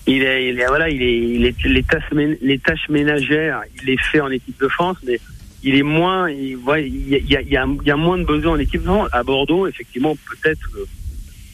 il 0.08 0.24
est, 0.24 0.50
il 0.50 0.60
est, 0.60 0.68
voilà, 0.68 0.90
il 0.90 1.02
est, 1.02 1.18
il 1.18 1.46
est, 1.46 1.56
les 2.42 2.60
tâches, 2.60 2.90
ménagères, 2.90 3.62
il 3.78 3.86
les 3.86 3.98
fait 3.98 4.22
en 4.22 4.30
équipe 4.30 4.60
de 4.60 4.68
France, 4.68 4.98
mais 5.06 5.20
il 5.64 5.76
est 5.76 5.84
moins, 5.84 6.30
il, 6.30 6.58
ouais, 6.58 6.88
il, 6.88 7.10
y 7.10 7.16
a, 7.16 7.20
il, 7.20 7.50
y 7.50 7.58
a, 7.58 7.66
il 7.66 7.88
y 7.88 7.92
a 7.92 7.96
moins 7.96 8.18
de 8.18 8.26
besoin 8.26 8.54
en 8.54 8.60
équipe 8.60 8.82
de 8.82 8.88
France. 8.88 9.10
À 9.12 9.24
Bordeaux, 9.24 9.68
effectivement, 9.68 10.16
peut-être 10.16 10.70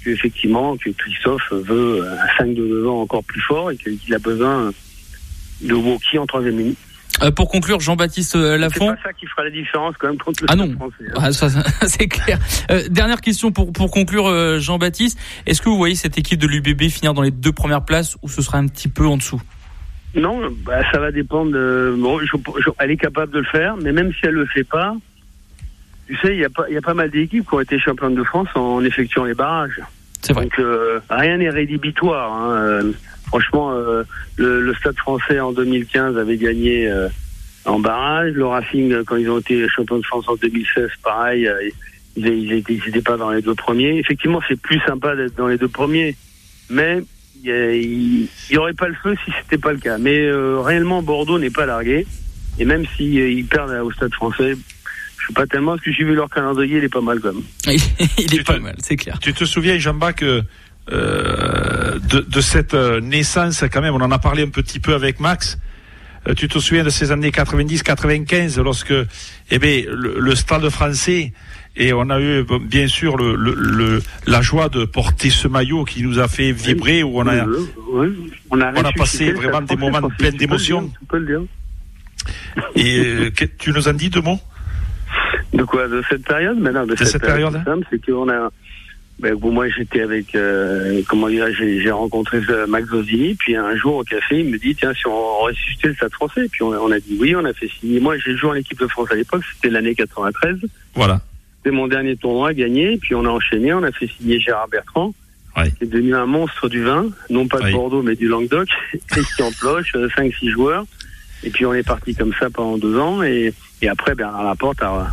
que, 0.04 0.10
effectivement, 0.10 0.78
que 0.78 0.90
Christophe 0.90 1.52
veut 1.52 2.04
un 2.08 2.38
5 2.38 2.54
de 2.54 2.68
devant 2.68 3.02
encore 3.02 3.24
plus 3.24 3.42
fort 3.42 3.72
et 3.72 3.78
qu'il 3.78 4.14
a 4.14 4.20
besoin 4.20 4.72
de 5.62 5.74
Woki 5.74 6.18
en 6.18 6.26
troisième 6.26 6.56
minute. 6.56 6.78
Euh, 7.22 7.32
pour 7.32 7.50
conclure, 7.50 7.80
Jean-Baptiste 7.80 8.36
euh, 8.36 8.58
Lafont. 8.58 8.90
C'est 8.90 8.96
pas 8.96 9.10
ça 9.10 9.14
qui 9.14 9.26
fera 9.26 9.44
la 9.44 9.50
différence 9.50 9.96
quand 9.98 10.08
même 10.08 10.18
contre 10.18 10.44
le 10.44 10.48
Ah 10.50 10.56
non, 10.56 10.72
français, 10.74 11.58
hein. 11.58 11.64
ah, 11.82 11.88
c'est 11.88 12.08
clair. 12.08 12.40
Euh, 12.72 12.84
dernière 12.90 13.22
question 13.22 13.52
pour 13.52 13.74
pour 13.74 13.92
conclure, 13.92 14.28
euh, 14.28 14.60
Jean-Baptiste. 14.60 15.20
Est-ce 15.46 15.62
que 15.62 15.70
vous 15.70 15.78
voyez 15.78 15.96
cette 15.96 16.18
équipe 16.18 16.40
de 16.40 16.48
l'UBB 16.48 16.90
finir 16.90 17.14
dans 17.14 17.22
les 17.22 17.32
deux 17.32 17.52
premières 17.52 17.84
places 17.84 18.18
ou 18.22 18.30
ce 18.30 18.42
sera 18.42 18.58
un 18.58 18.68
petit 18.68 18.88
peu 18.88 19.06
en 19.06 19.18
dessous? 19.18 19.42
Non, 20.16 20.42
bah, 20.66 20.82
ça 20.92 21.00
va 21.00 21.12
dépendre. 21.12 21.52
De... 21.52 21.96
Bon, 21.98 22.20
je, 22.20 22.26
je, 22.26 22.70
elle 22.80 22.92
est 22.92 22.98
capable 22.98 23.34
de 23.34 23.40
le 23.40 23.46
faire, 23.46 23.76
mais 23.78 23.92
même 23.92 24.12
si 24.14 24.26
elle 24.26 24.34
le 24.34 24.46
fait 24.46 24.64
pas, 24.64 24.96
tu 26.08 26.18
sais, 26.18 26.34
il 26.36 26.40
y 26.40 26.46
a 26.46 26.50
pas 26.50 26.66
il 26.70 26.74
y 26.74 26.78
a 26.78 26.82
pas 26.82 26.94
mal 26.94 27.10
d'équipes 27.12 27.48
qui 27.48 27.54
ont 27.54 27.60
été 27.60 27.80
championnes 27.80 28.16
de 28.16 28.24
France 28.24 28.48
en 28.56 28.84
effectuant 28.84 29.26
les 29.26 29.36
barrages. 29.36 29.82
C'est 30.22 30.34
vrai. 30.34 30.46
Donc 30.46 30.60
rien 31.10 31.38
n'est 31.38 31.50
rédhibitoire. 31.50 32.34
Hein. 32.34 32.92
Franchement, 33.30 33.72
euh, 33.74 34.04
le, 34.38 34.62
le, 34.62 34.74
Stade 34.74 34.98
français 34.98 35.40
en 35.40 35.52
2015 35.52 36.18
avait 36.18 36.38
gagné 36.38 36.90
euh, 36.90 37.08
en 37.66 37.80
barrage. 37.80 38.34
Le 38.34 38.48
Racing, 38.48 38.92
euh, 38.92 39.04
quand 39.06 39.18
ils 39.18 39.30
ont 39.30 39.38
été 39.38 39.68
champions 39.70 40.00
de 40.00 40.06
France 40.06 40.26
en 40.28 40.36
2016, 40.36 40.90
pareil, 41.04 41.48
ils 42.16 42.64
n'étaient 42.66 43.02
pas 43.02 43.18
dans 43.18 43.30
les 43.30 43.44
deux 43.44 43.54
premiers. 43.54 44.00
Effectivement, 44.00 44.42
c'est 44.48 44.60
plus 44.60 44.80
sympa 44.80 45.16
d'être 45.16 45.36
dans 45.36 45.48
les 45.48 45.60
deux 45.60 45.68
premiers, 45.68 46.16
mais 46.72 47.04
il 47.44 48.28
n'y 48.50 48.58
aurait 48.58 48.74
pas 48.74 48.88
le 48.88 48.96
feu 48.96 49.16
si 49.24 49.32
c'était 49.44 49.62
pas 49.62 49.74
le 49.74 49.80
cas. 49.80 50.00
Mais 50.00 50.28
réellement, 50.32 51.04
Bordeaux 51.04 51.38
n'est 51.38 51.52
pas 51.52 51.68
largué. 51.68 52.08
Et 52.58 52.66
même 52.66 52.84
s'ils 52.98 53.14
ils 53.14 53.46
perdent 53.46 53.80
au 53.84 53.92
Stade 53.92 54.14
français, 54.14 54.56
je 55.20 55.24
suis 55.24 55.34
pas 55.36 55.46
tellement 55.46 55.74
parce 55.74 55.84
que 55.84 55.92
j'ai 55.92 56.04
vu 56.04 56.16
leur 56.16 56.32
calendrier, 56.32 56.80
il 56.80 56.84
est 56.84 56.90
pas 56.90 57.00
mal 57.00 57.20
quand 57.20 57.32
même. 57.32 57.44
il 58.18 58.34
est 58.34 58.44
pas 58.44 58.58
mal, 58.58 58.76
c'est 58.80 58.96
clair. 58.96 59.20
Tu 59.20 59.34
te 59.34 59.46
souviens, 59.46 59.78
Jean-Baptiste, 59.78 60.20
que 60.20 60.44
euh, 60.92 61.69
de, 62.10 62.20
de, 62.22 62.42
cette 62.42 62.74
euh, 62.74 63.02
naissance 63.02 63.64
quand 63.72 63.82
même. 63.82 63.94
On 63.94 64.02
en 64.02 64.12
a 64.12 64.20
parlé 64.20 64.44
un 64.44 64.50
petit 64.50 64.80
peu 64.80 64.94
avec 64.94 65.20
Max. 65.20 65.58
Euh, 66.28 66.34
tu 66.34 66.48
te 66.48 66.60
souviens 66.60 66.84
de 66.84 66.90
ces 66.90 67.12
années 67.12 67.30
90-95 67.30 68.62
lorsque 68.62 68.94
eh 69.52 69.60
bien, 69.60 69.84
le, 69.88 70.36
stade 70.36 70.68
français 70.70 71.34
et 71.76 71.94
on 71.94 72.10
a 72.10 72.20
eu 72.20 72.46
bien 72.62 72.88
sûr 72.88 73.16
le, 73.16 73.36
le, 73.36 74.02
la 74.28 74.42
joie 74.42 74.70
de 74.70 74.86
porter 74.86 75.30
ce 75.30 75.48
maillot 75.48 75.86
qui 75.86 76.04
nous 76.04 76.20
a 76.20 76.28
fait 76.28 76.52
vibrer 76.52 77.04
où 77.04 77.20
on 77.20 77.28
a, 77.28 77.46
on 78.50 78.60
a, 78.60 78.74
on 78.74 78.84
a 78.84 78.92
passé 78.92 79.32
vraiment 79.32 79.62
des 79.62 79.78
moments 79.78 80.10
pleins 80.18 80.32
d'émotions. 80.32 80.92
Et 82.76 83.32
tu 83.58 83.72
nous 83.72 83.88
en 83.88 83.94
dis 83.94 84.10
deux 84.10 84.22
mots? 84.22 84.40
De 85.54 85.64
quoi? 85.64 85.88
De 85.88 86.04
cette 86.10 86.26
période? 86.26 86.60
Maintenant, 86.60 86.86
de, 86.86 86.96
cette, 86.96 87.08
cette, 87.08 87.22
période, 87.22 87.62
C'est 87.90 88.06
qu'on 88.06 88.30
a 88.30 88.52
ben, 89.20 89.38
j'étais 89.78 90.02
avec, 90.02 90.34
euh, 90.36 91.02
comment 91.08 91.28
dire, 91.30 91.48
j'ai 91.58 91.92
rencontré 91.92 92.40
euh, 92.50 92.66
Max 92.68 92.88
Zozini, 92.90 93.36
puis 93.36 93.56
un 93.56 93.76
jour 93.76 93.96
au 93.98 94.04
café, 94.04 94.40
il 94.40 94.50
me 94.50 94.58
dit, 94.58 94.76
tiens, 94.76 94.94
si 94.94 95.06
on 95.08 95.40
ressuscitait 95.44 95.90
le 95.90 95.94
Stade 95.96 96.12
français, 96.14 96.48
puis 96.52 96.64
on, 96.64 96.70
on 96.70 96.92
a 96.92 97.00
dit 97.00 97.18
oui, 97.20 97.36
on 97.36 97.44
a 97.46 97.54
fait 97.54 97.68
signer. 97.80 98.00
Moi 98.00 98.18
j'ai 98.18 98.36
joué 98.38 98.50
en 98.52 98.56
équipe 98.56 98.80
de 98.80 98.88
France 98.88 99.10
à 99.12 99.16
l'époque, 99.16 99.44
c'était 99.56 99.70
l'année 99.70 99.94
93, 99.96 100.58
Voilà. 100.96 101.22
c'était 101.58 101.76
mon 101.76 101.88
dernier 101.88 102.16
tournoi 102.16 102.54
gagné, 102.54 102.98
puis 102.98 103.14
on 103.16 103.26
a 103.26 103.30
enchaîné, 103.30 103.74
on 103.74 103.84
a 103.84 103.92
fait 103.92 104.08
signer 104.08 104.40
Gérard 104.40 104.68
Bertrand, 104.70 105.14
Ouais. 105.58 105.72
qui 105.78 105.84
est 105.84 105.88
devenu 105.88 106.16
un 106.16 106.28
monstre 106.28 106.70
du 106.70 106.84
vin, 106.84 107.08
non 107.30 107.48
pas 107.48 107.58
de 107.60 107.66
Oui. 107.66 107.72
Bordeaux, 107.74 108.02
mais 108.04 108.16
du 108.16 108.28
Languedoc, 108.28 108.70
Christian 109.08 109.50
Ploche, 109.60 109.94
5-6 109.96 110.50
joueurs, 110.52 110.86
et 111.44 111.50
puis 111.50 111.66
on 111.66 111.74
est 111.74 111.84
parti 111.86 112.14
comme 112.16 112.34
ça 112.40 112.50
pendant 112.50 112.78
deux 112.78 112.98
ans, 113.00 113.24
et, 113.24 113.54
et 113.82 113.90
après 113.90 114.14
Bernard 114.16 114.44
Laporte 114.44 114.82
a, 114.84 115.08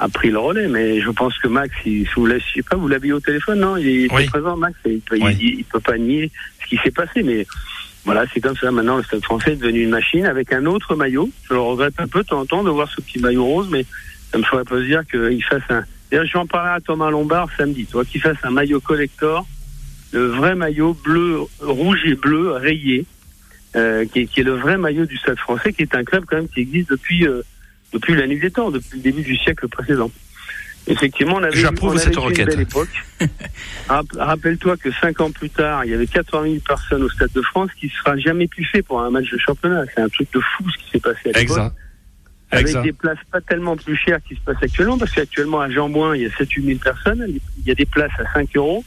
a 0.00 0.08
pris 0.08 0.30
le 0.30 0.38
relais, 0.38 0.68
mais 0.68 1.00
je 1.00 1.10
pense 1.10 1.36
que 1.38 1.48
Max, 1.48 1.74
il, 1.84 2.06
si 2.06 2.14
vous 2.16 2.26
l'avez- 2.26 2.40
je 2.40 2.54
sais 2.54 2.62
pas, 2.62 2.76
vous 2.76 2.88
l'avez 2.88 3.08
eu 3.08 3.12
au 3.14 3.20
téléphone, 3.20 3.60
non? 3.60 3.76
Il 3.76 4.08
Oui. 4.12 4.26
présent, 4.26 4.56
Max, 4.56 4.76
il, 4.86 5.00
peut, 5.00 5.18
Oui. 5.20 5.36
il, 5.40 5.58
il 5.60 5.64
peut 5.64 5.80
pas 5.80 5.98
nier 5.98 6.30
ce 6.62 6.66
qui 6.68 6.76
s'est 6.82 6.90
passé, 6.90 7.22
mais 7.22 7.46
voilà, 8.04 8.24
c'est 8.32 8.40
comme 8.40 8.56
ça. 8.56 8.70
Maintenant, 8.70 8.96
le 8.96 9.02
Stade 9.02 9.24
français 9.24 9.52
est 9.52 9.56
devenu 9.56 9.82
une 9.82 9.90
machine 9.90 10.24
avec 10.26 10.52
un 10.52 10.64
autre 10.66 10.94
maillot. 10.94 11.28
Je 11.48 11.54
le 11.54 11.60
regrette 11.60 11.94
un 11.98 12.06
peu 12.06 12.22
de 12.22 12.28
temps 12.28 12.40
en 12.40 12.46
temps 12.46 12.62
de 12.64 12.70
voir 12.70 12.88
ce 12.88 13.00
petit 13.00 13.18
maillot 13.18 13.44
rose, 13.44 13.68
mais 13.70 13.84
ça 14.30 14.38
me 14.38 14.44
ferait 14.44 14.64
plaisir 14.64 15.02
qu'il 15.10 15.42
fasse 15.44 15.62
un. 15.70 15.82
D'ailleurs, 16.10 16.26
je 16.26 16.32
vais 16.32 16.38
en 16.38 16.46
parler 16.46 16.70
à 16.70 16.80
Thomas 16.80 17.10
Lombard 17.10 17.48
samedi, 17.56 17.84
toi, 17.86 18.04
qu'il 18.04 18.20
fasse 18.20 18.38
un 18.42 18.50
maillot 18.50 18.80
collector, 18.80 19.46
le 20.12 20.26
vrai 20.28 20.54
maillot 20.54 20.94
bleu, 21.04 21.40
rouge 21.60 22.00
et 22.06 22.14
bleu 22.14 22.52
rayé, 22.52 23.04
euh, 23.76 24.06
qui, 24.06 24.20
est, 24.20 24.26
qui 24.26 24.40
est 24.40 24.44
le 24.44 24.54
vrai 24.54 24.78
maillot 24.78 25.04
du 25.04 25.16
Stade 25.18 25.38
français, 25.38 25.72
qui 25.74 25.82
est 25.82 25.94
un 25.94 26.04
club 26.04 26.24
quand 26.26 26.36
même 26.36 26.48
qui 26.48 26.60
existe 26.60 26.90
depuis 26.90 27.26
euh, 27.26 27.42
depuis 27.92 28.14
la 28.14 28.26
nuit 28.26 28.38
des 28.40 28.50
temps, 28.50 28.70
depuis 28.70 28.96
le 28.96 29.02
début 29.02 29.22
du 29.22 29.36
siècle 29.36 29.68
précédent. 29.68 30.10
Effectivement, 30.86 31.34
on 31.36 31.42
avait, 31.42 31.58
J'approuve 31.60 31.90
on 31.90 31.96
avait 31.96 32.04
cette 32.04 32.14
une 32.14 32.20
requête. 32.20 32.46
belle 32.46 32.60
époque. 32.60 32.88
Rapp- 33.88 34.06
Rappelle-toi 34.16 34.76
que 34.78 34.90
cinq 34.92 35.20
ans 35.20 35.30
plus 35.30 35.50
tard, 35.50 35.84
il 35.84 35.90
y 35.90 35.94
avait 35.94 36.06
80 36.06 36.44
000 36.44 36.54
personnes 36.66 37.02
au 37.02 37.10
Stade 37.10 37.32
de 37.34 37.42
France, 37.42 37.70
qui 37.78 37.88
sera 37.90 38.16
jamais 38.16 38.46
plus 38.46 38.64
fait 38.64 38.80
pour 38.82 39.00
un 39.02 39.10
match 39.10 39.30
de 39.30 39.36
championnat. 39.38 39.84
C'est 39.94 40.00
un 40.00 40.08
truc 40.08 40.28
de 40.32 40.40
fou 40.40 40.64
ce 40.70 40.78
qui 40.84 40.90
s'est 40.92 41.00
passé 41.00 41.18
à 41.24 41.28
l'époque. 41.28 41.42
Exact. 41.42 41.74
Avec 42.50 42.66
Exact. 42.68 42.82
des 42.84 42.92
places 42.94 43.18
pas 43.30 43.42
tellement 43.42 43.76
plus 43.76 43.96
chères 43.96 44.20
qui 44.26 44.34
se 44.34 44.40
passent 44.40 44.62
actuellement, 44.62 44.96
parce 44.96 45.12
qu'actuellement 45.12 45.60
à 45.60 45.68
Jambouin, 45.68 46.16
il 46.16 46.22
y 46.22 46.24
a 46.26 46.30
7-8 46.30 46.64
000 46.64 46.78
personnes, 46.78 47.22
il 47.28 47.66
y 47.66 47.70
a 47.70 47.74
des 47.74 47.84
places 47.84 48.12
à 48.18 48.32
5 48.32 48.48
euros, 48.56 48.82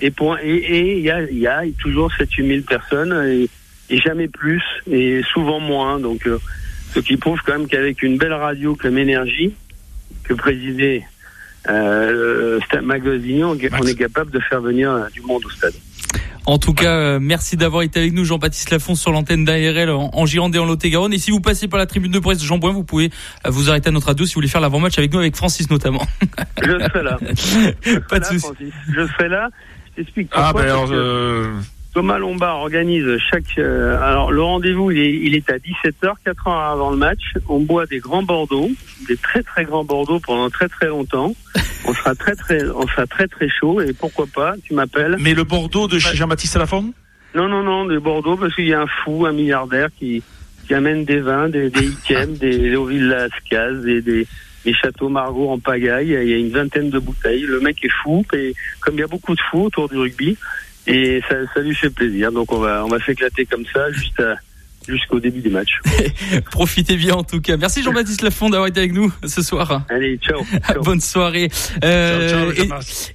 et, 0.00 0.10
pour, 0.10 0.38
et, 0.38 0.56
et 0.56 0.96
il, 0.96 1.04
y 1.04 1.10
a, 1.10 1.22
il 1.30 1.38
y 1.38 1.46
a 1.46 1.62
toujours 1.78 2.10
7-8 2.18 2.46
000 2.48 2.60
personnes, 2.62 3.12
et, 3.28 3.50
et 3.94 3.98
jamais 4.00 4.28
plus, 4.28 4.62
et 4.90 5.20
souvent 5.34 5.60
moins. 5.60 6.00
Donc, 6.00 6.26
euh, 6.26 6.38
ce 6.96 7.00
qui 7.00 7.16
prouve 7.18 7.38
quand 7.44 7.52
même 7.58 7.68
qu'avec 7.68 8.02
une 8.02 8.16
belle 8.16 8.32
radio 8.32 8.74
comme 8.74 8.96
Énergie, 8.96 9.52
que 10.24 10.32
présidait 10.32 11.02
euh, 11.68 12.58
on, 12.72 13.86
est 13.86 13.94
capable 13.98 14.30
de 14.30 14.40
faire 14.40 14.60
venir 14.60 14.90
euh, 14.90 15.08
du 15.12 15.20
monde 15.20 15.44
au 15.44 15.50
stade. 15.50 15.74
En 16.46 16.58
tout 16.58 16.72
cas, 16.74 16.96
euh, 16.96 17.18
merci 17.20 17.56
d'avoir 17.56 17.82
été 17.82 17.98
avec 17.98 18.12
nous, 18.12 18.24
Jean-Baptiste 18.24 18.70
Lafont, 18.70 18.94
sur 18.94 19.10
l'antenne 19.10 19.44
d'ARL 19.44 19.90
en, 19.90 20.10
en 20.12 20.26
Gironde 20.26 20.54
et 20.54 20.58
en 20.60 20.64
Lot-et-Garonne. 20.64 21.12
Et 21.12 21.18
si 21.18 21.32
vous 21.32 21.40
passez 21.40 21.66
par 21.66 21.78
la 21.78 21.86
tribune 21.86 22.12
de 22.12 22.18
presse 22.20 22.38
de 22.38 22.44
Jean 22.44 22.58
Bouin, 22.58 22.70
vous 22.72 22.84
pouvez 22.84 23.10
euh, 23.44 23.50
vous 23.50 23.68
arrêter 23.68 23.88
à 23.88 23.92
notre 23.92 24.06
radio 24.06 24.24
si 24.24 24.32
vous 24.34 24.38
voulez 24.38 24.48
faire 24.48 24.60
l'avant-match 24.60 24.96
avec 24.96 25.12
nous, 25.12 25.18
avec 25.18 25.36
Francis 25.36 25.68
notamment. 25.68 26.06
Je 26.62 26.70
serai 26.78 27.02
là. 27.02 27.18
Je 27.20 27.98
Pas 27.98 28.20
de 28.20 28.24
serai 28.24 28.34
là, 28.36 28.40
souci. 28.40 28.40
Francis. 28.40 28.74
Je 28.94 29.06
serai 29.08 29.28
là. 29.28 29.48
Je 29.90 30.02
t'explique 30.02 30.28
Ah, 30.32 30.50
pourquoi, 30.52 30.62
ben 30.62 30.68
parce 30.68 30.78
alors, 30.78 30.88
que- 30.90 30.94
euh, 30.94 31.50
Thomas 31.96 32.18
Lombard 32.18 32.58
organise 32.58 33.06
chaque. 33.30 33.56
euh, 33.56 33.98
alors 34.02 34.30
le 34.30 34.42
rendez-vous, 34.42 34.90
il 34.90 34.98
est, 34.98 35.14
il 35.14 35.34
est 35.34 35.48
à 35.48 35.56
17h, 35.56 36.12
4 36.26 36.46
heures 36.46 36.60
avant 36.60 36.90
le 36.90 36.98
match. 36.98 37.22
On 37.48 37.60
boit 37.60 37.86
des 37.86 38.00
grands 38.00 38.22
Bordeaux, 38.22 38.68
des 39.08 39.16
très 39.16 39.42
très 39.42 39.64
grands 39.64 39.82
Bordeaux 39.82 40.20
pendant 40.20 40.50
très 40.50 40.68
très 40.68 40.88
longtemps. 40.88 41.34
On 41.86 41.94
sera 41.94 42.14
très 42.14 42.36
très, 42.36 42.68
on 42.68 42.86
sera 42.86 43.06
très 43.06 43.26
très 43.28 43.48
chaud 43.48 43.80
et 43.80 43.94
pourquoi 43.94 44.26
pas 44.26 44.56
Tu 44.62 44.74
m'appelles 44.74 45.16
mais 45.20 45.32
le 45.32 45.44
Bordeaux 45.44 45.88
de 45.88 45.98
chez 45.98 46.14
Jean-Baptiste 46.14 46.56
Lafont 46.58 46.92
Non 47.34 47.48
non 47.48 47.62
non, 47.62 47.86
de 47.86 47.98
Bordeaux 47.98 48.36
parce 48.36 48.54
qu'il 48.54 48.66
y 48.68 48.74
a 48.74 48.82
un 48.82 48.86
fou, 49.02 49.24
un 49.24 49.32
milliardaire 49.32 49.88
qui 49.98 50.22
qui 50.66 50.74
amène 50.74 51.06
des 51.06 51.20
vins, 51.20 51.48
des 51.48 51.70
des 51.70 51.86
Ikem, 51.86 52.34
des 52.38 52.58
Léoville 52.58 53.08
Lascaz, 53.08 53.82
des, 53.82 54.02
des 54.02 54.26
des 54.66 54.74
châteaux 54.74 55.08
Margaux 55.08 55.48
en 55.48 55.58
pagaille. 55.58 56.08
Il 56.08 56.28
y 56.28 56.34
a 56.34 56.36
une 56.36 56.50
vingtaine 56.50 56.90
de 56.90 56.98
bouteilles. 56.98 57.42
Le 57.42 57.60
mec 57.60 57.82
est 57.84 57.92
fou 58.02 58.24
et 58.34 58.52
comme 58.80 58.96
il 58.96 59.00
y 59.00 59.04
a 59.04 59.06
beaucoup 59.06 59.34
de 59.34 59.40
fous 59.50 59.62
autour 59.66 59.88
du 59.88 59.96
rugby. 59.96 60.36
Et 60.86 61.20
ça, 61.28 61.34
ça 61.54 61.60
lui 61.60 61.74
fait 61.74 61.90
plaisir. 61.90 62.32
Donc 62.32 62.52
on 62.52 62.58
va 62.58 62.84
on 62.84 62.88
va 62.88 62.98
s'éclater 63.04 63.44
comme 63.46 63.64
ça 63.72 63.90
juste 63.92 64.18
à- 64.20 64.36
jusqu'au 64.88 65.18
début 65.18 65.40
du 65.40 65.48
match. 65.50 65.80
Profitez 66.52 66.96
bien 66.96 67.14
en 67.16 67.24
tout 67.24 67.40
cas. 67.40 67.56
Merci 67.56 67.82
Jean-Baptiste 67.82 68.22
Lafont 68.22 68.50
d'avoir 68.50 68.68
été 68.68 68.78
avec 68.78 68.92
nous 68.92 69.12
ce 69.26 69.42
soir. 69.42 69.82
Allez, 69.90 70.16
ciao. 70.18 70.44
ciao. 70.72 70.80
Bonne 70.82 71.00
soirée. 71.00 71.48
Euh, 71.82 72.28
Ciao, 72.28 72.52
ciao, 72.52 72.64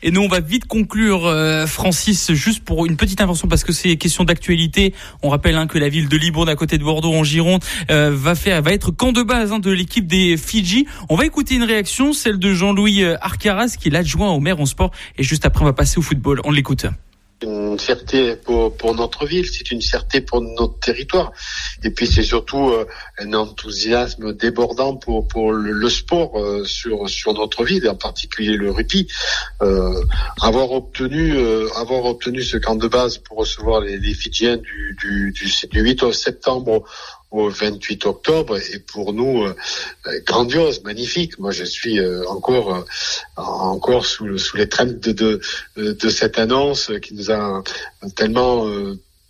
et-. 0.03 0.07
Et 0.07 0.11
nous, 0.11 0.19
on 0.21 0.27
va 0.27 0.41
vite 0.41 0.65
conclure, 0.65 1.25
euh, 1.27 1.65
Francis, 1.67 2.33
juste 2.33 2.65
pour 2.65 2.85
une 2.85 2.97
petite 2.97 3.21
intervention 3.21 3.47
parce 3.47 3.63
que 3.63 3.71
c'est 3.71 3.95
question 3.95 4.25
d'actualité. 4.25 4.93
On 5.23 5.29
rappelle 5.29 5.55
hein, 5.55 5.65
que 5.65 5.77
la 5.77 5.87
ville 5.87 6.09
de 6.09 6.17
Libourne, 6.17 6.49
à 6.49 6.55
côté 6.57 6.77
de 6.77 6.83
Bordeaux, 6.83 7.13
en 7.13 7.23
Gironde, 7.23 7.63
euh, 7.89 8.11
va 8.13 8.35
faire, 8.35 8.61
va 8.61 8.73
être 8.73 8.91
camp 8.91 9.13
de 9.13 9.23
base 9.23 9.53
hein, 9.53 9.59
de 9.59 9.71
l'équipe 9.71 10.07
des 10.07 10.35
Fidji. 10.35 10.87
On 11.07 11.15
va 11.15 11.25
écouter 11.25 11.55
une 11.55 11.63
réaction, 11.63 12.11
celle 12.11 12.37
de 12.37 12.53
Jean-Louis 12.53 13.03
euh, 13.03 13.15
Arcaras, 13.21 13.77
qui 13.79 13.87
est 13.87 13.91
l'adjoint 13.91 14.29
au 14.31 14.41
maire 14.41 14.59
en 14.59 14.65
sport. 14.65 14.91
Et 15.17 15.23
juste 15.23 15.45
après, 15.45 15.61
on 15.61 15.65
va 15.67 15.73
passer 15.73 15.99
au 15.99 16.01
football. 16.01 16.41
On 16.43 16.51
l'écoute. 16.51 16.85
Une 17.41 17.79
fierté 17.79 18.35
pour, 18.35 18.75
pour 18.75 18.95
notre 18.95 19.25
ville, 19.25 19.45
c'est 19.45 19.71
une 19.71 19.81
fierté 19.81 20.21
pour 20.21 20.41
notre 20.41 20.79
territoire. 20.79 21.31
Et 21.83 21.89
puis 21.89 22.07
c'est 22.07 22.23
surtout 22.23 22.69
euh, 22.69 22.85
un 23.17 23.33
enthousiasme 23.33 24.33
débordant 24.33 24.95
pour, 24.95 25.27
pour 25.27 25.51
le, 25.51 25.71
le 25.71 25.89
sport 25.89 26.39
euh, 26.39 26.63
sur, 26.65 27.09
sur 27.09 27.33
notre 27.33 27.63
ville, 27.63 27.85
et 27.85 27.89
en 27.89 27.95
particulier 27.95 28.55
le 28.55 28.71
rugby. 28.71 29.07
Euh, 29.61 30.03
avoir 30.41 30.71
obtenu 30.71 31.35
euh, 31.35 31.67
avoir 31.75 32.05
obtenu 32.05 32.43
ce 32.43 32.57
camp 32.57 32.75
de 32.75 32.87
base 32.87 33.17
pour 33.17 33.37
recevoir 33.37 33.81
les, 33.81 33.97
les 33.97 34.13
Fidjiens 34.13 34.57
du, 34.57 34.97
du, 34.99 35.31
du, 35.31 35.67
du 35.69 35.81
8 35.81 36.11
septembre 36.13 36.83
au 37.31 37.49
28 37.49 38.05
octobre 38.05 38.57
est 38.57 38.85
pour 38.85 39.13
nous 39.13 39.43
euh, 39.43 39.53
grandiose, 40.25 40.83
magnifique. 40.83 41.39
Moi, 41.39 41.51
je 41.51 41.63
suis 41.63 41.99
euh, 41.99 42.27
encore 42.27 42.75
euh, 42.75 42.83
encore 43.37 44.05
sous, 44.05 44.37
sous 44.37 44.57
les 44.57 44.67
traînes 44.67 44.99
de, 44.99 45.11
de, 45.13 45.41
de 45.77 46.09
cette 46.09 46.37
annonce 46.37 46.91
qui 47.01 47.13
nous 47.13 47.31
a 47.31 47.63
tellement 48.15 48.67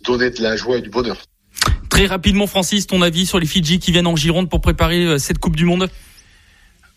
donné 0.04 0.30
de 0.30 0.42
la 0.42 0.56
joie 0.56 0.78
et 0.78 0.82
du 0.82 0.90
bonheur. 0.90 1.16
Très 1.88 2.06
rapidement, 2.06 2.46
Francis, 2.46 2.86
ton 2.86 3.02
avis 3.02 3.26
sur 3.26 3.38
les 3.38 3.46
Fidji 3.46 3.78
qui 3.78 3.92
viennent 3.92 4.06
en 4.06 4.16
Gironde 4.16 4.50
pour 4.50 4.60
préparer 4.60 5.18
cette 5.18 5.38
Coupe 5.38 5.56
du 5.56 5.64
Monde? 5.64 5.88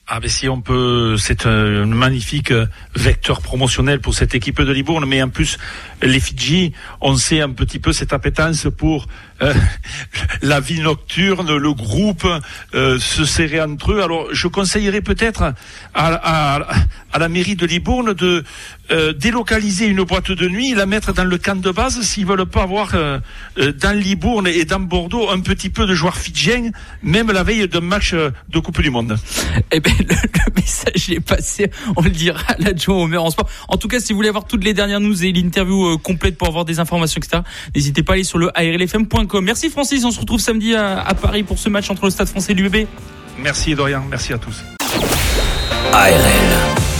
Ah 0.07 0.19
ben 0.19 0.29
si 0.29 0.47
on 0.47 0.61
peut, 0.61 1.17
c'est 1.17 1.47
un 1.47 1.87
magnifique 1.87 2.51
euh, 2.51 2.67
vecteur 2.95 3.41
promotionnel 3.41 4.01
pour 4.01 4.13
cette 4.13 4.35
équipe 4.35 4.61
de 4.61 4.71
Libourne, 4.71 5.03
mais 5.07 5.23
en 5.23 5.29
plus 5.29 5.57
les 6.03 6.19
Fidji, 6.19 6.73
on 7.01 7.17
sait 7.17 7.41
un 7.41 7.49
petit 7.49 7.79
peu 7.79 7.91
cette 7.91 8.13
appétence 8.13 8.67
pour 8.77 9.07
euh, 9.41 9.51
la 10.43 10.59
vie 10.59 10.79
nocturne, 10.79 11.57
le 11.57 11.73
groupe, 11.73 12.27
euh, 12.75 12.99
se 12.99 13.25
serrer 13.25 13.59
entre 13.59 13.93
eux. 13.93 14.03
Alors 14.03 14.27
je 14.31 14.47
conseillerais 14.47 15.01
peut-être 15.01 15.41
à, 15.41 15.53
à, 15.95 16.67
à 17.11 17.17
la 17.17 17.27
mairie 17.27 17.55
de 17.55 17.65
Libourne 17.65 18.13
de 18.13 18.43
euh, 18.91 19.13
délocaliser 19.13 19.85
une 19.85 20.03
boîte 20.03 20.31
de 20.31 20.47
nuit, 20.47 20.73
la 20.73 20.85
mettre 20.85 21.13
dans 21.13 21.23
le 21.23 21.37
camp 21.37 21.59
de 21.59 21.71
base 21.71 22.01
s'ils 22.01 22.25
veulent 22.25 22.45
pas 22.45 22.63
avoir 22.63 22.95
euh, 22.95 23.19
euh, 23.57 23.71
dans 23.71 23.97
Libourne 23.97 24.47
et 24.47 24.65
dans 24.65 24.79
Bordeaux 24.79 25.29
un 25.29 25.39
petit 25.39 25.69
peu 25.69 25.85
de 25.85 25.93
joueurs 25.93 26.17
fidjiens, 26.17 26.71
même 27.03 27.31
la 27.31 27.43
veille 27.43 27.67
d'un 27.67 27.81
match 27.81 28.13
euh, 28.13 28.31
de 28.49 28.59
Coupe 28.59 28.81
du 28.81 28.89
Monde. 28.89 29.17
Eh 29.71 29.79
ben, 29.79 29.93
le, 29.99 30.05
le 30.05 30.53
message 30.55 31.09
est 31.09 31.19
passé. 31.19 31.69
On 31.95 32.01
le 32.01 32.09
dira 32.09 32.39
à 32.47 32.55
l'adjoint 32.59 32.95
au 32.95 33.07
maire 33.07 33.23
en 33.23 33.31
sport. 33.31 33.49
En 33.67 33.77
tout 33.77 33.87
cas, 33.87 33.99
si 33.99 34.13
vous 34.13 34.17
voulez 34.17 34.29
avoir 34.29 34.45
toutes 34.45 34.63
les 34.63 34.73
dernières 34.73 34.99
news 34.99 35.23
et 35.23 35.31
l'interview 35.31 35.93
euh, 35.93 35.97
complète 35.97 36.37
pour 36.37 36.47
avoir 36.47 36.65
des 36.65 36.79
informations, 36.79 37.19
etc., 37.19 37.43
n'hésitez 37.75 38.03
pas 38.03 38.13
à 38.13 38.15
aller 38.15 38.23
sur 38.23 38.37
le 38.37 38.49
arlfm.com. 38.57 39.43
Merci 39.43 39.69
Francis. 39.69 40.03
On 40.05 40.11
se 40.11 40.19
retrouve 40.19 40.39
samedi 40.39 40.75
à, 40.75 40.99
à 41.01 41.13
Paris 41.13 41.43
pour 41.43 41.59
ce 41.59 41.69
match 41.69 41.89
entre 41.89 42.05
le 42.05 42.11
Stade 42.11 42.27
français 42.27 42.51
et 42.53 42.55
l'UBB. 42.55 42.87
Merci 43.39 43.75
Dorian, 43.75 44.03
merci 44.09 44.33
à 44.33 44.37
tous. 44.37 44.63
ARL. 45.93 46.94